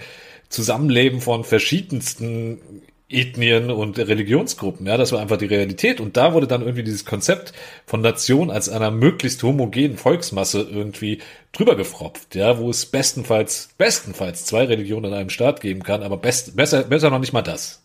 Zusammenleben 0.49 1.21
von 1.21 1.43
verschiedensten 1.43 2.83
Ethnien 3.11 3.71
und 3.71 3.99
Religionsgruppen. 3.99 4.85
Ja, 4.85 4.97
das 4.97 5.11
war 5.11 5.19
einfach 5.19 5.37
die 5.37 5.45
Realität. 5.45 5.99
Und 5.99 6.17
da 6.17 6.33
wurde 6.33 6.47
dann 6.47 6.61
irgendwie 6.61 6.83
dieses 6.83 7.05
Konzept 7.05 7.53
von 7.85 8.01
Nation 8.01 8.49
als 8.49 8.69
einer 8.69 8.91
möglichst 8.91 9.43
homogenen 9.43 9.97
Volksmasse 9.97 10.61
irgendwie 10.61 11.19
drüber 11.51 11.75
gefropft. 11.75 12.35
Ja, 12.35 12.57
wo 12.57 12.69
es 12.69 12.85
bestenfalls, 12.85 13.69
bestenfalls 13.77 14.45
zwei 14.45 14.65
Religionen 14.65 15.11
in 15.11 15.13
einem 15.13 15.29
Staat 15.29 15.61
geben 15.61 15.83
kann, 15.83 16.03
aber 16.03 16.17
best, 16.17 16.55
besser, 16.55 16.83
besser 16.83 17.09
noch 17.09 17.19
nicht 17.19 17.33
mal 17.33 17.41
das. 17.41 17.80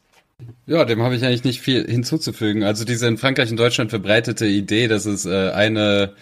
Ja, 0.66 0.84
dem 0.84 1.02
habe 1.02 1.16
ich 1.16 1.24
eigentlich 1.24 1.44
nicht 1.44 1.60
viel 1.60 1.86
hinzuzufügen. 1.86 2.62
Also 2.62 2.84
diese 2.84 3.06
in 3.06 3.18
Frankreich 3.18 3.50
und 3.50 3.56
Deutschland 3.56 3.90
verbreitete 3.90 4.46
Idee, 4.46 4.88
dass 4.88 5.06
es 5.06 5.24
äh, 5.24 5.50
eine 5.50 6.14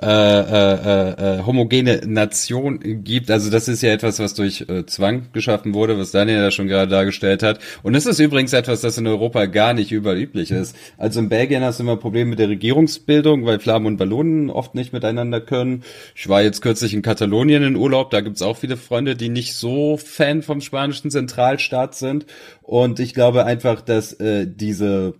äh, 0.00 0.06
äh, 0.06 1.38
äh, 1.38 1.42
homogene 1.44 2.00
Nation 2.06 2.80
gibt. 3.04 3.30
Also 3.30 3.50
das 3.50 3.68
ist 3.68 3.82
ja 3.82 3.92
etwas, 3.92 4.18
was 4.18 4.34
durch 4.34 4.64
äh, 4.68 4.86
Zwang 4.86 5.26
geschaffen 5.32 5.74
wurde, 5.74 5.98
was 5.98 6.12
Daniel 6.12 6.38
ja 6.38 6.50
schon 6.50 6.68
gerade 6.68 6.90
dargestellt 6.90 7.42
hat. 7.42 7.58
Und 7.82 7.92
das 7.92 8.06
ist 8.06 8.18
übrigens 8.18 8.52
etwas, 8.52 8.80
das 8.80 8.96
in 8.96 9.06
Europa 9.06 9.44
gar 9.46 9.74
nicht 9.74 9.92
überall 9.92 10.18
üblich 10.18 10.50
ist. 10.50 10.74
Also 10.96 11.20
in 11.20 11.28
Belgien 11.28 11.62
hast 11.62 11.78
du 11.78 11.82
immer 11.82 11.96
Probleme 11.96 12.30
mit 12.30 12.38
der 12.38 12.48
Regierungsbildung, 12.48 13.44
weil 13.44 13.58
Flamen 13.58 13.86
und 13.86 14.00
Wallonen 14.00 14.48
oft 14.48 14.74
nicht 14.74 14.92
miteinander 14.92 15.40
können. 15.40 15.82
Ich 16.14 16.28
war 16.28 16.42
jetzt 16.42 16.62
kürzlich 16.62 16.94
in 16.94 17.02
Katalonien 17.02 17.62
in 17.62 17.76
Urlaub, 17.76 18.10
da 18.10 18.20
gibt's 18.22 18.42
auch 18.42 18.56
viele 18.56 18.76
Freunde, 18.76 19.14
die 19.14 19.28
nicht 19.28 19.54
so 19.54 19.98
Fan 19.98 20.42
vom 20.42 20.60
spanischen 20.60 21.10
Zentralstaat 21.10 21.94
sind. 21.94 22.26
Und 22.62 22.98
ich 22.98 23.12
glaube 23.12 23.44
einfach, 23.44 23.82
dass 23.82 24.14
äh, 24.14 24.46
diese 24.48 25.14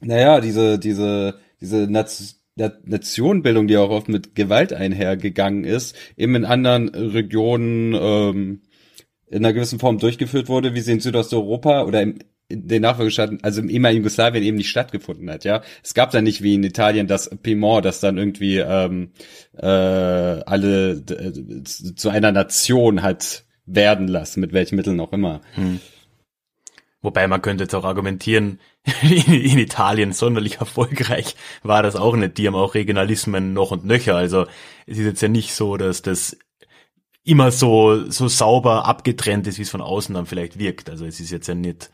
naja, 0.00 0.40
diese, 0.40 0.78
diese, 0.78 1.38
diese 1.60 1.90
Naz 1.90 2.36
Nationenbildung, 2.56 3.68
die 3.68 3.76
auch 3.76 3.90
oft 3.90 4.08
mit 4.08 4.34
Gewalt 4.34 4.72
einhergegangen 4.72 5.64
ist, 5.64 5.94
eben 6.16 6.34
in 6.34 6.44
anderen 6.44 6.88
Regionen 6.88 7.94
ähm, 7.94 8.62
in 9.28 9.44
einer 9.44 9.52
gewissen 9.52 9.78
Form 9.78 9.98
durchgeführt 9.98 10.48
wurde, 10.48 10.74
wie 10.74 10.80
sie 10.80 10.92
in 10.92 11.00
Südosteuropa 11.00 11.82
oder 11.82 12.02
im, 12.02 12.18
in 12.48 12.68
den 12.68 12.82
Nachfolgestaaten, 12.82 13.40
also 13.42 13.60
im 13.60 13.68
ehemaligen 13.68 14.02
Jugoslawien 14.02 14.44
eben 14.44 14.56
nicht 14.56 14.70
stattgefunden 14.70 15.28
hat, 15.30 15.44
ja. 15.44 15.62
Es 15.82 15.94
gab 15.94 16.12
da 16.12 16.22
nicht 16.22 16.42
wie 16.42 16.54
in 16.54 16.62
Italien 16.62 17.08
das 17.08 17.28
Piemont, 17.42 17.84
das 17.84 18.00
dann 18.00 18.18
irgendwie 18.18 18.58
ähm, 18.58 19.10
äh, 19.56 19.66
alle 19.66 20.92
äh, 20.92 21.62
zu 21.64 22.08
einer 22.08 22.32
Nation 22.32 23.02
hat 23.02 23.44
werden 23.66 24.06
lassen, 24.06 24.40
mit 24.40 24.52
welchen 24.52 24.76
Mitteln 24.76 25.00
auch 25.00 25.12
immer. 25.12 25.40
Hm. 25.54 25.80
Wobei 27.06 27.28
man 27.28 27.40
könnte 27.40 27.62
jetzt 27.62 27.74
auch 27.76 27.84
argumentieren, 27.84 28.58
in, 29.00 29.10
in, 29.32 29.58
Italien 29.58 30.12
sonderlich 30.12 30.56
erfolgreich 30.56 31.36
war 31.62 31.84
das 31.84 31.94
auch 31.94 32.16
nicht. 32.16 32.36
Die 32.36 32.48
haben 32.48 32.56
auch 32.56 32.74
Regionalismen 32.74 33.52
noch 33.52 33.70
und 33.70 33.84
nöcher. 33.84 34.16
Also 34.16 34.46
es 34.86 34.98
ist 34.98 35.04
jetzt 35.04 35.22
ja 35.22 35.28
nicht 35.28 35.54
so, 35.54 35.76
dass 35.76 36.02
das 36.02 36.36
immer 37.22 37.52
so, 37.52 38.10
so 38.10 38.26
sauber 38.26 38.86
abgetrennt 38.86 39.46
ist, 39.46 39.58
wie 39.58 39.62
es 39.62 39.70
von 39.70 39.82
außen 39.82 40.16
dann 40.16 40.26
vielleicht 40.26 40.58
wirkt. 40.58 40.90
Also 40.90 41.06
es 41.06 41.20
ist 41.20 41.30
jetzt 41.30 41.46
ja 41.46 41.54
nicht, 41.54 41.92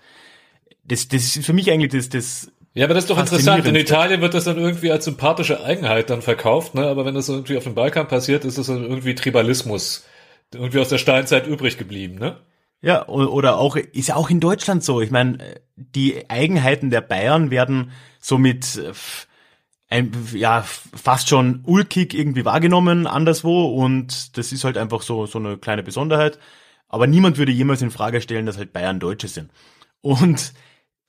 das, 0.82 1.08
das 1.08 1.36
ist 1.36 1.44
für 1.44 1.52
mich 1.52 1.70
eigentlich 1.70 1.92
das, 1.92 2.08
das 2.08 2.50
ja, 2.72 2.86
aber 2.86 2.94
das 2.94 3.04
ist 3.04 3.10
doch 3.10 3.18
interessant. 3.18 3.66
In 3.66 3.76
Italien 3.76 4.22
wird 4.22 4.32
das 4.32 4.44
dann 4.44 4.56
irgendwie 4.56 4.90
als 4.90 5.04
sympathische 5.04 5.62
Eigenheit 5.62 6.08
dann 6.08 6.22
verkauft, 6.22 6.74
ne? 6.74 6.86
Aber 6.86 7.04
wenn 7.04 7.14
das 7.14 7.28
irgendwie 7.28 7.58
auf 7.58 7.64
dem 7.64 7.74
Balkan 7.74 8.08
passiert, 8.08 8.46
ist 8.46 8.56
das 8.56 8.68
dann 8.68 8.82
irgendwie 8.82 9.14
Tribalismus. 9.14 10.06
Irgendwie 10.54 10.78
aus 10.78 10.88
der 10.88 10.96
Steinzeit 10.96 11.46
übrig 11.46 11.76
geblieben, 11.76 12.14
ne? 12.14 12.38
Ja, 12.82 13.06
oder 13.06 13.58
auch, 13.58 13.76
ist 13.76 14.08
ja 14.08 14.16
auch 14.16 14.28
in 14.28 14.40
Deutschland 14.40 14.82
so. 14.82 15.00
Ich 15.00 15.12
meine, 15.12 15.38
die 15.76 16.28
Eigenheiten 16.28 16.90
der 16.90 17.00
Bayern 17.00 17.50
werden 17.50 17.92
somit 18.20 18.76
äh, 18.76 18.92
ein, 19.88 20.10
ja, 20.32 20.62
fast 20.62 21.28
schon 21.28 21.60
ulkig 21.64 22.12
irgendwie 22.12 22.44
wahrgenommen 22.44 23.06
anderswo 23.06 23.66
und 23.66 24.36
das 24.36 24.50
ist 24.50 24.64
halt 24.64 24.76
einfach 24.78 25.02
so, 25.02 25.26
so 25.26 25.38
eine 25.38 25.58
kleine 25.58 25.84
Besonderheit. 25.84 26.40
Aber 26.88 27.06
niemand 27.06 27.38
würde 27.38 27.52
jemals 27.52 27.82
in 27.82 27.90
Frage 27.90 28.20
stellen, 28.20 28.46
dass 28.46 28.58
halt 28.58 28.72
Bayern 28.72 29.00
Deutsche 29.00 29.28
sind. 29.28 29.50
Und 30.00 30.52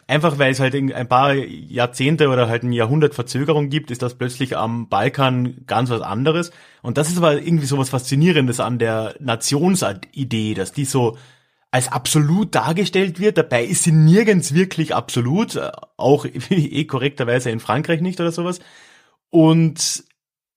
einfach 0.08 0.38
weil 0.38 0.52
es 0.52 0.60
halt 0.60 0.76
ein 0.76 1.10
paar 1.10 1.34
Jahrzehnte 1.34 2.30
oder 2.30 2.48
halt 2.48 2.64
ein 2.64 2.72
Jahrhundert 2.72 3.16
Verzögerung 3.16 3.70
gibt, 3.70 3.90
ist 3.90 4.02
das 4.02 4.16
plötzlich 4.16 4.56
am 4.58 4.90
Balkan 4.90 5.66
ganz 5.66 5.90
was 5.90 6.02
anderes. 6.02 6.52
Und 6.82 6.98
das 6.98 7.10
ist 7.10 7.18
aber 7.18 7.42
irgendwie 7.42 7.66
so 7.66 7.78
was 7.78 7.90
Faszinierendes 7.90 8.60
an 8.60 8.80
der 8.80 9.16
Nationsidee, 9.20 10.54
dass 10.54 10.72
die 10.72 10.86
so 10.86 11.18
als 11.74 11.92
absolut 11.92 12.54
dargestellt 12.54 13.20
wird. 13.20 13.40
Dabei 13.40 13.66
ist 13.66 13.82
sie 13.82 13.92
nirgends 13.92 14.54
wirklich 14.54 14.94
absolut, 14.94 15.60
auch 15.98 16.28
eh 16.52 16.86
korrekterweise 16.86 17.50
in 17.50 17.60
Frankreich 17.60 18.00
nicht 18.00 18.20
oder 18.20 18.32
sowas. 18.32 18.60
Und 19.32 20.04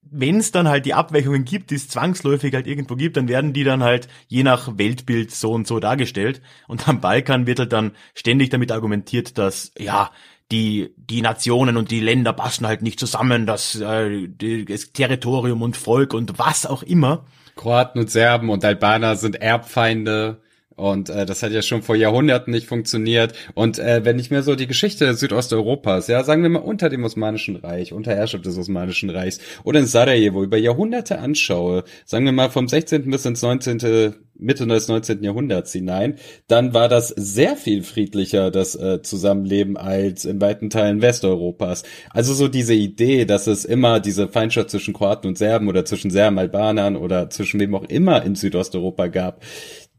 wenn 0.03 0.37
es 0.37 0.53
dann 0.53 0.69
halt 0.69 0.85
die 0.85 0.93
Abweichungen 0.93 1.47
gibt, 1.47 1.71
die 1.71 1.77
es 1.77 1.89
zwangsläufig 1.89 2.53
halt 2.53 2.67
irgendwo 2.67 2.97
gibt, 2.97 3.17
dann 3.17 3.29
werden 3.29 3.55
die 3.55 3.65
dann 3.65 3.83
halt 3.83 4.09
je 4.29 4.43
nach 4.43 4.77
Weltbild 4.77 5.31
so 5.31 5.53
und 5.53 5.67
so 5.67 5.81
dargestellt. 5.81 6.43
Und 6.69 6.87
am 6.87 7.01
Balkan 7.01 7.47
wird 7.47 7.61
halt 7.61 7.73
dann 7.73 7.93
ständig 8.13 8.51
damit 8.51 8.71
argumentiert, 8.71 9.39
dass 9.39 9.73
ja 9.79 10.11
die 10.53 10.93
die 10.99 11.23
Nationen 11.23 11.79
und 11.79 11.91
die 11.91 12.01
Länder 12.01 12.35
passen 12.35 12.67
halt 12.67 12.83
nicht 12.83 13.01
zusammen, 13.01 13.47
dass 13.47 13.81
äh, 13.81 14.29
das 14.67 14.93
Territorium 14.93 15.63
und 15.63 15.79
Volk 15.79 16.13
und 16.13 16.39
was 16.39 16.67
auch 16.67 16.83
immer. 16.83 17.25
Kroaten 17.57 18.03
und 18.03 18.11
Serben 18.11 18.51
und 18.51 18.67
Albaner 18.67 19.17
sind 19.17 19.37
Erbfeinde. 19.37 20.43
Und 20.77 21.09
äh, 21.09 21.25
das 21.25 21.43
hat 21.43 21.53
ja 21.53 21.63
schon 21.63 21.83
vor 21.83 21.97
Jahrhunderten 21.97 22.53
nicht 22.53 22.67
funktioniert. 22.67 23.33
Und 23.55 23.79
äh, 23.79 24.05
wenn 24.05 24.19
ich 24.19 24.31
mir 24.31 24.43
so 24.43 24.55
die 24.55 24.67
Geschichte 24.67 25.15
Südosteuropas, 25.15 26.07
ja, 26.09 26.23
sagen 26.23 26.43
wir 26.43 26.51
mal 26.51 26.59
unter 26.59 26.91
dem 26.91 27.05
Osmanischen 27.05 27.57
Reich, 27.57 27.93
unter 27.93 28.15
Herrschaft 28.15 28.45
des 28.45 28.59
Osmanischen 28.59 29.09
Reichs 29.09 29.41
oder 29.65 29.81
in 29.81 29.87
Sarajevo 29.87 30.45
über 30.45 30.59
Jahrhunderte 30.59 31.19
anschaue, 31.19 31.85
sagen 32.05 32.27
wir 32.27 32.33
mal 32.33 32.51
vom 32.51 32.69
16. 32.69 33.11
bis 33.11 33.25
ins 33.25 33.43
19. 33.43 34.15
Mitte 34.39 34.67
des 34.67 34.89
19. 34.89 35.23
Jahrhunderts 35.23 35.73
hinein, 35.73 36.17
dann 36.47 36.75
war 36.75 36.89
das 36.89 37.09
sehr 37.09 37.57
viel 37.57 37.83
friedlicher, 37.83 38.51
das 38.51 38.75
äh, 38.75 39.01
Zusammenleben, 39.03 39.77
als 39.77 40.25
in 40.25 40.41
weiten 40.41 40.71
Teilen 40.71 41.01
Westeuropas. 41.01 41.85
Also 42.11 42.35
so 42.35 42.49
diese 42.49 42.75
Idee, 42.75 43.25
dass 43.25 43.47
es 43.47 43.65
immer 43.65 44.01
diese 44.01 44.29
Feindschaft 44.29 44.71
zwischen 44.71 44.95
Kroaten 44.95 45.29
und 45.29 45.39
Serben 45.39 45.69
oder 45.69 45.85
zwischen 45.85 46.11
Serben, 46.11 46.39
Albanern 46.39 46.97
oder 46.97 47.31
zwischen 47.31 47.61
wem 47.61 47.75
auch 47.75 47.85
immer 47.85 48.23
in 48.25 48.35
Südosteuropa 48.35 49.07
gab, 49.07 49.43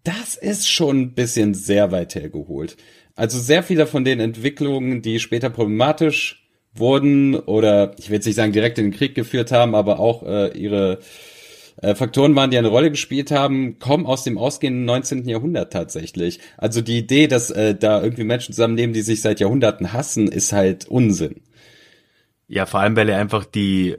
das 0.03 0.35
ist 0.35 0.69
schon 0.69 1.01
ein 1.01 1.13
bisschen 1.13 1.53
sehr 1.53 1.91
weit 1.91 2.15
hergeholt. 2.15 2.77
Also 3.15 3.39
sehr 3.39 3.63
viele 3.63 3.87
von 3.87 4.05
den 4.05 4.19
Entwicklungen, 4.19 5.01
die 5.01 5.19
später 5.19 5.49
problematisch 5.49 6.47
wurden 6.73 7.35
oder 7.35 7.95
ich 7.97 8.09
will 8.09 8.15
jetzt 8.15 8.25
nicht 8.25 8.35
sagen 8.35 8.51
direkt 8.51 8.77
in 8.77 8.85
den 8.85 8.93
Krieg 8.93 9.15
geführt 9.15 9.51
haben, 9.51 9.73
aber 9.73 9.99
auch 9.99 10.23
äh, 10.23 10.57
ihre 10.57 10.99
äh, 11.81 11.95
Faktoren 11.95 12.35
waren, 12.35 12.51
die 12.51 12.57
eine 12.57 12.67
Rolle 12.67 12.89
gespielt 12.91 13.31
haben, 13.31 13.79
kommen 13.79 14.05
aus 14.05 14.23
dem 14.23 14.37
ausgehenden 14.37 14.85
19. 14.85 15.27
Jahrhundert 15.27 15.73
tatsächlich. 15.73 16.39
Also 16.57 16.81
die 16.81 16.99
Idee, 16.99 17.27
dass 17.27 17.49
äh, 17.49 17.75
da 17.75 18.01
irgendwie 18.01 18.23
Menschen 18.23 18.53
zusammenleben, 18.53 18.93
die 18.93 19.01
sich 19.01 19.21
seit 19.21 19.39
Jahrhunderten 19.39 19.93
hassen, 19.93 20.27
ist 20.27 20.53
halt 20.53 20.87
Unsinn. 20.87 21.41
Ja, 22.47 22.65
vor 22.65 22.79
allem, 22.79 22.95
weil 22.95 23.09
er 23.09 23.19
einfach 23.19 23.45
die 23.45 23.97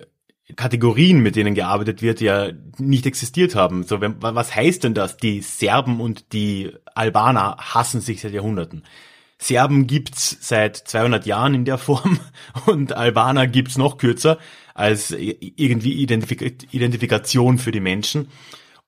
Kategorien, 0.56 1.20
mit 1.20 1.36
denen 1.36 1.54
gearbeitet 1.54 2.00
wird, 2.00 2.20
ja 2.20 2.50
nicht 2.78 3.06
existiert 3.06 3.54
haben. 3.54 3.84
So, 3.84 4.00
wenn, 4.00 4.22
was 4.22 4.54
heißt 4.54 4.84
denn 4.84 4.94
das? 4.94 5.16
Die 5.16 5.42
Serben 5.42 6.00
und 6.00 6.32
die 6.32 6.72
Albaner 6.94 7.56
hassen 7.58 8.00
sich 8.00 8.20
seit 8.20 8.32
Jahrhunderten. 8.32 8.84
Serben 9.38 9.86
gibt's 9.86 10.36
seit 10.40 10.76
200 10.76 11.26
Jahren 11.26 11.54
in 11.54 11.64
der 11.64 11.78
Form 11.78 12.18
und 12.66 12.92
Albaner 12.92 13.46
gibt's 13.46 13.78
noch 13.78 13.98
kürzer 13.98 14.38
als 14.74 15.10
irgendwie 15.10 15.94
Identifik 15.94 16.72
Identifikation 16.72 17.58
für 17.58 17.70
die 17.70 17.80
Menschen. 17.80 18.28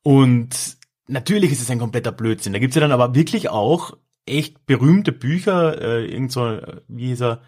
Und 0.02 0.76
natürlich 1.06 1.52
ist 1.52 1.60
es 1.60 1.70
ein 1.70 1.78
kompletter 1.78 2.12
Blödsinn. 2.12 2.52
Da 2.52 2.58
gibt's 2.58 2.76
ja 2.76 2.80
dann 2.80 2.92
aber 2.92 3.14
wirklich 3.14 3.48
auch 3.50 3.96
echt 4.24 4.66
berühmte 4.66 5.12
Bücher, 5.12 5.80
äh, 5.80 6.06
irgend 6.06 6.32
so, 6.32 6.58
wie 6.88 7.08
hieß 7.08 7.22
er, 7.22 7.42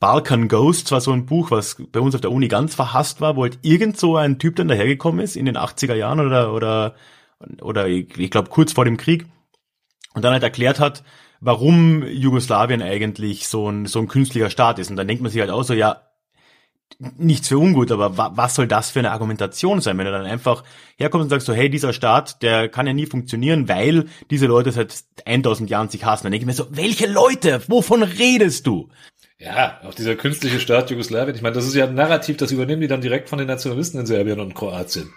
Balkan 0.00 0.48
Ghost 0.48 0.90
war 0.92 1.02
so 1.02 1.12
ein 1.12 1.26
Buch, 1.26 1.50
was 1.50 1.76
bei 1.92 2.00
uns 2.00 2.14
auf 2.14 2.22
der 2.22 2.32
Uni 2.32 2.48
ganz 2.48 2.74
verhasst 2.74 3.20
war, 3.20 3.36
wo 3.36 3.42
halt 3.42 3.58
irgend 3.62 3.98
so 3.98 4.16
ein 4.16 4.38
Typ 4.38 4.56
dann 4.56 4.68
dahergekommen 4.68 5.20
ist 5.20 5.36
in 5.36 5.44
den 5.44 5.58
80er 5.58 5.94
Jahren 5.94 6.20
oder, 6.20 6.54
oder, 6.54 6.94
oder 7.60 7.86
ich, 7.86 8.16
ich 8.18 8.30
glaube 8.30 8.48
kurz 8.48 8.72
vor 8.72 8.86
dem 8.86 8.96
Krieg 8.96 9.26
und 10.14 10.24
dann 10.24 10.32
halt 10.32 10.42
erklärt 10.42 10.80
hat, 10.80 11.04
warum 11.40 12.02
Jugoslawien 12.06 12.80
eigentlich 12.80 13.46
so 13.46 13.70
ein, 13.70 13.84
so 13.84 13.98
ein 13.98 14.08
künstlicher 14.08 14.48
Staat 14.48 14.78
ist. 14.78 14.90
Und 14.90 14.96
dann 14.96 15.06
denkt 15.06 15.22
man 15.22 15.30
sich 15.30 15.40
halt 15.40 15.50
auch 15.50 15.64
so, 15.64 15.74
ja, 15.74 16.00
nichts 16.98 17.48
für 17.48 17.58
ungut, 17.58 17.92
aber 17.92 18.16
wa 18.16 18.32
was 18.34 18.54
soll 18.54 18.66
das 18.66 18.90
für 18.90 18.98
eine 18.98 19.12
Argumentation 19.12 19.80
sein, 19.80 19.96
wenn 19.96 20.06
du 20.06 20.12
dann 20.12 20.26
einfach 20.26 20.64
herkommst 20.96 21.24
und 21.24 21.30
sagst 21.30 21.46
so, 21.46 21.52
hey, 21.52 21.70
dieser 21.70 21.92
Staat, 21.92 22.42
der 22.42 22.68
kann 22.68 22.86
ja 22.86 22.92
nie 22.92 23.06
funktionieren, 23.06 23.68
weil 23.68 24.06
diese 24.30 24.46
Leute 24.46 24.72
seit 24.72 25.04
1000 25.24 25.70
Jahren 25.70 25.88
sich 25.88 26.04
hassen. 26.04 26.24
Dann 26.24 26.32
denke 26.32 26.44
ich 26.44 26.46
mir 26.46 26.52
so, 26.52 26.66
welche 26.70 27.06
Leute? 27.06 27.62
Wovon 27.68 28.02
redest 28.02 28.66
du? 28.66 28.88
Ja, 29.40 29.80
auch 29.84 29.94
dieser 29.94 30.16
künstliche 30.16 30.60
Staat 30.60 30.90
Jugoslawien. 30.90 31.34
Ich 31.34 31.40
meine, 31.40 31.54
das 31.54 31.66
ist 31.66 31.74
ja 31.74 31.86
ein 31.86 31.94
Narrativ, 31.94 32.36
das 32.36 32.52
übernehmen 32.52 32.82
die 32.82 32.88
dann 32.88 33.00
direkt 33.00 33.30
von 33.30 33.38
den 33.38 33.48
Nationalisten 33.48 33.98
in 33.98 34.04
Serbien 34.04 34.38
und 34.38 34.54
Kroatien. 34.54 35.14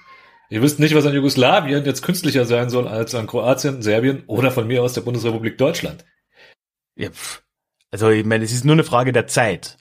Ihr 0.50 0.62
wisst 0.62 0.80
nicht, 0.80 0.96
was 0.96 1.06
an 1.06 1.14
Jugoslawien 1.14 1.84
jetzt 1.84 2.04
künstlicher 2.04 2.46
sein 2.46 2.70
soll 2.70 2.88
als 2.88 3.16
an 3.16 3.28
Kroatien, 3.28 3.82
Serbien 3.82 4.24
oder 4.28 4.50
von 4.52 4.66
mir 4.66 4.82
aus 4.82 4.94
der 4.94 5.02
Bundesrepublik 5.02 5.58
Deutschland. 5.58 6.06
Ja, 6.96 7.10
also 7.92 8.10
ich 8.12 8.26
meine, 8.26 8.46
es 8.46 8.54
ist 8.54 8.64
nur 8.64 8.74
eine 8.74 8.86
Frage 8.86 9.12
der 9.12 9.28
Zeit. 9.28 9.78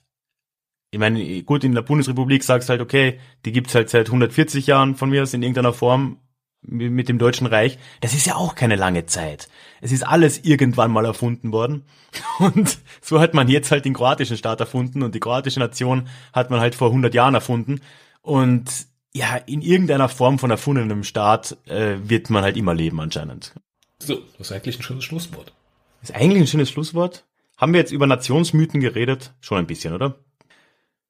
Ich 0.91 0.99
meine, 0.99 1.43
gut, 1.45 1.63
in 1.63 1.75
der 1.75 1.83
Bundesrepublik 1.83 2.43
sagst 2.43 2.69
halt, 2.69 2.81
okay, 2.81 3.21
die 3.45 3.53
gibt's 3.53 3.77
halt 3.77 3.91
seit 3.91 4.09
140 4.09 4.67
Jahren 4.67 4.97
von 4.97 5.09
mir 5.09 5.23
aus 5.23 5.35
in 5.35 5.43
irgendeiner 5.43 5.73
Form 5.73 6.19
mit 6.63 7.09
dem 7.09 7.19
Deutschen 7.19 7.47
Reich, 7.47 7.79
das 8.01 8.15
ist 8.15 8.27
ja 8.27 8.37
auch 8.37 8.55
keine 8.55 8.77
lange 8.77 9.07
Zeit. 9.07 9.49
Es 9.81 9.93
ist 9.93 10.07
alles 10.07 10.45
irgendwann 10.45 10.93
mal 10.93 11.05
erfunden 11.05 11.53
worden. 11.53 11.85
Und 12.39 12.79
so 13.01 13.21
hat 13.21 13.35
man 13.35 13.49
jetzt 13.49 13.71
halt 13.71 13.85
den 13.85 13.95
kroatischen 13.95 14.37
Staat 14.37 14.61
erfunden 14.61 15.03
und 15.03 15.15
die 15.15 15.21
kroatische 15.21 15.61
Nation 15.61 16.09
hat 16.33 16.51
man 16.51 16.61
halt 16.61 16.75
vor 16.75 16.89
100 16.89 17.15
Jahren 17.15 17.35
erfunden. 17.35 17.81
Und 18.21 18.71
ja, 19.15 19.37
in 19.37 19.61
irgendeiner 19.63 20.09
Form 20.09 20.39
von 20.39 20.51
erfundenem 20.51 21.05
Staat 21.05 21.57
äh, 21.67 21.97
wird 22.03 22.31
man 22.31 22.43
halt 22.43 22.57
immer 22.57 22.75
leben 22.75 23.01
anscheinend. 23.01 23.55
So, 23.99 24.19
das 24.39 24.51
ist 24.51 24.53
eigentlich 24.53 24.79
ein 24.79 24.83
schönes 24.83 25.05
Schlusswort. 25.05 25.53
Das 26.01 26.11
ist 26.11 26.17
eigentlich 26.17 26.43
ein 26.43 26.47
schönes 26.47 26.71
Schlusswort. 26.71 27.25
Haben 27.57 27.73
wir 27.73 27.81
jetzt 27.81 27.93
über 27.93 28.07
Nationsmythen 28.07 28.81
geredet? 28.81 29.33
Schon 29.41 29.59
ein 29.59 29.67
bisschen, 29.67 29.95
oder? 29.95 30.17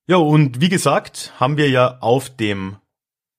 Ja, 0.06 0.16
und 0.16 0.60
wie 0.60 0.68
gesagt, 0.68 1.32
haben 1.38 1.56
wir 1.56 1.70
ja 1.70 1.98
auf 2.00 2.28
dem 2.28 2.76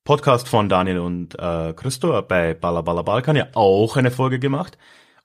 Podcast 0.04 0.48
von 0.48 0.68
Daniel 0.68 0.98
und 0.98 1.34
äh, 1.38 1.72
Christo 1.72 2.20
bei 2.22 2.52
Balla 2.52 2.82
Balkan 2.82 3.36
ja 3.36 3.48
auch 3.54 3.96
eine 3.96 4.10
Folge 4.10 4.38
gemacht. 4.38 4.76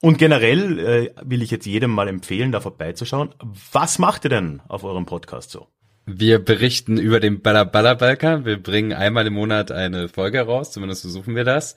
Und 0.01 0.17
generell 0.17 0.79
äh, 0.79 1.11
will 1.21 1.41
ich 1.41 1.51
jetzt 1.51 1.65
jedem 1.65 1.91
mal 1.91 2.07
empfehlen, 2.07 2.53
da 2.53 2.61
vorbeizuschauen. 2.61 3.35
Was 3.73 3.99
macht 3.99 4.23
ihr 4.23 4.29
denn 4.29 4.61
auf 4.69 4.85
eurem 4.85 5.05
Podcast 5.05 5.51
so? 5.51 5.67
Wir 6.05 6.39
berichten 6.39 6.97
über 6.97 7.19
den 7.19 7.41
Balla 7.41 7.65
Balkan. 7.65 8.45
Wir 8.45 8.63
bringen 8.63 8.93
einmal 8.93 9.27
im 9.27 9.33
Monat 9.33 9.69
eine 9.71 10.07
Folge 10.07 10.39
raus, 10.39 10.71
zumindest 10.71 11.01
versuchen 11.01 11.35
wir 11.35 11.43
das. 11.43 11.75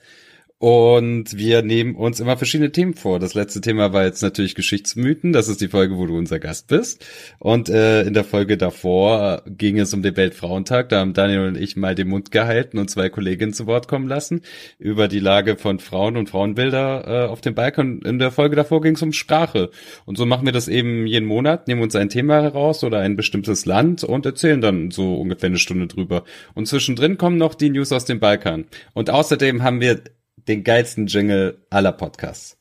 Und 0.63 1.35
wir 1.37 1.61
nehmen 1.61 1.93
uns 1.93 2.21
immer 2.21 2.37
verschiedene 2.37 2.71
Themen 2.71 2.93
vor. 2.93 3.19
Das 3.19 3.33
letzte 3.33 3.59
Thema 3.59 3.91
war 3.91 4.05
jetzt 4.05 4.23
natürlich 4.23 4.55
Geschichtsmythen. 4.55 5.33
Das 5.33 5.49
ist 5.49 5.59
die 5.59 5.67
Folge, 5.67 5.97
wo 5.97 6.05
du 6.05 6.17
unser 6.17 6.39
Gast 6.39 6.69
bist. 6.69 7.05
Und 7.37 7.67
äh, 7.67 8.03
in 8.03 8.13
der 8.13 8.23
Folge 8.23 8.55
davor 8.55 9.41
ging 9.45 9.77
es 9.77 9.93
um 9.93 10.01
den 10.01 10.15
Weltfrauentag. 10.15 10.87
Da 10.87 11.01
haben 11.01 11.11
Daniel 11.11 11.47
und 11.47 11.57
ich 11.57 11.75
mal 11.75 11.95
den 11.95 12.07
Mund 12.07 12.31
gehalten 12.31 12.77
und 12.77 12.89
zwei 12.89 13.09
Kolleginnen 13.09 13.51
zu 13.51 13.67
Wort 13.67 13.89
kommen 13.89 14.07
lassen 14.07 14.39
über 14.79 15.09
die 15.09 15.19
Lage 15.19 15.57
von 15.57 15.79
Frauen 15.79 16.15
und 16.15 16.29
Frauenbilder 16.29 17.25
äh, 17.25 17.27
auf 17.27 17.41
dem 17.41 17.55
Balkan. 17.55 17.99
In 17.99 18.17
der 18.17 18.31
Folge 18.31 18.55
davor 18.55 18.79
ging 18.79 18.95
es 18.95 19.01
um 19.01 19.11
Sprache. 19.11 19.69
Und 20.05 20.17
so 20.17 20.25
machen 20.25 20.45
wir 20.45 20.53
das 20.53 20.69
eben 20.69 21.05
jeden 21.07 21.25
Monat, 21.25 21.67
nehmen 21.67 21.81
uns 21.81 21.97
ein 21.97 22.07
Thema 22.07 22.41
heraus 22.41 22.85
oder 22.85 22.99
ein 22.99 23.17
bestimmtes 23.17 23.65
Land 23.65 24.05
und 24.05 24.25
erzählen 24.25 24.61
dann 24.61 24.91
so 24.91 25.15
ungefähr 25.15 25.47
eine 25.47 25.59
Stunde 25.59 25.87
drüber. 25.87 26.23
Und 26.53 26.69
zwischendrin 26.69 27.17
kommen 27.17 27.35
noch 27.35 27.53
die 27.53 27.69
News 27.69 27.91
aus 27.91 28.05
dem 28.05 28.21
Balkan. 28.21 28.63
Und 28.93 29.09
außerdem 29.09 29.61
haben 29.61 29.81
wir 29.81 29.99
den 30.47 30.63
geilsten 30.63 31.07
Jingle 31.07 31.57
aller 31.69 31.91
Podcasts. 31.91 32.57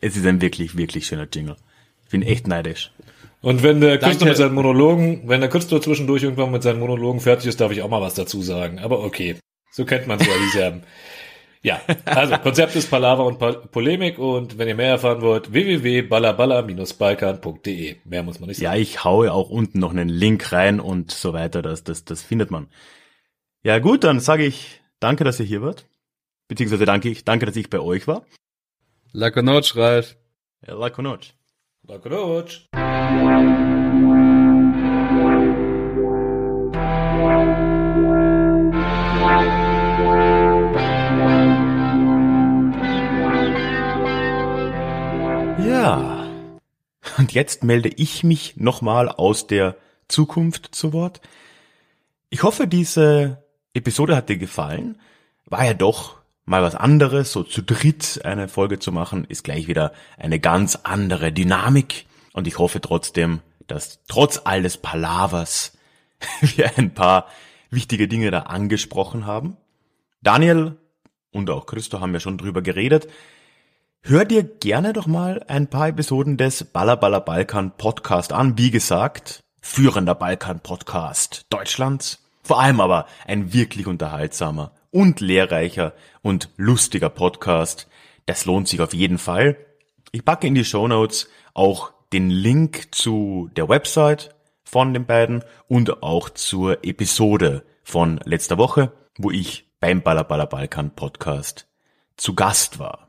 Es 0.00 0.16
ist 0.16 0.26
ein 0.26 0.40
wirklich, 0.40 0.76
wirklich 0.76 1.06
schöner 1.06 1.28
Jingle. 1.32 1.56
Ich 2.04 2.10
bin 2.10 2.22
echt 2.22 2.46
neidisch. 2.46 2.92
Und 3.40 3.62
wenn 3.62 3.80
der 3.80 3.98
Künstler 3.98 4.28
mit 4.28 4.36
seinen 4.36 4.54
Monologen, 4.54 5.28
wenn 5.28 5.40
der 5.40 5.50
Künstler 5.50 5.80
zwischendurch 5.80 6.22
irgendwann 6.22 6.52
mit 6.52 6.62
seinen 6.62 6.78
Monologen 6.78 7.20
fertig 7.20 7.46
ist, 7.46 7.60
darf 7.60 7.72
ich 7.72 7.82
auch 7.82 7.88
mal 7.88 8.00
was 8.00 8.14
dazu 8.14 8.40
sagen. 8.40 8.78
Aber 8.78 9.04
okay, 9.04 9.36
so 9.72 9.84
kennt 9.84 10.06
man 10.06 10.20
sie 10.20 10.26
ja, 10.26 10.32
die 10.36 10.50
Serben. 10.50 10.82
Ja, 11.62 11.80
also 12.04 12.36
Konzept 12.42 12.76
ist 12.76 12.90
Palaver 12.90 13.24
und 13.24 13.38
Polemik 13.70 14.18
und 14.18 14.58
wenn 14.58 14.68
ihr 14.68 14.74
mehr 14.74 14.90
erfahren 14.90 15.22
wollt, 15.22 15.50
www.ballaballa-balkan.de. 15.52 17.96
Mehr 18.04 18.22
muss 18.22 18.38
man 18.38 18.48
nicht 18.48 18.58
sagen. 18.58 18.76
Ja, 18.76 18.80
ich 18.80 19.02
haue 19.04 19.32
auch 19.32 19.50
unten 19.50 19.80
noch 19.80 19.90
einen 19.90 20.08
Link 20.08 20.52
rein 20.52 20.80
und 20.80 21.10
so 21.10 21.32
weiter, 21.32 21.62
das, 21.62 21.82
das, 21.84 22.04
das 22.04 22.22
findet 22.22 22.50
man. 22.50 22.68
Ja 23.64 23.78
gut, 23.78 24.04
dann 24.04 24.20
sage 24.20 24.44
ich 24.44 24.82
danke, 25.00 25.24
dass 25.24 25.40
ihr 25.40 25.46
hier 25.46 25.62
wart. 25.62 25.86
Beziehungsweise 26.52 26.84
danke 26.84 27.08
ich, 27.08 27.24
danke, 27.24 27.46
dass 27.46 27.56
ich 27.56 27.70
bei 27.70 27.80
euch 27.80 28.06
war. 28.06 28.26
Lakonoc, 29.12 29.74
Ralf. 29.74 30.18
Ja, 30.66 30.74
Lakonoc. 30.74 31.20
Lakonoc. 31.88 32.50
Ja. 45.58 46.28
Und 47.16 47.32
jetzt 47.32 47.64
melde 47.64 47.88
ich 47.88 48.24
mich 48.24 48.58
nochmal 48.58 49.08
aus 49.08 49.46
der 49.46 49.78
Zukunft 50.06 50.74
zu 50.74 50.92
Wort. 50.92 51.22
Ich 52.28 52.42
hoffe, 52.42 52.66
diese 52.66 53.42
Episode 53.72 54.14
hat 54.14 54.28
dir 54.28 54.36
gefallen. 54.36 55.00
War 55.46 55.64
ja 55.64 55.72
doch 55.72 56.21
mal 56.44 56.62
was 56.62 56.74
anderes, 56.74 57.32
so 57.32 57.42
zu 57.42 57.62
dritt 57.62 58.20
eine 58.24 58.48
Folge 58.48 58.78
zu 58.78 58.92
machen, 58.92 59.24
ist 59.24 59.44
gleich 59.44 59.68
wieder 59.68 59.92
eine 60.18 60.40
ganz 60.40 60.78
andere 60.82 61.32
Dynamik. 61.32 62.06
Und 62.32 62.46
ich 62.46 62.58
hoffe 62.58 62.80
trotzdem, 62.80 63.40
dass 63.66 64.00
trotz 64.08 64.40
alles 64.44 64.76
Palavers 64.76 65.76
wir 66.40 66.76
ein 66.76 66.94
paar 66.94 67.26
wichtige 67.70 68.08
Dinge 68.08 68.30
da 68.30 68.40
angesprochen 68.40 69.26
haben. 69.26 69.56
Daniel 70.22 70.76
und 71.30 71.50
auch 71.50 71.66
Christo 71.66 72.00
haben 72.00 72.12
ja 72.12 72.20
schon 72.20 72.38
drüber 72.38 72.62
geredet. 72.62 73.08
Hör 74.02 74.24
dir 74.24 74.42
gerne 74.42 74.92
doch 74.92 75.06
mal 75.06 75.44
ein 75.46 75.68
paar 75.68 75.88
Episoden 75.88 76.36
des 76.36 76.64
Baller 76.64 76.96
Baller 76.96 77.20
Balkan 77.20 77.76
Podcast 77.76 78.32
an. 78.32 78.58
Wie 78.58 78.70
gesagt, 78.70 79.40
führender 79.60 80.14
Balkan 80.14 80.60
Podcast 80.60 81.46
Deutschlands. 81.50 82.18
Vor 82.42 82.60
allem 82.60 82.80
aber 82.80 83.06
ein 83.26 83.52
wirklich 83.52 83.86
unterhaltsamer 83.86 84.72
und 84.92 85.18
lehrreicher 85.18 85.94
und 86.22 86.50
lustiger 86.56 87.10
Podcast. 87.10 87.88
Das 88.26 88.44
lohnt 88.44 88.68
sich 88.68 88.80
auf 88.80 88.94
jeden 88.94 89.18
Fall. 89.18 89.56
Ich 90.12 90.24
packe 90.24 90.46
in 90.46 90.54
die 90.54 90.64
Show 90.64 90.86
Notes 90.86 91.28
auch 91.54 91.92
den 92.12 92.30
Link 92.30 92.94
zu 92.94 93.50
der 93.56 93.68
Website 93.68 94.34
von 94.62 94.94
den 94.94 95.06
beiden 95.06 95.42
und 95.66 96.02
auch 96.02 96.30
zur 96.30 96.84
Episode 96.84 97.64
von 97.82 98.20
letzter 98.24 98.58
Woche, 98.58 98.92
wo 99.18 99.30
ich 99.30 99.66
beim 99.80 100.02
Baller 100.02 100.24
Balkan 100.24 100.94
Podcast 100.94 101.66
zu 102.16 102.34
Gast 102.34 102.78
war. 102.78 103.08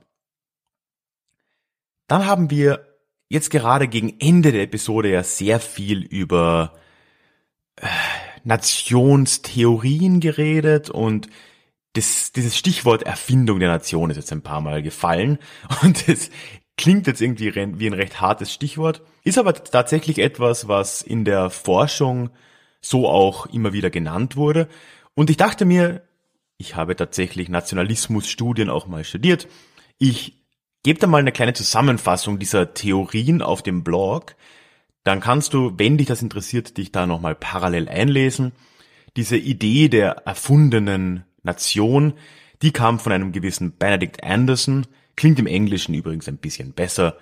Dann 2.07 2.25
haben 2.25 2.49
wir 2.49 2.87
jetzt 3.29 3.49
gerade 3.49 3.87
gegen 3.87 4.19
Ende 4.19 4.51
der 4.51 4.63
Episode 4.63 5.09
ja 5.09 5.23
sehr 5.23 5.59
viel 5.59 6.01
über 6.01 6.73
äh, 7.75 7.87
Nationstheorien 8.43 10.19
geredet 10.19 10.89
und 10.89 11.29
das, 11.93 12.31
dieses 12.31 12.57
Stichwort 12.57 13.03
Erfindung 13.03 13.59
der 13.59 13.69
Nation 13.69 14.09
ist 14.09 14.17
jetzt 14.17 14.31
ein 14.31 14.41
paar 14.41 14.61
Mal 14.61 14.81
gefallen 14.81 15.39
und 15.83 16.07
es 16.09 16.29
klingt 16.77 17.07
jetzt 17.07 17.21
irgendwie 17.21 17.53
wie 17.55 17.87
ein 17.87 17.93
recht 17.93 18.19
hartes 18.19 18.51
Stichwort, 18.51 19.01
ist 19.23 19.37
aber 19.37 19.53
tatsächlich 19.53 20.19
etwas, 20.19 20.67
was 20.67 21.01
in 21.01 21.23
der 21.23 21.49
Forschung 21.49 22.31
so 22.81 23.07
auch 23.07 23.45
immer 23.47 23.73
wieder 23.73 23.89
genannt 23.89 24.35
wurde. 24.35 24.67
Und 25.13 25.29
ich 25.29 25.37
dachte 25.37 25.65
mir, 25.65 26.01
ich 26.57 26.75
habe 26.75 26.95
tatsächlich 26.95 27.49
Nationalismusstudien 27.49 28.69
auch 28.69 28.87
mal 28.87 29.03
studiert. 29.03 29.47
Ich 29.99 30.43
gebe 30.83 30.99
da 30.99 31.07
mal 31.07 31.19
eine 31.19 31.31
kleine 31.31 31.53
Zusammenfassung 31.53 32.39
dieser 32.39 32.73
Theorien 32.73 33.41
auf 33.41 33.61
dem 33.61 33.83
Blog. 33.83 34.35
Dann 35.03 35.19
kannst 35.19 35.53
du, 35.53 35.73
wenn 35.77 35.97
dich 35.97 36.07
das 36.07 36.21
interessiert, 36.21 36.77
dich 36.77 36.91
da 36.91 37.05
nochmal 37.05 37.35
parallel 37.35 37.87
einlesen. 37.87 38.51
Diese 39.15 39.37
Idee 39.37 39.89
der 39.89 40.23
erfundenen 40.25 41.25
Nation, 41.43 42.13
die 42.61 42.71
kam 42.71 42.99
von 42.99 43.11
einem 43.11 43.31
gewissen 43.31 43.73
Benedict 43.73 44.23
Anderson, 44.23 44.87
klingt 45.15 45.39
im 45.39 45.47
Englischen 45.47 45.93
übrigens 45.93 46.27
ein 46.27 46.37
bisschen 46.37 46.73
besser. 46.73 47.17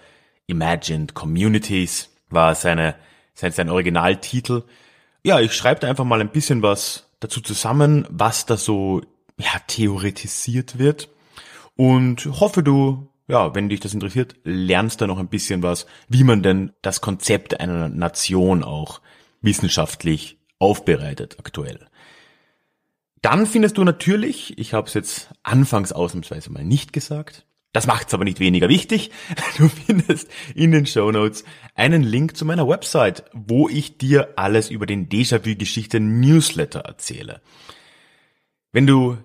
Imagined 0.47 1.13
Communities 1.13 2.09
war 2.29 2.55
seine, 2.55 2.95
sein, 3.33 3.51
sein 3.51 3.69
Originaltitel. 3.69 4.63
Ja, 5.23 5.39
ich 5.39 5.53
schreibe 5.53 5.81
da 5.81 5.87
einfach 5.87 6.05
mal 6.05 6.21
ein 6.21 6.31
bisschen 6.31 6.61
was 6.61 7.11
dazu 7.19 7.41
zusammen, 7.41 8.07
was 8.09 8.45
da 8.45 8.57
so 8.57 9.01
ja, 9.37 9.59
theoretisiert 9.67 10.77
wird 10.79 11.09
und 11.75 12.25
hoffe 12.25 12.63
du, 12.63 13.07
ja, 13.27 13.55
wenn 13.55 13.69
dich 13.69 13.79
das 13.79 13.93
interessiert, 13.93 14.35
lernst 14.43 15.01
da 15.01 15.07
noch 15.07 15.19
ein 15.19 15.29
bisschen 15.29 15.63
was, 15.63 15.85
wie 16.07 16.23
man 16.23 16.43
denn 16.43 16.73
das 16.81 17.01
Konzept 17.01 17.59
einer 17.59 17.89
Nation 17.89 18.63
auch 18.63 19.01
wissenschaftlich 19.41 20.37
aufbereitet 20.59 21.37
aktuell. 21.39 21.87
Dann 23.21 23.45
findest 23.45 23.77
du 23.77 23.83
natürlich, 23.83 24.57
ich 24.57 24.73
habe 24.73 24.87
es 24.87 24.95
jetzt 24.95 25.29
anfangs 25.43 25.91
ausnahmsweise 25.91 26.51
mal 26.51 26.63
nicht 26.63 26.91
gesagt, 26.91 27.45
das 27.71 27.87
macht's 27.87 28.13
aber 28.13 28.23
nicht 28.23 28.39
weniger 28.39 28.67
wichtig, 28.67 29.11
du 29.57 29.69
findest 29.69 30.27
in 30.55 30.71
den 30.71 30.85
Show 30.85 31.11
Notes 31.11 31.43
einen 31.75 32.03
Link 32.03 32.35
zu 32.35 32.45
meiner 32.45 32.67
Website, 32.67 33.23
wo 33.33 33.69
ich 33.69 33.97
dir 33.97 34.33
alles 34.37 34.69
über 34.69 34.85
den 34.85 35.07
Déjà-vu-Geschichte 35.07 35.99
Newsletter 35.99 36.81
erzähle. 36.81 37.41
Wenn 38.71 38.87
du 38.87 39.17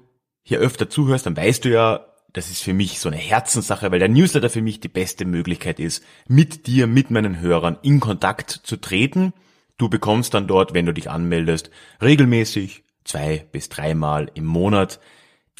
hier 0.42 0.60
öfter 0.60 0.90
zuhörst, 0.90 1.26
dann 1.26 1.36
weißt 1.36 1.64
du 1.64 1.70
ja, 1.70 2.06
das 2.32 2.50
ist 2.50 2.62
für 2.62 2.74
mich 2.74 3.00
so 3.00 3.08
eine 3.08 3.16
Herzenssache, 3.16 3.90
weil 3.90 3.98
der 3.98 4.10
Newsletter 4.10 4.50
für 4.50 4.60
mich 4.60 4.78
die 4.78 4.88
beste 4.88 5.24
Möglichkeit 5.24 5.80
ist, 5.80 6.04
mit 6.28 6.66
dir, 6.66 6.86
mit 6.86 7.10
meinen 7.10 7.40
Hörern 7.40 7.78
in 7.82 7.98
Kontakt 7.98 8.50
zu 8.50 8.76
treten. 8.76 9.32
Du 9.78 9.88
bekommst 9.88 10.34
dann 10.34 10.46
dort, 10.46 10.74
wenn 10.74 10.86
du 10.86 10.92
dich 10.92 11.10
anmeldest, 11.10 11.70
regelmäßig 12.02 12.84
zwei 13.06 13.46
bis 13.50 13.68
dreimal 13.68 14.30
im 14.34 14.44
Monat 14.44 15.00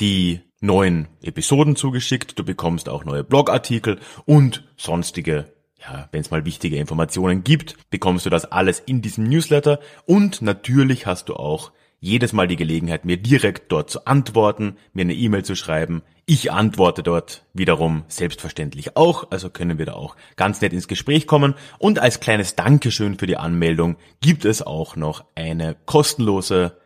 die 0.01 0.41
neuen 0.61 1.09
Episoden 1.23 1.77
zugeschickt. 1.77 2.39
Du 2.39 2.45
bekommst 2.45 2.89
auch 2.89 3.05
neue 3.05 3.25
Blogartikel 3.25 3.99
und 4.25 4.65
sonstige, 4.77 5.53
ja, 5.79 6.09
wenn 6.13 6.21
es 6.21 6.31
mal 6.31 6.45
wichtige 6.45 6.77
Informationen 6.77 7.45
gibt, 7.45 7.77
bekommst 7.91 8.27
du 8.27 8.31
das 8.31 8.45
alles 8.45 8.81
in 8.81 9.03
diesem 9.03 9.25
Newsletter. 9.25 9.81
Und 10.05 10.43
natürlich 10.43 11.07
hast 11.07 11.29
du 11.29 11.35
auch 11.35 11.73
jedes 11.99 12.33
Mal 12.33 12.47
die 12.47 12.57
Gelegenheit, 12.57 13.05
mir 13.05 13.17
direkt 13.17 13.73
dort 13.73 13.91
zu 13.91 14.07
antworten, 14.07 14.77
mir 14.93 15.03
eine 15.03 15.15
E-Mail 15.15 15.45
zu 15.45 15.57
schreiben. 15.57 16.03
Ich 16.27 16.53
antworte 16.53 17.03
dort 17.03 17.45
wiederum 17.55 18.05
selbstverständlich 18.09 18.97
auch, 18.97 19.31
also 19.31 19.49
können 19.49 19.79
wir 19.79 19.87
da 19.87 19.95
auch 19.95 20.17
ganz 20.37 20.61
nett 20.61 20.73
ins 20.73 20.89
Gespräch 20.89 21.27
kommen. 21.27 21.55
Und 21.79 21.99
als 21.99 22.21
kleines 22.21 22.55
Dankeschön 22.55 23.19
für 23.19 23.27
die 23.27 23.37
Anmeldung 23.37 23.97
gibt 24.21 24.45
es 24.45 24.61
auch 24.61 24.97
noch 24.97 25.25
eine 25.35 25.77
kostenlose 25.87 26.77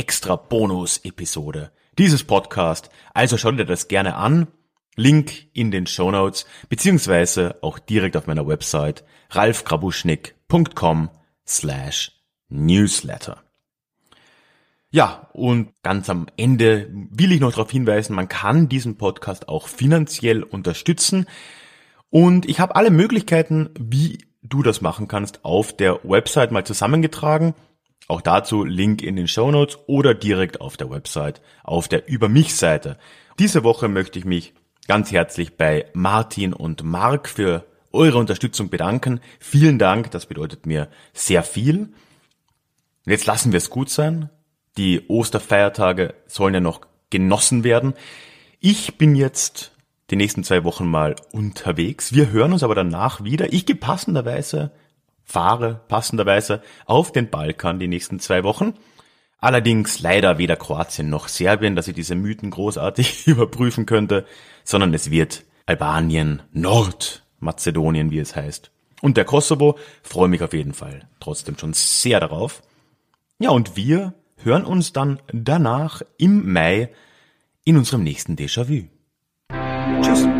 extra 0.00 0.34
Bonus-Episode 0.36 1.72
dieses 1.98 2.24
Podcast. 2.24 2.88
Also 3.12 3.36
schau 3.36 3.52
dir 3.52 3.66
das 3.66 3.86
gerne 3.86 4.14
an. 4.16 4.46
Link 4.96 5.48
in 5.52 5.70
den 5.70 5.86
Show 5.86 6.10
Notes, 6.10 6.46
beziehungsweise 6.70 7.58
auch 7.60 7.78
direkt 7.78 8.16
auf 8.16 8.26
meiner 8.26 8.46
Website 8.46 9.04
ralfgrabuschnick.com 9.28 11.10
slash 11.46 12.12
newsletter. 12.48 13.42
Ja, 14.90 15.28
und 15.34 15.74
ganz 15.82 16.08
am 16.08 16.28
Ende 16.38 16.88
will 17.10 17.32
ich 17.32 17.40
noch 17.40 17.50
darauf 17.50 17.70
hinweisen, 17.70 18.16
man 18.16 18.28
kann 18.28 18.70
diesen 18.70 18.96
Podcast 18.96 19.50
auch 19.50 19.68
finanziell 19.68 20.42
unterstützen. 20.42 21.26
Und 22.08 22.48
ich 22.48 22.58
habe 22.58 22.74
alle 22.74 22.90
Möglichkeiten, 22.90 23.68
wie 23.78 24.24
du 24.42 24.62
das 24.62 24.80
machen 24.80 25.08
kannst, 25.08 25.44
auf 25.44 25.76
der 25.76 26.00
Website 26.04 26.52
mal 26.52 26.64
zusammengetragen. 26.64 27.54
Auch 28.08 28.20
dazu 28.20 28.64
Link 28.64 29.02
in 29.02 29.16
den 29.16 29.28
Show 29.28 29.50
Notes 29.50 29.78
oder 29.86 30.14
direkt 30.14 30.60
auf 30.60 30.76
der 30.76 30.90
Website, 30.90 31.40
auf 31.62 31.88
der 31.88 32.08
Über 32.08 32.28
mich 32.28 32.56
Seite. 32.56 32.98
Diese 33.38 33.62
Woche 33.64 33.88
möchte 33.88 34.18
ich 34.18 34.24
mich 34.24 34.52
ganz 34.88 35.12
herzlich 35.12 35.56
bei 35.56 35.86
Martin 35.92 36.52
und 36.52 36.82
Mark 36.82 37.28
für 37.28 37.64
eure 37.92 38.18
Unterstützung 38.18 38.70
bedanken. 38.70 39.20
Vielen 39.38 39.78
Dank, 39.78 40.10
das 40.10 40.26
bedeutet 40.26 40.66
mir 40.66 40.88
sehr 41.12 41.42
viel. 41.42 41.88
Jetzt 43.06 43.26
lassen 43.26 43.52
wir 43.52 43.58
es 43.58 43.70
gut 43.70 43.90
sein. 43.90 44.30
Die 44.76 45.08
Osterfeiertage 45.08 46.14
sollen 46.26 46.54
ja 46.54 46.60
noch 46.60 46.80
genossen 47.10 47.64
werden. 47.64 47.94
Ich 48.60 48.98
bin 48.98 49.14
jetzt 49.14 49.72
die 50.10 50.16
nächsten 50.16 50.44
zwei 50.44 50.64
Wochen 50.64 50.86
mal 50.86 51.16
unterwegs. 51.32 52.12
Wir 52.12 52.30
hören 52.30 52.52
uns 52.52 52.62
aber 52.62 52.74
danach 52.74 53.24
wieder. 53.24 53.52
Ich 53.52 53.66
gehe 53.66 53.76
passenderweise, 53.76 54.72
fahre 55.30 55.80
passenderweise 55.88 56.62
auf 56.86 57.12
den 57.12 57.30
Balkan 57.30 57.78
die 57.78 57.88
nächsten 57.88 58.18
zwei 58.18 58.42
Wochen. 58.42 58.74
Allerdings 59.38 60.00
leider 60.00 60.38
weder 60.38 60.56
Kroatien 60.56 61.08
noch 61.08 61.28
Serbien, 61.28 61.76
dass 61.76 61.88
ich 61.88 61.94
diese 61.94 62.14
Mythen 62.14 62.50
großartig 62.50 63.26
überprüfen 63.26 63.86
könnte, 63.86 64.26
sondern 64.64 64.92
es 64.92 65.10
wird 65.10 65.44
Albanien, 65.66 66.42
Nordmazedonien, 66.52 68.10
wie 68.10 68.18
es 68.18 68.36
heißt. 68.36 68.70
Und 69.00 69.16
der 69.16 69.24
Kosovo, 69.24 69.78
freue 70.02 70.28
mich 70.28 70.42
auf 70.42 70.52
jeden 70.52 70.74
Fall 70.74 71.08
trotzdem 71.20 71.56
schon 71.56 71.72
sehr 71.72 72.20
darauf. 72.20 72.62
Ja, 73.38 73.50
und 73.50 73.76
wir 73.76 74.14
hören 74.42 74.64
uns 74.64 74.92
dann 74.92 75.20
danach 75.32 76.02
im 76.18 76.52
Mai 76.52 76.90
in 77.64 77.78
unserem 77.78 78.02
nächsten 78.02 78.36
Déjà-vu. 78.36 78.88
Tschüss. 80.02 80.39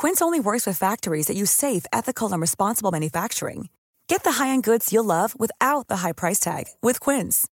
Quince 0.00 0.22
only 0.22 0.38
works 0.38 0.64
with 0.64 0.78
factories 0.78 1.26
that 1.26 1.36
use 1.36 1.50
safe, 1.50 1.84
ethical, 1.92 2.32
and 2.32 2.40
responsible 2.40 2.92
manufacturing. 2.92 3.68
Get 4.06 4.22
the 4.22 4.30
high-end 4.30 4.62
goods 4.62 4.92
you'll 4.92 5.04
love 5.04 5.34
without 5.40 5.88
the 5.88 5.96
high 5.96 6.12
price 6.12 6.38
tag 6.38 6.66
with 6.80 7.00
Quince. 7.00 7.48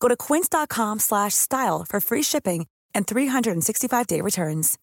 Go 0.00 0.08
to 0.08 0.16
quince.com 0.16 1.00
slash 1.00 1.34
style 1.34 1.84
for 1.86 2.00
free 2.00 2.22
shipping 2.22 2.66
and 2.94 3.06
365-day 3.06 4.22
returns. 4.22 4.78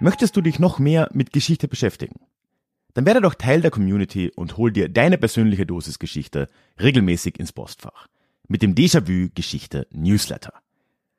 Möchtest 0.00 0.36
du 0.36 0.40
dich 0.40 0.58
noch 0.58 0.80
mehr 0.80 1.08
mit 1.12 1.32
Geschichte 1.32 1.68
beschäftigen? 1.68 2.26
Dann 2.94 3.06
werde 3.06 3.20
doch 3.20 3.36
Teil 3.36 3.60
der 3.60 3.70
Community 3.70 4.32
und 4.34 4.56
hol 4.56 4.72
dir 4.72 4.88
deine 4.88 5.16
persönliche 5.16 5.64
Dosis 5.64 6.00
Geschichte 6.00 6.48
regelmäßig 6.80 7.38
ins 7.38 7.52
Postfach. 7.52 8.08
Mit 8.48 8.62
dem 8.62 8.74
Déjà-vu 8.74 9.28
Geschichte 9.34 9.86
Newsletter. 9.92 10.52